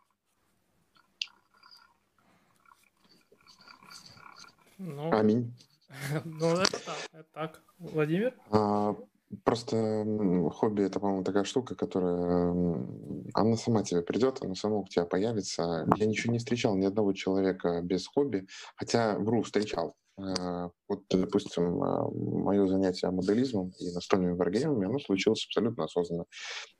Ну, 4.78 5.12
Аминь. 5.12 5.54
Ну, 6.26 6.58
это 6.58 6.86
так. 6.86 6.98
Это 7.14 7.28
так. 7.34 7.62
Владимир? 7.80 8.34
А, 8.52 8.96
просто 9.44 10.06
хобби 10.54 10.84
это, 10.84 11.00
по-моему, 11.00 11.24
такая 11.24 11.44
штука, 11.44 11.76
которая 11.76 12.54
она 13.34 13.58
сама 13.58 13.84
тебе 13.84 14.02
придет, 14.02 14.44
она 14.44 14.56
сама 14.56 14.78
у 14.78 14.86
тебя 14.86 15.06
появится. 15.06 15.88
Я 15.98 16.06
ничего 16.06 16.34
не 16.34 16.40
встречал 16.40 16.76
ни 16.76 16.86
одного 16.86 17.14
человека 17.14 17.82
без 17.82 18.08
хобби, 18.08 18.48
хотя 18.76 19.18
вру, 19.18 19.44
встречал. 19.44 19.96
Э, 20.18 20.70
вот, 20.88 21.04
допустим, 21.10 21.84
э, 21.84 22.10
мое 22.44 22.68
занятие 22.68 23.10
моделизмом 23.10 23.74
и 23.80 23.92
настольными 23.92 24.32
варгеймами, 24.32 24.88
оно 24.88 25.00
случилось 25.00 25.46
абсолютно 25.46 25.86
осознанно. 25.86 26.26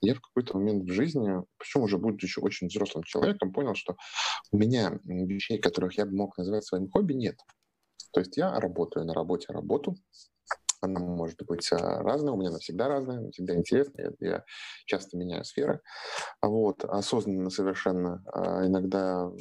Я 0.02 0.16
в 0.16 0.22
какой-то 0.22 0.58
момент 0.58 0.84
в 0.84 0.94
жизни, 0.94 1.44
причем 1.58 1.82
уже 1.82 1.98
будучи 1.98 2.40
очень 2.40 2.68
взрослым 2.68 3.04
человеком, 3.04 3.52
понял, 3.52 3.76
что 3.76 3.98
у 4.52 4.58
меня 4.58 5.00
вещей, 5.04 5.60
которых 5.60 5.98
я 5.98 6.06
бы 6.06 6.16
мог 6.16 6.38
назвать 6.38 6.64
своим 6.64 6.90
хобби, 6.90 7.14
нет. 7.14 7.36
То 8.14 8.22
есть 8.22 8.38
я 8.38 8.58
работаю 8.58 9.06
на 9.06 9.14
работе 9.14 9.48
работу, 9.50 9.98
она 10.82 11.00
может 11.00 11.44
быть 11.46 11.72
э, 11.72 11.76
разная, 11.76 12.34
у 12.34 12.38
меня 12.38 12.52
навсегда 12.52 12.88
разная, 12.88 13.30
всегда 13.32 13.56
интересно, 13.56 14.02
я, 14.02 14.12
я 14.20 14.46
часто 14.86 15.18
меняю 15.18 15.44
сферы. 15.46 15.82
Вот, 16.42 16.84
осознанно 16.84 17.50
совершенно, 17.50 18.24
иногда 18.66 19.32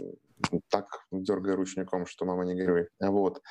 так 0.68 0.86
дергая 1.10 1.56
ручником, 1.56 2.06
что 2.06 2.24
мама 2.24 2.44
не 2.44 2.54
горюй. 2.54 2.88
Вот. 3.00 3.42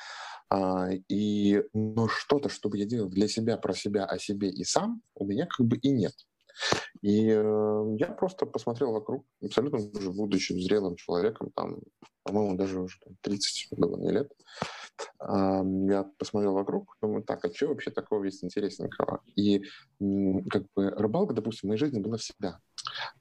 А, 0.50 0.88
и, 1.08 1.62
но 1.72 2.08
что-то, 2.08 2.48
чтобы 2.48 2.78
я 2.78 2.84
делал 2.84 3.08
для 3.08 3.28
себя, 3.28 3.56
про 3.56 3.74
себя, 3.74 4.04
о 4.04 4.18
себе 4.18 4.50
и 4.50 4.64
сам, 4.64 5.02
у 5.14 5.26
меня 5.26 5.46
как 5.46 5.66
бы 5.66 5.76
и 5.76 5.90
нет. 5.90 6.14
И 7.02 7.28
э, 7.28 7.96
я 7.98 8.06
просто 8.08 8.46
посмотрел 8.46 8.92
вокруг, 8.92 9.26
абсолютно 9.42 9.78
уже 9.78 10.10
будучи 10.10 10.52
зрелым 10.52 10.96
человеком, 10.96 11.50
там, 11.54 11.80
по-моему, 12.22 12.56
даже 12.56 12.80
уже 12.80 12.98
30 13.20 13.68
было 13.78 13.96
не 13.96 14.10
лет, 14.10 14.32
э, 15.20 15.62
я 15.90 16.10
посмотрел 16.18 16.54
вокруг, 16.54 16.96
думаю, 17.02 17.22
так, 17.22 17.44
а 17.44 17.52
что 17.52 17.68
вообще 17.68 17.90
такого 17.90 18.24
есть 18.24 18.42
интересненького? 18.44 19.20
И 19.36 19.58
э, 19.58 19.62
как 20.50 20.64
бы 20.74 20.90
рыбалка, 20.90 21.34
допустим, 21.34 21.68
в 21.68 21.70
моей 21.70 21.78
жизни 21.78 22.00
была 22.00 22.16
всегда, 22.16 22.60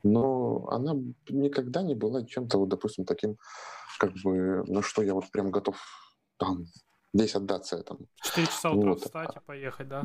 но 0.04 0.68
она 0.70 0.96
никогда 1.30 1.82
не 1.82 1.96
была 1.96 2.26
чем-то, 2.26 2.58
вот, 2.58 2.70
допустим, 2.70 3.06
таким, 3.06 3.38
как 4.00 4.14
бы, 4.24 4.64
на 4.68 4.82
что 4.82 5.02
я 5.02 5.14
вот 5.14 5.30
прям 5.32 5.52
готов 5.52 5.78
там 6.38 6.66
весь 7.14 7.36
отдаться 7.36 7.78
этому. 7.78 8.08
Четыре 8.22 8.48
часа 8.48 8.72
утра 8.72 8.90
вот. 8.90 9.02
встать 9.02 9.36
и 9.36 9.40
поехать, 9.40 9.88
да? 9.88 10.04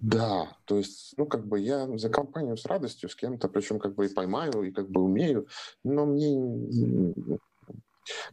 Да, 0.00 0.56
то 0.64 0.76
есть, 0.76 1.14
ну, 1.16 1.26
как 1.26 1.46
бы 1.46 1.58
я 1.58 1.86
за 1.98 2.10
компанию 2.10 2.56
с 2.56 2.66
радостью 2.66 3.08
с 3.08 3.16
кем-то, 3.16 3.48
причем 3.48 3.78
как 3.78 3.94
бы 3.94 4.06
и 4.06 4.14
поймаю, 4.14 4.62
и 4.62 4.70
как 4.70 4.90
бы 4.90 5.02
умею, 5.02 5.48
но 5.84 6.06
мне 6.06 7.14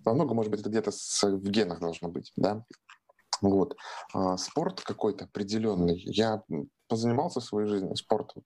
во 0.03 0.13
много, 0.13 0.33
может 0.33 0.51
быть, 0.51 0.61
это 0.61 0.69
где-то 0.69 0.91
в 0.91 1.49
генах 1.49 1.79
должно 1.79 2.09
быть, 2.09 2.31
да? 2.35 2.65
Вот. 3.41 3.75
А 4.13 4.37
спорт 4.37 4.81
какой-то 4.81 5.25
определенный. 5.25 6.01
Я 6.05 6.43
позанимался 6.87 7.39
в 7.39 7.43
своей 7.43 7.67
жизни 7.67 7.93
спортом. 7.95 8.43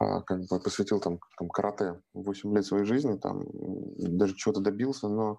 А, 0.00 0.20
как 0.20 0.46
бы 0.46 0.60
посвятил 0.60 1.00
там, 1.00 1.18
там 1.36 1.48
карате 1.48 2.00
8 2.14 2.54
лет 2.54 2.64
своей 2.64 2.84
жизни, 2.84 3.18
там 3.18 3.42
даже 3.96 4.36
чего-то 4.36 4.60
добился, 4.60 5.08
но 5.08 5.38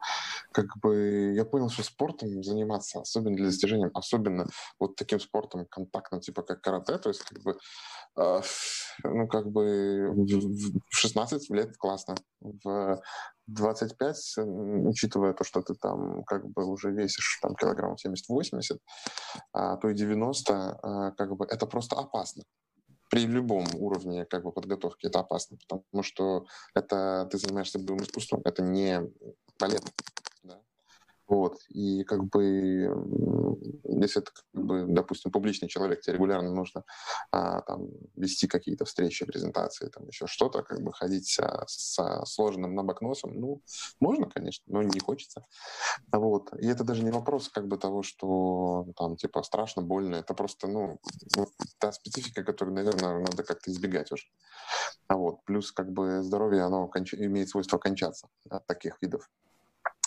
как 0.52 0.66
бы 0.82 1.34
я 1.34 1.46
понял, 1.46 1.70
что 1.70 1.82
спортом 1.84 2.44
заниматься, 2.44 3.00
особенно 3.00 3.38
для 3.38 3.46
достижения, 3.46 3.90
особенно 3.94 4.48
вот 4.78 4.98
таким 4.98 5.22
спортом 5.22 5.66
контактным, 5.66 6.20
типа 6.20 6.42
как 6.42 6.62
карате, 6.62 6.98
то 6.98 7.08
есть 7.08 7.22
как 7.22 7.42
бы 7.42 7.58
э, 8.18 8.42
ну 9.06 9.28
как 9.30 9.50
бы 9.50 10.12
в 10.12 10.96
16 10.96 11.50
лет 11.52 11.78
классно, 11.78 12.16
в 12.42 13.02
25, 13.48 14.40
учитывая 14.88 15.34
то, 15.34 15.46
что 15.46 15.62
ты 15.62 15.74
там 15.76 16.24
как 16.26 16.46
бы 16.50 16.66
уже 16.66 16.92
весишь 16.92 17.40
там 17.42 17.56
килограмм 17.56 17.96
70-80, 17.96 18.78
а, 19.54 19.78
то 19.78 19.90
и 19.90 19.96
90, 19.96 20.54
а, 20.54 21.12
как 21.12 21.38
бы 21.38 21.46
это 21.46 21.66
просто 21.66 21.96
опасно 21.96 22.44
при 23.10 23.26
любом 23.26 23.66
уровне 23.76 24.26
как 24.26 24.44
бы, 24.44 24.52
подготовки 24.52 25.08
это 25.08 25.20
опасно, 25.20 25.58
потому 25.68 26.04
что 26.04 26.46
это 26.76 27.28
ты 27.32 27.38
занимаешься 27.38 27.80
боевым 27.80 28.04
искусством, 28.04 28.42
это 28.46 28.62
не 28.62 29.02
балет. 29.60 29.84
Вот. 31.30 31.60
И 31.70 32.04
как 32.06 32.24
бы, 32.26 32.44
если 33.84 34.22
это, 34.24 34.32
как 34.32 34.66
бы, 34.66 34.86
допустим, 34.88 35.32
публичный 35.32 35.70
человек, 35.70 36.02
тебе 36.02 36.16
регулярно 36.16 36.52
нужно 36.52 36.84
а, 37.32 37.62
там, 37.62 37.88
вести 38.16 38.48
какие-то 38.48 38.86
встречи, 38.86 39.26
презентации, 39.26 39.90
там 39.90 40.08
еще 40.08 40.26
что-то, 40.26 40.64
как 40.64 40.82
бы 40.82 40.92
ходить 40.92 41.28
со, 41.28 41.66
со 41.68 42.26
сложенным 42.26 42.74
на 42.74 42.84
бок 42.84 43.02
носом, 43.02 43.40
ну, 43.40 43.62
можно, 44.00 44.28
конечно, 44.28 44.64
но 44.66 44.82
не 44.82 45.00
хочется. 45.00 45.46
Вот. 46.12 46.52
И 46.60 46.66
это 46.66 46.84
даже 46.84 47.04
не 47.04 47.12
вопрос 47.12 47.50
как 47.50 47.68
бы 47.68 47.78
того, 47.78 48.02
что 48.02 48.88
там, 48.98 49.16
типа, 49.16 49.44
страшно, 49.44 49.84
больно, 49.84 50.16
это 50.16 50.34
просто, 50.34 50.68
ну, 50.68 51.00
та 51.78 51.92
специфика, 51.92 52.44
которую, 52.44 52.74
наверное, 52.74 53.20
надо 53.20 53.44
как-то 53.44 53.70
избегать 53.70 54.12
уже. 54.12 54.26
А 55.08 55.16
вот. 55.16 55.44
Плюс, 55.46 55.72
как 55.72 55.92
бы, 55.92 56.24
здоровье, 56.24 56.64
оно 56.64 56.88
конч... 56.88 57.14
имеет 57.14 57.50
свойство 57.50 57.78
кончаться 57.78 58.30
от 58.50 58.66
таких 58.66 59.00
видов 59.00 59.30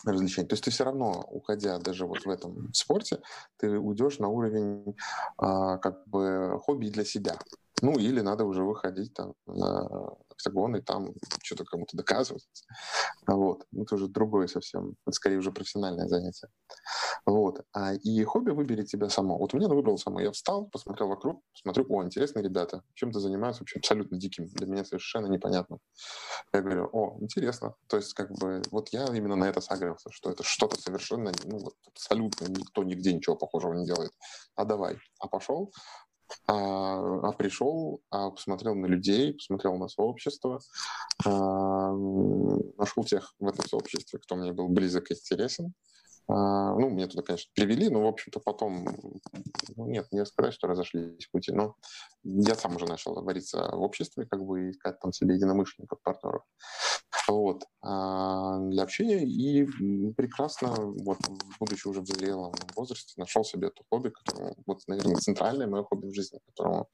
развлечений. 0.05 0.49
То 0.49 0.55
есть 0.55 0.65
ты 0.65 0.71
все 0.71 0.85
равно, 0.85 1.25
уходя 1.31 1.79
даже 1.79 2.07
вот 2.07 2.25
в 2.25 2.31
этом 2.31 2.73
спорте, 2.73 3.21
ты 3.57 3.79
уйдешь 3.79 4.19
на 4.19 4.29
уровень 4.29 4.97
а, 5.37 5.79
как 5.79 6.07
бы 6.07 6.59
хобби 6.63 6.89
для 6.89 7.05
себя. 7.05 7.39
Ну, 7.83 7.99
или 7.99 8.21
надо 8.21 8.45
уже 8.45 8.63
выходить 8.63 9.13
там 9.13 9.35
на 9.45 9.89
октагон 10.31 10.77
и 10.77 10.81
там 10.81 11.13
что-то 11.43 11.65
кому-то 11.65 11.97
доказывать. 11.97 12.47
Вот. 13.27 13.67
Ну, 13.73 13.83
это 13.83 13.97
уже 13.97 14.07
другое 14.07 14.47
совсем. 14.47 14.95
Это 15.05 15.13
скорее 15.13 15.39
уже 15.39 15.51
профессиональное 15.51 16.07
занятие. 16.07 16.49
Вот. 17.27 17.63
А, 17.73 17.95
и 17.95 18.23
хобби 18.23 18.51
выбери 18.51 18.85
тебя 18.85 19.09
само. 19.09 19.37
Вот 19.37 19.53
у 19.53 19.57
меня 19.57 19.67
оно 19.67 19.75
выбрало 19.75 19.97
само. 19.97 20.21
Я 20.21 20.31
встал, 20.31 20.67
посмотрел 20.67 21.09
вокруг, 21.09 21.43
смотрю, 21.55 21.85
о, 21.89 22.05
интересные 22.05 22.45
ребята. 22.45 22.83
Чем-то 22.95 23.19
занимаются 23.19 23.63
вообще 23.63 23.81
абсолютно 23.81 24.17
диким. 24.17 24.47
Для 24.47 24.69
меня 24.69 24.85
совершенно 24.85 25.27
непонятно. 25.27 25.79
Я 26.53 26.61
говорю, 26.63 26.89
о, 26.93 27.19
интересно. 27.21 27.75
То 27.89 27.97
есть, 27.97 28.15
как 28.15 28.31
бы, 28.31 28.63
вот 28.71 28.91
я 28.91 29.07
именно 29.07 29.35
на 29.35 29.49
это 29.49 29.61
сагрился, 29.61 30.09
что 30.13 30.31
это 30.31 30.45
что-то 30.45 30.81
совершенно, 30.81 31.33
ну, 31.45 31.59
вот, 31.59 31.75
абсолютно 31.89 32.47
никто 32.47 32.85
нигде 32.85 33.13
ничего 33.13 33.35
похожего 33.35 33.73
не 33.75 33.87
делает. 33.87 34.13
А 34.55 34.65
давай. 34.65 34.99
А 35.19 35.27
пошел, 35.27 35.73
а, 36.47 37.29
а 37.29 37.33
пришел, 37.33 38.01
а 38.11 38.31
посмотрел 38.31 38.75
на 38.75 38.87
людей, 38.87 39.35
посмотрел 39.35 39.77
на 39.77 39.89
сообщество, 39.89 40.61
а, 41.25 41.93
нашел 41.93 43.05
тех 43.05 43.35
в 43.39 43.47
этом 43.49 43.67
сообществе, 43.67 44.19
кто 44.19 44.37
мне 44.37 44.53
был 44.53 44.69
близок 44.69 45.11
и 45.11 45.15
интересен, 45.15 45.73
ну, 46.29 46.91
меня 46.91 47.09
туда, 47.09 47.23
конечно, 47.23 47.51
привели, 47.55 47.89
но, 47.89 48.03
в 48.03 48.07
общем-то, 48.07 48.41
потом, 48.41 48.87
ну, 49.77 49.87
нет, 49.87 50.07
не 50.13 50.25
сказать, 50.25 50.55
что 50.55 50.67
разошлись 50.67 51.27
пути, 51.31 51.53
но 51.53 51.77
я 52.25 52.55
сам 52.55 52.77
уже 52.77 52.87
начал 52.87 53.15
вариться 53.23 53.71
в 53.73 53.83
обществе, 53.83 54.27
как 54.27 54.45
бы 54.45 54.71
искать 54.71 55.01
там 55.01 55.13
себе 55.13 55.35
единомышленников, 55.35 56.01
партнеров. 56.03 56.43
Вот. 57.29 57.65
А, 57.83 58.59
для 58.59 58.83
общения 58.83 59.25
и 59.25 59.65
прекрасно, 60.13 60.75
вот, 60.77 61.19
будучи 61.61 61.87
уже 61.87 62.01
в 62.01 62.07
зрелом 62.07 62.53
возрасте, 62.75 63.15
нашел 63.17 63.45
себе 63.45 63.71
то 63.71 63.83
хобби, 63.91 64.11
которое, 64.11 64.55
вот, 64.67 64.81
наверное, 64.87 65.17
центральное 65.17 65.67
мое 65.67 65.85
хобби 65.85 66.09
в 66.09 66.15
жизни, 66.15 66.41
которому 66.47 66.89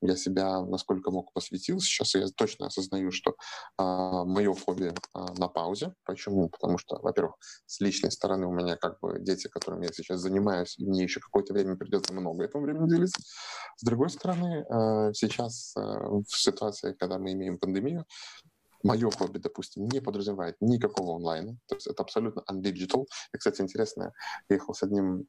я 0.00 0.16
себя 0.16 0.60
насколько 0.62 1.10
мог 1.10 1.32
посвятил. 1.32 1.80
Сейчас 1.80 2.14
я 2.14 2.26
точно 2.28 2.66
осознаю, 2.66 3.10
что 3.10 3.36
а, 3.78 4.24
мое 4.24 4.54
хобби 4.54 4.92
а, 5.12 5.32
на 5.34 5.48
паузе. 5.48 5.94
Почему? 6.04 6.48
Потому 6.48 6.78
что, 6.78 6.98
во-первых, 7.00 7.36
с 7.66 7.80
личной 7.80 8.10
стороны 8.10 8.46
у 8.46 8.52
меня 8.52 8.65
как 8.74 8.98
бы 8.98 9.20
дети, 9.20 9.46
которыми 9.46 9.84
я 9.84 9.92
сейчас 9.92 10.20
занимаюсь, 10.20 10.76
мне 10.78 11.04
еще 11.04 11.20
какое-то 11.20 11.52
время 11.52 11.76
придется 11.76 12.12
много 12.12 12.44
этого 12.44 12.62
времени 12.62 12.88
делиться. 12.88 13.20
С 13.76 13.84
другой 13.84 14.10
стороны, 14.10 14.66
а, 14.68 15.12
сейчас 15.12 15.74
а, 15.76 16.08
в 16.08 16.26
ситуации, 16.28 16.96
когда 16.98 17.18
мы 17.18 17.32
имеем 17.32 17.58
пандемию, 17.58 18.04
мое 18.82 19.10
хобби, 19.10 19.38
допустим, 19.38 19.86
не 19.86 20.00
подразумевает 20.00 20.56
никакого 20.60 21.16
онлайна, 21.16 21.58
то 21.66 21.74
есть 21.76 21.86
это 21.86 22.02
абсолютно 22.02 22.42
undigital. 22.50 23.04
И, 23.32 23.38
кстати, 23.38 23.60
интересно, 23.60 24.12
я 24.48 24.56
ехал 24.56 24.74
с 24.74 24.82
одним 24.82 25.26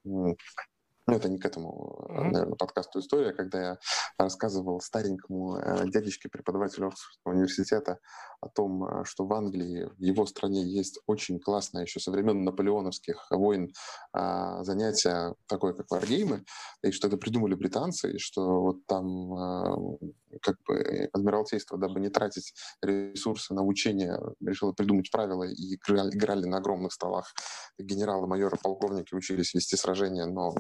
ну, 1.08 1.16
это 1.16 1.30
не 1.30 1.40
к 1.40 1.46
этому, 1.46 2.06
mm-hmm. 2.10 2.24
наверное, 2.32 2.56
подкасту 2.56 3.00
история, 3.00 3.34
когда 3.34 3.62
я 3.62 3.78
рассказывал 4.18 4.82
старенькому 4.82 5.58
э, 5.58 5.88
дядечке, 5.88 6.28
преподавателю 6.30 6.88
Оксфордского 6.88 7.34
университета, 7.34 8.00
о 8.42 8.50
том, 8.50 8.84
э, 8.84 9.06
что 9.06 9.26
в 9.26 9.34
Англии, 9.34 9.90
в 9.98 10.02
его 10.02 10.26
стране 10.26 10.64
есть 10.64 11.00
очень 11.08 11.40
классное 11.40 11.84
еще 11.84 12.00
со 12.02 12.12
времен 12.12 12.44
наполеоновских 12.44 13.28
войн 13.32 13.72
а, 14.12 14.64
занятие 14.64 15.36
такое, 15.48 15.74
как 15.74 15.90
варгеймы, 15.90 16.44
и 16.84 16.92
что 16.92 17.08
это 17.08 17.18
придумали 17.18 17.56
британцы, 17.56 18.14
и 18.14 18.18
что 18.18 18.62
вот 18.62 18.86
там 18.86 19.98
как 20.42 20.56
бы 20.68 21.10
Адмиралтейство, 21.14 21.78
дабы 21.78 22.00
не 22.00 22.10
тратить 22.10 22.54
ресурсы 22.82 23.54
на 23.54 23.64
учение, 23.64 24.18
решило 24.42 24.72
придумать 24.74 25.12
правила 25.12 25.44
и 25.44 25.76
играли, 25.76 26.46
на 26.46 26.58
огромных 26.58 26.94
столах. 26.94 27.34
Генералы, 27.78 28.28
майоры, 28.28 28.58
полковники 28.62 29.14
учились 29.14 29.54
вести 29.54 29.76
сражения, 29.76 30.26
но 30.26 30.54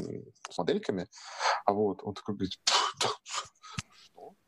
с 0.49 0.57
модельками. 0.57 1.07
А 1.65 1.73
вот 1.73 2.03
он 2.03 2.13
такой 2.13 2.36
говорит, 2.36 2.53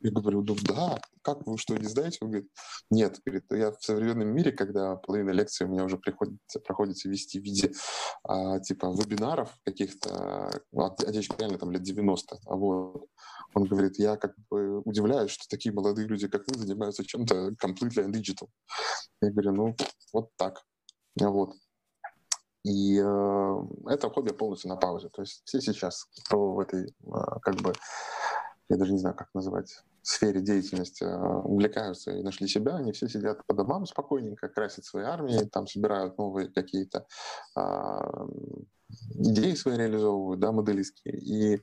я 0.02 0.12
говорю, 0.12 0.44
ну 0.44 0.56
да, 0.64 1.02
как 1.22 1.46
вы 1.46 1.58
что, 1.58 1.78
не 1.78 1.88
знаете? 1.88 2.20
Он 2.22 2.30
говорит, 2.30 2.50
нет, 2.90 3.20
говорит, 3.26 3.46
я 3.52 3.72
в 3.72 3.84
современном 3.84 4.30
мире, 4.30 4.52
когда 4.52 4.96
половина 4.96 5.32
лекций 5.32 5.68
у 5.68 5.70
меня 5.70 5.84
уже 5.84 5.98
приходится, 5.98 6.60
проходится 6.60 7.10
вести 7.10 7.40
в 7.40 7.44
виде 7.44 7.72
а, 8.24 8.60
типа 8.60 8.88
вебинаров 8.88 9.54
каких-то, 9.66 10.52
а, 10.74 10.96
а 10.96 11.12
девочка 11.12 11.36
реально 11.40 11.58
там 11.58 11.72
лет 11.72 11.84
90, 11.84 12.40
а 12.46 12.56
вот 12.56 13.08
он 13.54 13.64
говорит, 13.66 13.98
я 13.98 14.16
как 14.18 14.36
бы 14.50 14.80
удивляюсь, 14.82 15.32
что 15.32 15.48
такие 15.50 15.74
молодые 15.74 16.08
люди, 16.08 16.28
как 16.28 16.44
вы, 16.48 16.58
занимаются 16.58 17.04
чем-то 17.04 17.50
completely 17.64 18.10
digital. 18.12 18.48
Я 19.22 19.32
говорю, 19.32 19.54
ну, 19.54 19.76
вот 20.14 20.30
так. 20.38 20.64
Вот. 21.20 21.56
И 22.64 23.00
э, 23.00 23.62
это 23.88 24.10
хобби 24.10 24.32
полностью 24.32 24.70
на 24.70 24.76
паузе. 24.76 25.10
То 25.10 25.22
есть 25.22 25.42
все 25.46 25.62
сейчас, 25.62 26.08
в 26.30 26.60
этой, 26.60 26.88
э, 26.88 27.40
как 27.42 27.56
бы, 27.56 27.74
я 28.70 28.78
даже 28.78 28.92
не 28.92 29.00
знаю, 29.00 29.16
как 29.16 29.30
называть, 29.34 29.82
сфере 30.10 30.42
деятельности 30.42 31.04
э, 31.04 31.18
увлекаются 31.44 32.12
и 32.12 32.24
нашли 32.24 32.48
себя, 32.48 32.76
они 32.76 32.92
все 32.92 33.08
сидят 33.08 33.46
по 33.46 33.54
домам 33.54 33.86
спокойненько, 33.86 34.50
красят 34.50 34.86
свои 34.86 35.04
армии, 35.04 35.50
там 35.52 35.68
собирают 35.68 36.18
новые 36.18 36.50
какие-то 36.50 37.06
э, 37.56 37.62
идеи 39.16 39.54
свои 39.54 39.78
реализовывают, 39.78 40.40
да, 40.40 40.52
моделистские. 40.52 41.18
И 41.20 41.62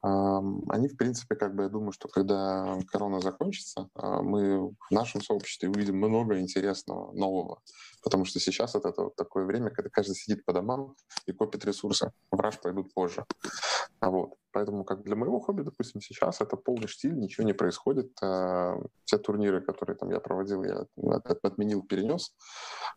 они, 0.00 0.88
в 0.88 0.96
принципе, 0.96 1.34
как 1.34 1.56
бы, 1.56 1.64
я 1.64 1.68
думаю, 1.68 1.92
что 1.92 2.08
когда 2.08 2.78
корона 2.86 3.20
закончится, 3.20 3.88
а, 3.94 4.22
мы 4.22 4.68
в 4.68 4.90
нашем 4.90 5.20
сообществе 5.20 5.68
увидим 5.68 5.96
много 5.96 6.38
интересного, 6.38 7.12
нового. 7.12 7.60
Потому 8.02 8.24
что 8.24 8.38
сейчас 8.38 8.76
это, 8.76 8.90
это 8.90 9.10
такое 9.16 9.44
время, 9.44 9.70
когда 9.70 9.90
каждый 9.90 10.14
сидит 10.14 10.44
по 10.44 10.52
домам 10.52 10.94
и 11.26 11.32
копит 11.32 11.64
ресурсы. 11.64 12.12
В 12.30 12.38
раш 12.38 12.60
пойдут 12.60 12.94
позже. 12.94 13.24
А 14.00 14.10
вот. 14.10 14.34
Поэтому 14.52 14.84
как 14.84 15.02
для 15.02 15.14
моего 15.14 15.40
хобби, 15.40 15.62
допустим, 15.62 16.00
сейчас 16.00 16.40
это 16.40 16.56
полный 16.56 16.86
штиль, 16.86 17.14
ничего 17.14 17.44
не 17.44 17.52
происходит. 17.52 18.12
А, 18.22 18.76
все 19.04 19.18
турниры, 19.18 19.60
которые 19.60 19.96
там 19.96 20.10
я 20.10 20.20
проводил, 20.20 20.62
я 20.62 20.86
отменил, 21.42 21.82
перенес, 21.82 22.34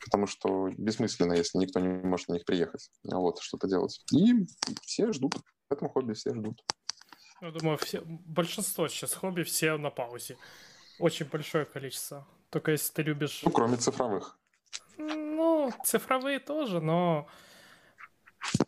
потому 0.05 0.27
что 0.27 0.69
бессмысленно, 0.77 1.33
если 1.33 1.57
никто 1.57 1.79
не 1.79 1.87
может 1.87 2.27
на 2.27 2.33
них 2.33 2.45
приехать, 2.45 2.91
вот, 3.03 3.39
что-то 3.39 3.67
делать. 3.67 4.03
И 4.13 4.45
все 4.81 5.11
ждут. 5.11 5.35
В 5.69 5.73
этом 5.73 5.89
хобби 5.89 6.13
все 6.13 6.33
ждут. 6.33 6.61
Я 7.41 7.49
думаю, 7.49 7.77
все, 7.77 8.01
большинство 8.05 8.87
сейчас 8.87 9.15
хобби 9.15 9.41
все 9.41 9.75
на 9.77 9.89
паузе. 9.89 10.37
Очень 10.99 11.25
большое 11.25 11.65
количество. 11.65 12.27
Только 12.51 12.71
если 12.71 12.93
ты 12.93 13.01
любишь... 13.01 13.41
Ну, 13.43 13.49
кроме 13.49 13.77
цифровых. 13.77 14.37
Ну, 14.97 15.73
цифровые 15.83 16.39
тоже, 16.39 16.79
но... 16.79 17.27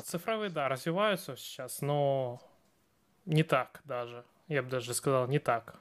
Цифровые, 0.03 0.49
да, 0.49 0.69
развиваются 0.69 1.35
сейчас, 1.35 1.81
но 1.81 2.41
не 3.25 3.43
так 3.43 3.81
даже. 3.83 4.25
Я 4.47 4.63
бы 4.63 4.69
даже 4.69 4.93
сказал, 4.95 5.27
не 5.27 5.39
так. 5.39 5.75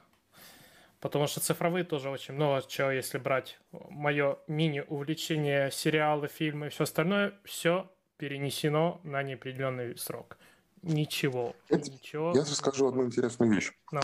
Потому 1.01 1.27
что 1.27 1.41
цифровые 1.41 1.85
тоже 1.85 2.11
очень 2.11 2.35
много 2.35 2.63
чего, 2.69 2.91
если 2.91 3.19
брать 3.19 3.59
мое 3.73 4.39
мини-увлечение, 4.47 5.71
сериалы, 5.71 6.29
фильмы 6.29 6.67
и 6.67 6.71
все 6.71 6.85
остальное, 6.85 7.35
все 7.45 7.91
перенесено 8.19 9.01
на 9.03 9.23
неопределенный 9.23 9.97
срок. 9.97 10.37
Ничего. 10.83 11.55
ничего. 11.71 12.33
Я 12.35 12.43
расскажу 12.43 12.89
одну 12.89 13.05
интересную 13.05 13.53
вещь. 13.53 13.73
No. 13.93 14.03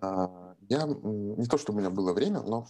А, 0.00 0.54
я 0.68 0.84
не 0.86 1.46
то, 1.46 1.58
что 1.58 1.72
у 1.72 1.76
меня 1.76 1.90
было 1.90 2.12
время, 2.12 2.40
но 2.40 2.66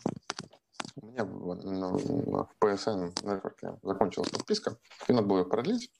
у 0.96 1.06
меня 1.06 1.24
в 1.24 2.48
PSN 2.62 3.12
Network 3.22 3.78
закончилась 3.82 4.30
подписка, 4.30 4.76
и 5.08 5.12
надо 5.12 5.26
было 5.26 5.38
ее 5.38 5.44
продлить, 5.44 5.90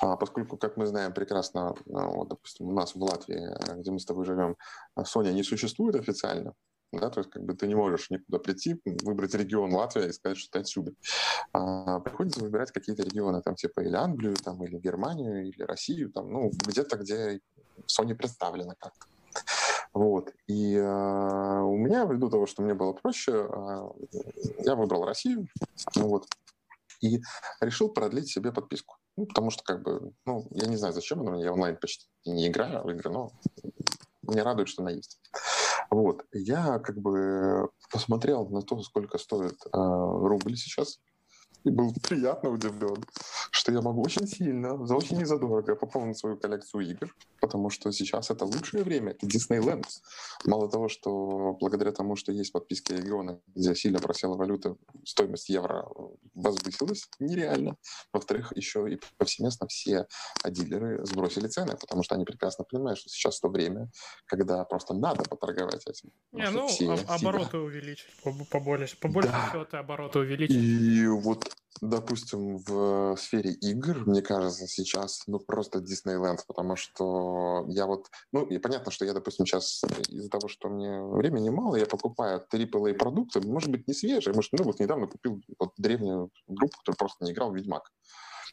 а, 0.00 0.16
поскольку, 0.16 0.56
как 0.56 0.76
мы 0.76 0.86
знаем 0.86 1.12
прекрасно, 1.12 1.70
а, 1.70 2.06
вот, 2.06 2.28
допустим, 2.28 2.68
у 2.68 2.72
нас 2.72 2.94
в 2.94 3.02
Латвии, 3.02 3.48
где 3.80 3.90
мы 3.90 3.98
с 3.98 4.04
тобой 4.04 4.24
живем, 4.24 4.56
Sony 4.98 5.32
не 5.32 5.42
существует 5.42 5.96
официально, 5.96 6.54
да, 6.98 7.10
то 7.10 7.20
есть 7.20 7.30
как 7.30 7.44
бы 7.44 7.54
ты 7.54 7.66
не 7.66 7.74
можешь 7.74 8.10
никуда 8.10 8.38
прийти, 8.38 8.80
выбрать 8.84 9.34
регион 9.34 9.72
Латвия 9.72 10.08
и 10.08 10.12
сказать, 10.12 10.38
что 10.38 10.50
ты 10.52 10.58
отсюда. 10.60 10.92
А, 11.52 12.00
приходится 12.00 12.40
выбирать 12.40 12.72
какие-то 12.72 13.02
регионы, 13.02 13.42
там 13.42 13.54
типа 13.54 13.80
или 13.80 13.94
Англию, 13.94 14.34
там, 14.36 14.62
или 14.64 14.78
Германию, 14.78 15.48
или 15.48 15.62
Россию, 15.62 16.10
там, 16.10 16.32
ну, 16.32 16.50
где-то, 16.66 16.96
где 16.96 17.40
Sony 17.86 18.14
представлена 18.14 18.74
как-то. 18.78 19.06
Вот. 19.92 20.32
И 20.48 20.74
э, 20.74 21.60
у 21.60 21.76
меня, 21.76 22.04
ввиду 22.04 22.28
того, 22.28 22.46
что 22.46 22.62
мне 22.62 22.74
было 22.74 22.92
проще, 22.92 23.32
э, 23.32 23.88
я 24.64 24.74
выбрал 24.74 25.04
Россию. 25.04 25.46
Ну, 25.94 26.08
вот. 26.08 26.26
И 27.00 27.20
решил 27.60 27.88
продлить 27.90 28.28
себе 28.28 28.52
подписку. 28.52 28.96
Ну, 29.16 29.26
потому 29.26 29.50
что, 29.50 29.62
как 29.62 29.82
бы, 29.82 30.12
ну, 30.26 30.48
я 30.50 30.66
не 30.66 30.76
знаю, 30.76 30.92
зачем 30.92 31.20
она, 31.20 31.36
я 31.36 31.52
онлайн 31.52 31.76
почти 31.76 32.08
не 32.24 32.48
играю 32.48 32.82
в 32.82 32.90
игры, 32.90 33.10
но 33.10 33.30
меня 34.22 34.42
радует, 34.42 34.68
что 34.68 34.82
она 34.82 34.90
есть. 34.90 35.20
Вот. 35.94 36.24
Я 36.32 36.80
как 36.80 36.98
бы 36.98 37.68
посмотрел 37.92 38.48
на 38.48 38.62
то, 38.62 38.82
сколько 38.82 39.16
стоит 39.16 39.54
э, 39.66 39.68
рубль 39.72 40.56
сейчас, 40.56 40.98
и 41.64 41.70
был 41.70 41.92
приятно 42.02 42.50
удивлен, 42.50 43.04
что 43.50 43.72
я 43.72 43.80
могу 43.80 44.02
очень 44.02 44.26
сильно, 44.26 44.86
за 44.86 44.94
очень 44.94 45.18
незадорого 45.18 45.74
пополнить 45.74 46.18
свою 46.18 46.36
коллекцию 46.36 46.88
игр, 46.90 47.14
потому 47.40 47.70
что 47.70 47.90
сейчас 47.92 48.30
это 48.30 48.44
лучшее 48.44 48.84
время, 48.84 49.12
это 49.12 49.26
Disneyland. 49.26 49.86
Мало 50.44 50.70
того, 50.70 50.88
что 50.88 51.56
благодаря 51.60 51.92
тому, 51.92 52.16
что 52.16 52.32
есть 52.32 52.52
подписки 52.52 52.92
региона, 52.92 53.40
где 53.54 53.74
сильно 53.74 53.98
просела 53.98 54.36
валюта, 54.36 54.76
стоимость 55.04 55.48
евро 55.48 55.88
возвысилась 56.34 57.08
нереально. 57.18 57.76
Во-вторых, 58.12 58.52
еще 58.56 58.90
и 58.92 59.00
повсеместно 59.16 59.66
все 59.66 60.06
дилеры 60.46 61.04
сбросили 61.06 61.48
цены, 61.48 61.76
потому 61.76 62.02
что 62.02 62.14
они 62.14 62.24
прекрасно 62.24 62.64
понимают, 62.64 62.98
что 62.98 63.08
сейчас 63.08 63.40
то 63.40 63.48
время, 63.48 63.90
когда 64.26 64.64
просто 64.64 64.94
надо 64.94 65.22
поторговать 65.24 65.86
этим. 65.86 66.10
Не, 66.32 66.50
ну, 66.50 66.68
все 66.68 66.94
обороты 67.08 67.58
увеличить, 67.58 68.08
побольше, 68.50 68.98
побольше 68.98 69.30
да. 69.30 69.48
всего 69.48 69.64
ты 69.64 69.76
обороты 69.78 70.18
увеличить. 70.18 70.56
И 70.56 71.06
вот 71.06 71.53
допустим, 71.80 72.58
в 72.58 73.16
сфере 73.16 73.52
игр, 73.52 74.06
мне 74.06 74.22
кажется, 74.22 74.66
сейчас, 74.66 75.24
ну, 75.26 75.38
просто 75.38 75.80
Диснейленд, 75.80 76.46
потому 76.46 76.76
что 76.76 77.64
я 77.68 77.86
вот, 77.86 78.10
ну, 78.32 78.44
и 78.44 78.58
понятно, 78.58 78.92
что 78.92 79.04
я, 79.04 79.12
допустим, 79.12 79.46
сейчас 79.46 79.82
из-за 80.08 80.30
того, 80.30 80.48
что 80.48 80.68
мне 80.68 81.02
времени 81.02 81.50
мало, 81.50 81.76
я 81.76 81.86
покупаю 81.86 82.44
AAA 82.50 82.94
продукты, 82.94 83.40
может 83.40 83.70
быть, 83.70 83.88
не 83.88 83.94
свежие, 83.94 84.34
может, 84.34 84.52
ну, 84.52 84.64
вот 84.64 84.80
недавно 84.80 85.06
купил 85.06 85.42
вот 85.58 85.72
древнюю 85.76 86.30
группу, 86.46 86.78
которая 86.78 86.96
просто 86.96 87.24
не 87.24 87.32
играл 87.32 87.50
в 87.50 87.56
Ведьмак. 87.56 87.92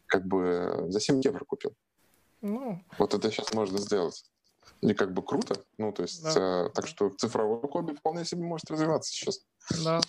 Как 0.07 0.25
бы 0.25 0.85
за 0.89 0.99
7 0.99 1.21
евро 1.23 1.45
купил. 1.45 1.73
Ну. 2.41 2.83
Вот 2.97 3.13
это 3.13 3.31
сейчас 3.31 3.53
можно 3.53 3.77
сделать. 3.77 4.25
И 4.81 4.93
как 4.93 5.13
бы 5.13 5.21
круто. 5.21 5.63
Ну, 5.77 5.91
то 5.91 6.01
есть, 6.01 6.23
да. 6.23 6.65
э, 6.65 6.69
так 6.69 6.87
что 6.87 7.09
цифровой 7.09 7.61
хобби 7.69 7.93
вполне 7.93 8.25
себе 8.25 8.43
может 8.43 8.69
развиваться 8.69 9.11
сейчас. 9.11 9.45
Да. 9.83 10.01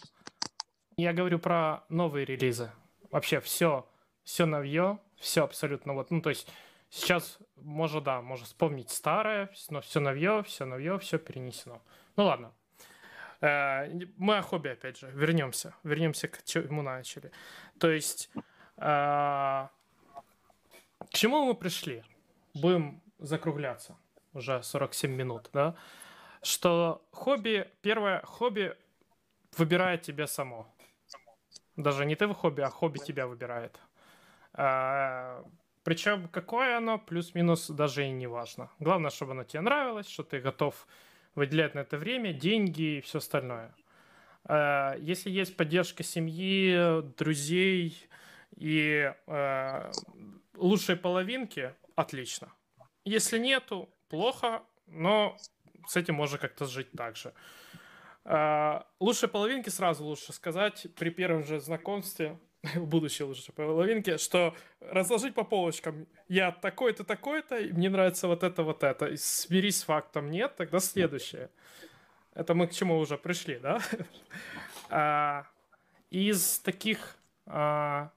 Я 0.97 1.13
говорю 1.13 1.39
про 1.39 1.85
новые 1.89 2.25
релизы 2.25 2.71
вообще 3.13 3.39
все, 3.41 3.87
все 4.25 4.47
новье, 4.47 4.99
все 5.17 5.45
абсолютно 5.45 5.93
вот, 5.93 6.11
ну, 6.11 6.21
то 6.21 6.31
есть 6.31 6.49
сейчас 6.91 7.39
можно, 7.57 8.01
да, 8.01 8.21
можно 8.21 8.45
вспомнить 8.45 8.91
старое, 8.91 9.49
но 9.71 9.81
все 9.81 10.01
новье, 10.01 10.43
все 10.43 10.65
новье, 10.65 10.99
все 10.99 11.19
перенесено. 11.19 11.81
Ну 12.17 12.25
ладно. 12.25 12.53
Э, 13.41 13.89
мы 14.17 14.39
о 14.39 14.43
хобби, 14.43 14.69
опять 14.69 14.99
же, 14.99 15.11
вернемся, 15.11 15.75
вернемся 15.85 16.29
к 16.29 16.43
чему 16.45 16.83
начали. 16.83 17.31
То 17.79 17.91
есть, 17.91 18.31
э, 18.77 18.81
к 18.81 19.69
чему 21.11 21.45
мы 21.45 21.55
пришли? 21.55 22.05
Будем 22.55 23.01
закругляться 23.19 23.97
уже 24.33 24.63
47 24.63 25.11
минут, 25.13 25.51
да? 25.53 25.75
Что 26.43 27.05
хобби, 27.13 27.71
первое, 27.83 28.21
хобби 28.23 28.77
выбирает 29.57 30.03
тебя 30.03 30.27
само. 30.27 30.67
Даже 31.77 32.05
не 32.05 32.17
ты 32.17 32.27
в 32.27 32.35
хобби, 32.35 32.61
а 32.61 32.71
хобби 32.71 32.99
тебя 32.99 33.27
выбирает. 33.27 33.81
А, 34.53 35.45
причем 35.85 36.29
какое 36.29 36.77
оно, 36.77 36.99
плюс-минус, 36.99 37.71
даже 37.71 38.07
и 38.07 38.11
не 38.11 38.27
важно. 38.27 38.71
Главное, 38.79 39.11
чтобы 39.11 39.33
оно 39.33 39.45
тебе 39.45 39.63
нравилось, 39.63 40.09
что 40.09 40.23
ты 40.23 40.41
готов 40.41 40.87
выделять 41.35 41.75
на 41.75 41.81
это 41.81 41.97
время, 41.97 42.33
деньги 42.33 42.99
и 42.99 43.01
все 43.01 43.19
остальное. 43.19 43.75
А, 44.45 44.97
если 44.99 45.31
есть 45.31 45.57
поддержка 45.57 46.03
семьи, 46.03 47.03
друзей 47.17 48.09
и 48.57 49.13
а, 49.27 49.91
лучшей 50.55 50.97
половинки, 50.97 51.75
отлично. 51.97 52.53
Если 53.05 53.39
нету, 53.39 53.89
плохо, 54.09 54.63
но 54.87 55.37
с 55.87 55.97
этим 55.97 56.15
можно 56.15 56.39
как-то 56.39 56.67
жить 56.67 56.93
так 56.93 57.17
же. 57.17 57.33
А, 58.25 58.87
лучшей 59.01 59.29
половинке 59.29 59.71
сразу 59.71 60.05
лучше 60.05 60.33
сказать 60.33 60.87
при 60.97 61.11
первом 61.11 61.45
же 61.45 61.61
знакомстве, 61.61 62.39
будущей 62.77 63.25
лучшей 63.25 63.53
половинке, 63.53 64.19
что 64.19 64.55
разложить 64.81 65.35
по 65.35 65.45
полочкам. 65.45 66.07
Я 66.29 66.53
такой-то, 66.53 67.05
такой-то, 67.05 67.57
и 67.59 67.73
мне 67.73 67.91
нравится 67.91 68.29
вот 68.29 68.43
это, 68.43 68.63
вот 68.63 68.85
это. 68.85 69.07
И 69.07 69.17
смирись 69.17 69.81
с 69.81 69.83
фактом 69.85 70.31
нет, 70.31 70.57
тогда 70.57 70.79
следующее. 70.79 71.51
Это 72.35 72.55
мы 72.55 72.67
к 72.67 72.73
чему 72.73 72.99
уже 72.99 73.19
пришли, 73.19 73.59
да? 73.59 73.81
А, 74.95 75.47
из 76.11 76.59
таких 76.59 77.17
а, 77.47 78.13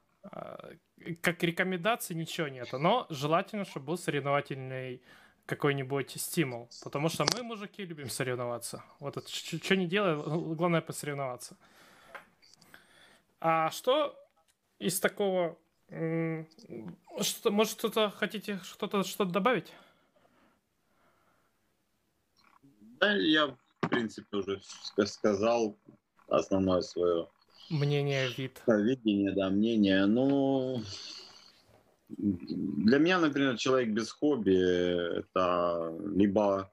как 1.20 1.42
рекомендаций 1.42 2.16
ничего 2.16 2.48
нет, 2.48 2.68
но 2.72 3.06
желательно, 3.10 3.64
чтобы 3.64 3.86
был 3.86 3.98
соревновательный 3.98 5.02
какой-нибудь 5.46 6.10
стимул. 6.20 6.68
Потому 6.82 7.08
что 7.08 7.24
мы, 7.34 7.42
мужики, 7.42 7.84
любим 7.84 8.10
соревноваться. 8.10 8.84
Вот 9.00 9.16
это 9.16 9.28
что 9.28 9.76
не 9.76 9.86
делай, 9.86 10.16
главное 10.54 10.80
посоревноваться. 10.80 11.56
А 13.40 13.70
что 13.70 14.14
из 14.78 15.00
такого... 15.00 15.56
Что, 15.88 17.50
может, 17.50 17.78
что-то 17.78 18.10
хотите 18.10 18.58
что-то 18.64 19.04
что-то 19.04 19.30
добавить? 19.30 19.72
Да, 22.98 23.12
я, 23.12 23.46
в 23.46 23.88
принципе, 23.88 24.38
уже 24.38 24.60
сказал 25.04 25.76
основное 26.28 26.80
свое 26.80 27.28
мнение, 27.70 28.28
вид. 28.36 28.62
Видение, 28.66 29.32
да, 29.32 29.48
мнение. 29.48 30.06
Ну, 30.06 30.82
для 32.08 32.98
меня, 32.98 33.18
например, 33.18 33.56
человек 33.56 33.90
без 33.90 34.12
хобби– 34.12 34.54
это 35.18 35.92
либо, 36.14 36.72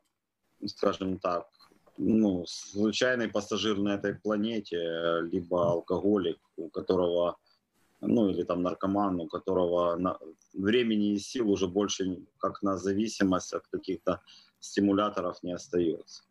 скажем 0.65 1.17
так, 1.19 1.47
ну, 1.97 2.45
случайный 2.47 3.29
пассажир 3.29 3.77
на 3.77 3.95
этой 3.95 4.15
планете, 4.15 5.21
либо 5.31 5.71
алкоголик, 5.71 6.39
у 6.57 6.69
которого, 6.69 7.37
ну, 8.01 8.29
или 8.29 8.43
там 8.43 8.61
наркоман, 8.61 9.19
у 9.19 9.27
которого 9.27 9.95
на, 9.95 10.17
времени 10.53 11.13
и 11.13 11.19
сил 11.19 11.49
уже 11.51 11.67
больше, 11.67 12.19
как 12.37 12.61
на 12.61 12.77
зависимость 12.77 13.53
от 13.53 13.67
каких-то 13.67 14.21
стимуляторов 14.59 15.41
не 15.43 15.53
остается. 15.53 16.23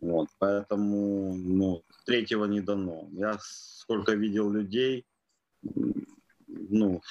Вот, 0.00 0.28
поэтому, 0.38 1.34
ну, 1.34 1.82
третьего 2.06 2.44
не 2.44 2.60
дано. 2.60 3.08
Я 3.12 3.38
сколько 3.40 4.12
видел 4.14 4.50
людей, 4.50 5.04
ну, 6.46 7.02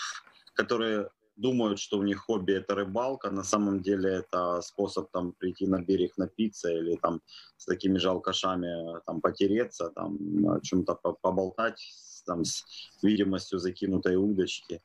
которые 0.53 1.09
думают, 1.37 1.79
что 1.79 1.99
у 1.99 2.03
них 2.03 2.17
хобби 2.17 2.53
это 2.53 2.75
рыбалка, 2.75 3.31
на 3.31 3.43
самом 3.43 3.81
деле 3.81 4.09
это 4.09 4.61
способ 4.61 5.11
там 5.11 5.33
прийти 5.33 5.67
на 5.67 5.81
берег 5.81 6.17
напиться 6.17 6.71
или 6.71 6.95
там 6.95 7.21
с 7.57 7.65
такими 7.65 7.99
же 7.99 8.09
алкашами 8.09 8.99
там 9.05 9.21
потереться, 9.21 9.89
там 9.89 10.17
о 10.47 10.59
чем-то 10.61 10.95
поболтать, 10.95 11.79
там 12.25 12.43
с 12.43 12.65
видимостью 13.03 13.59
закинутой 13.59 14.15
удочки. 14.15 14.81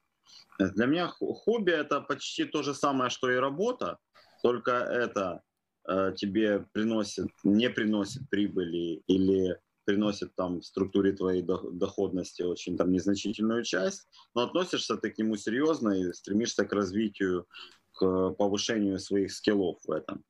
Для 0.58 0.86
меня 0.86 1.08
хобби 1.08 1.72
это 1.72 2.00
почти 2.00 2.44
то 2.44 2.62
же 2.62 2.74
самое, 2.74 3.10
что 3.10 3.30
и 3.30 3.36
работа, 3.36 3.98
только 4.42 4.72
это 4.72 5.42
э, 5.88 6.12
тебе 6.16 6.66
приносит, 6.72 7.28
не 7.44 7.70
приносит 7.70 8.28
прибыли 8.30 9.02
или 9.06 9.58
приносит 9.84 10.34
там 10.34 10.60
в 10.60 10.64
структуре 10.64 11.12
твоей 11.12 11.42
доходности 11.42 12.42
очень 12.42 12.76
там 12.76 12.92
незначительную 12.92 13.64
часть, 13.64 14.08
но 14.34 14.42
относишься 14.42 14.96
ты 14.96 15.10
к 15.10 15.18
нему 15.18 15.36
серьезно 15.36 15.90
и 15.90 16.12
стремишься 16.12 16.64
к 16.64 16.72
развитию, 16.72 17.46
к 17.92 18.30
повышению 18.30 18.98
своих 18.98 19.32
скиллов 19.32 19.78
в 19.86 19.90
этом. 19.90 20.24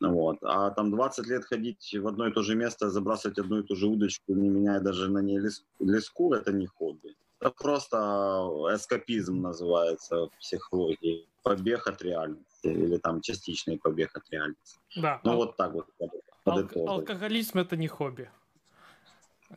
Вот. 0.00 0.38
А 0.42 0.70
там 0.70 0.90
20 0.90 1.26
лет 1.28 1.44
ходить 1.44 1.94
в 1.94 2.08
одно 2.08 2.26
и 2.26 2.32
то 2.32 2.42
же 2.42 2.56
место, 2.56 2.90
забрасывать 2.90 3.38
одну 3.38 3.60
и 3.60 3.62
ту 3.62 3.76
же 3.76 3.86
удочку, 3.86 4.34
не 4.34 4.48
меняя 4.48 4.80
даже 4.80 5.10
на 5.10 5.18
ней 5.18 5.38
леску, 5.78 6.34
это 6.34 6.52
не 6.52 6.66
хобби. 6.66 7.14
Это 7.40 7.50
просто 7.50 7.96
эскапизм 8.74 9.40
называется 9.40 10.26
в 10.26 10.30
психологии. 10.38 11.28
Побег 11.42 11.88
от 11.88 12.02
реальности 12.02 12.68
или 12.68 12.98
там 12.98 13.20
частичный 13.20 13.76
побег 13.76 14.16
от 14.16 14.30
реальности. 14.30 14.78
Да. 14.96 15.20
Ну 15.24 15.32
ал- 15.32 15.36
вот 15.36 15.56
так 15.56 15.72
вот. 15.72 15.86
Ал- 16.46 16.68
алкоголизм 16.86 17.58
это 17.58 17.76
не 17.76 17.88
хобби. 17.88 18.30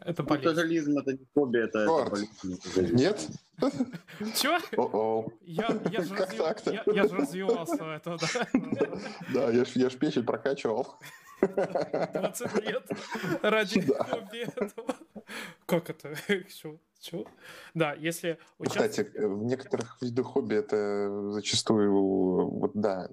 Это 0.02 0.24
болезнь. 0.24 0.48
Алкоголизм 0.48 0.98
это 0.98 1.14
не 1.14 1.26
хобби, 1.34 1.60
это, 1.60 1.80
это 1.80 2.10
болезнь. 2.74 2.96
Нет? 2.96 3.28
Чего? 4.36 5.32
Я, 5.42 5.68
я, 5.92 6.02
же 6.02 6.16
развив... 6.16 6.66
я, 6.66 6.84
я 6.94 7.08
же 7.08 7.16
развивался 7.16 7.86
это, 7.86 8.18
да. 8.18 8.88
Да, 9.34 9.52
я 9.52 9.66
ж, 9.66 9.72
я 9.76 9.90
ж 9.90 9.98
печень 9.98 10.26
прокачивал. 10.26 10.96
20 11.42 12.64
лет 12.64 12.84
ради 13.42 13.82
хобби 13.82 14.40
этого. 14.40 14.96
Как 15.66 15.90
это? 15.90 16.16
Чего? 17.00 17.28
Да, 17.76 17.94
если 17.94 18.40
участвовать... 18.58 18.92
Кстати, 18.92 19.26
в 19.26 19.44
некоторых 19.44 19.98
видах 20.02 20.26
хобби 20.26 20.56
это 20.56 21.32
зачастую, 21.32 21.92
вот 22.50 22.72
да, 22.74 23.08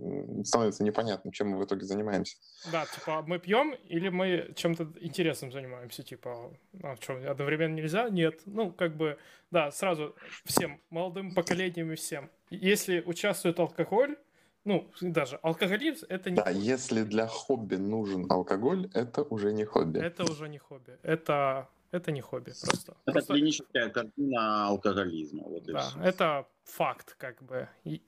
становится 0.45 0.83
непонятным, 0.83 1.33
чем 1.33 1.49
мы 1.49 1.59
в 1.59 1.65
итоге 1.65 1.85
занимаемся. 1.85 2.37
Да, 2.71 2.87
типа 2.87 3.23
мы 3.27 3.39
пьем 3.39 3.75
или 3.85 4.09
мы 4.09 4.53
чем-то 4.55 4.93
интересным 5.01 5.53
занимаемся, 5.53 6.03
типа, 6.03 6.57
а 6.83 6.97
что, 7.01 7.15
одновременно 7.31 7.75
нельзя? 7.75 8.09
Нет. 8.09 8.41
Ну, 8.47 8.73
как 8.73 8.97
бы, 8.97 9.19
да, 9.53 9.71
сразу 9.71 10.17
всем, 10.45 10.81
молодым 10.91 11.35
поколениям 11.35 11.93
и 11.93 11.95
всем. 11.95 12.31
Если 12.51 13.03
участвует 13.07 13.61
алкоголь, 13.61 14.17
ну, 14.65 14.91
даже 15.01 15.37
алкоголизм 15.43 16.07
это 16.09 16.31
не... 16.31 16.37
Да, 16.37 16.51
если 16.51 17.03
для 17.03 17.27
хобби 17.27 17.77
нужен 17.77 18.27
алкоголь, 18.31 18.91
это 18.95 19.23
уже 19.23 19.53
не 19.53 19.65
хобби. 19.65 19.99
Это 19.99 20.25
уже 20.25 20.49
не 20.49 20.59
хобби. 20.59 20.99
Это 21.03 21.69
это 21.91 22.11
не 22.11 22.23
хобби 22.23 22.53
просто. 22.63 22.97
Это 23.05 23.13
просто... 23.13 23.35
клиническая 23.35 23.91
картина 23.91 24.69
алкоголизма. 24.69 25.43
Вот 25.43 25.65
да, 25.65 25.93
это 26.03 26.47
факт, 26.65 27.15
как 27.19 27.43
бы. 27.43 27.69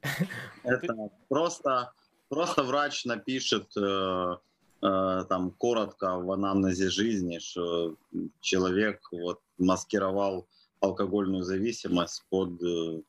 Это 0.64 1.11
просто, 1.28 1.92
просто 2.30 2.62
врач 2.62 3.05
напишет 3.05 3.76
э, 3.76 4.36
э, 4.82 5.24
там 5.28 5.51
коротко 5.51 6.16
в 6.16 6.30
анамнезе 6.32 6.88
жизни, 6.88 7.40
что 7.40 7.97
человек 8.40 9.01
вот 9.12 9.40
маскировал 9.59 10.47
алкогольную 10.85 11.43
зависимость 11.43 12.24
под 12.30 12.62
э, 12.62 13.03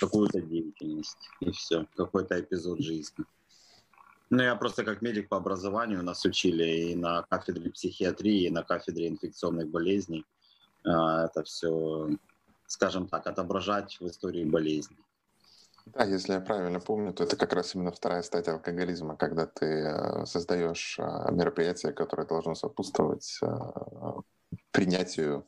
какую-то 0.00 0.40
деятельность. 0.40 1.30
И 1.40 1.50
все, 1.50 1.86
какой-то 1.96 2.40
эпизод 2.40 2.80
жизни. 2.80 3.24
Ну, 4.30 4.42
я 4.42 4.56
просто 4.56 4.84
как 4.84 5.02
медик 5.02 5.28
по 5.28 5.36
образованию 5.36 6.02
нас 6.02 6.24
учили 6.24 6.90
и 6.90 6.96
на 6.96 7.22
кафедре 7.22 7.70
психиатрии, 7.70 8.46
и 8.46 8.50
на 8.50 8.62
кафедре 8.62 9.08
инфекционных 9.08 9.68
болезней. 9.68 10.24
А, 10.84 11.26
это 11.26 11.44
все, 11.44 12.08
скажем 12.66 13.08
так, 13.08 13.26
отображать 13.26 13.98
в 14.00 14.06
истории 14.06 14.44
болезни. 14.44 14.96
Да, 15.86 16.04
если 16.04 16.32
я 16.32 16.40
правильно 16.40 16.80
помню, 16.80 17.12
то 17.12 17.22
это 17.22 17.36
как 17.36 17.52
раз 17.52 17.76
именно 17.76 17.92
вторая 17.92 18.22
стадия 18.22 18.54
алкоголизма, 18.54 19.16
когда 19.16 19.46
ты 19.46 19.66
э, 19.66 20.26
создаешь 20.26 20.98
мероприятие, 20.98 21.92
которое 21.92 22.26
должно 22.26 22.56
сопутствовать 22.56 23.38
принятию 24.72 25.46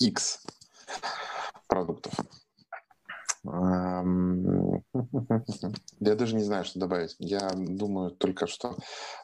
X 0.00 0.44
продуктов. 1.76 2.14
Я 6.00 6.14
даже 6.16 6.34
не 6.34 6.42
знаю, 6.42 6.64
что 6.64 6.80
добавить. 6.80 7.14
Я 7.20 7.50
думаю 7.54 8.10
только, 8.10 8.48
что 8.48 8.76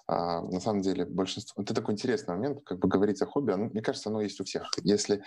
а, 0.07 0.43
на 0.43 0.61
самом 0.61 0.83
деле 0.83 1.05
большинство... 1.05 1.61
Это 1.63 1.75
такой 1.75 1.95
интересный 1.95 2.37
момент, 2.37 2.61
как 2.65 2.79
бы 2.79 2.87
говорить 2.87 3.21
о 3.21 3.27
хобби. 3.27 3.53
Мне 3.53 3.83
кажется, 3.83 4.11
оно 4.11 4.21
есть 4.21 4.41
у 4.41 4.45
всех. 4.45 4.71
Если 4.85 5.25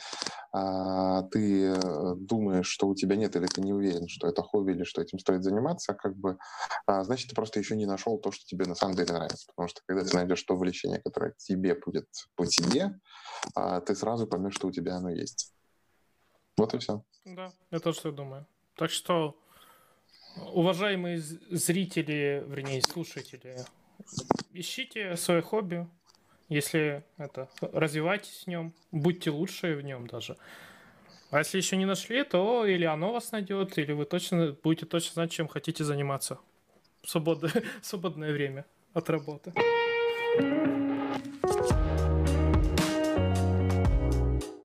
а, 0.53 1.23
ты 1.23 1.75
думаешь, 2.15 2.67
что 2.67 2.87
у 2.87 2.95
тебя 2.95 3.17
нет, 3.17 3.35
или 3.35 3.47
ты 3.47 3.59
не 3.61 3.73
уверен, 3.73 4.07
что 4.07 4.27
это 4.27 4.41
хобби, 4.41 4.71
или 4.71 4.83
что 4.85 5.01
этим 5.01 5.19
стоит 5.19 5.43
заниматься, 5.43 5.93
как 5.93 6.15
бы, 6.15 6.37
а, 6.85 7.03
значит, 7.03 7.29
ты 7.29 7.35
просто 7.35 7.59
еще 7.59 7.75
не 7.75 7.85
нашел 7.85 8.17
то, 8.17 8.31
что 8.31 8.45
тебе 8.45 8.65
на 8.65 8.75
самом 8.75 8.95
деле 8.95 9.13
нравится. 9.13 9.47
Потому 9.47 9.67
что 9.67 9.81
когда 9.85 10.05
ты 10.05 10.15
найдешь 10.15 10.43
то 10.43 10.53
увлечение, 10.53 11.01
которое 11.01 11.33
тебе 11.37 11.75
будет 11.75 12.07
по 12.35 12.45
тебе, 12.45 12.97
ты 13.85 13.95
сразу 13.95 14.25
поймешь, 14.25 14.55
что 14.55 14.67
у 14.67 14.71
тебя 14.71 14.95
оно 14.95 15.09
есть. 15.09 15.54
Вот 16.57 16.73
и 16.73 16.77
все. 16.77 17.03
Да, 17.25 17.51
я 17.71 17.79
тоже 17.79 18.01
так 18.01 18.15
думаю. 18.15 18.45
Так 18.75 18.91
что, 18.91 19.37
уважаемые 20.53 21.17
зрители, 21.17 22.43
вернее, 22.47 22.81
слушатели, 22.81 23.57
ищите 24.53 25.15
свое 25.17 25.41
хобби, 25.41 25.87
если 26.49 27.03
это, 27.17 27.49
развивайтесь 27.61 28.43
в 28.43 28.47
нем, 28.47 28.73
будьте 28.91 29.31
лучше 29.31 29.75
в 29.75 29.81
нем 29.81 30.07
даже. 30.07 30.37
А 31.31 31.39
если 31.39 31.57
еще 31.57 31.75
не 31.75 31.85
нашли, 31.85 32.23
то 32.23 32.65
или 32.65 32.85
оно 32.85 33.11
вас 33.11 33.31
найдет, 33.31 33.77
или 33.77 33.91
вы 33.93 34.05
точно 34.05 34.55
будете 34.63 34.85
точно 34.85 35.13
знать, 35.13 35.31
чем 35.31 35.47
хотите 35.47 35.83
заниматься 35.83 36.39
в 37.01 37.09
свободное, 37.09 37.51
свободное 37.81 38.31
время 38.31 38.65
от 38.93 39.09
работы. 39.09 39.53
thank 40.37 41.69
you 41.69 41.74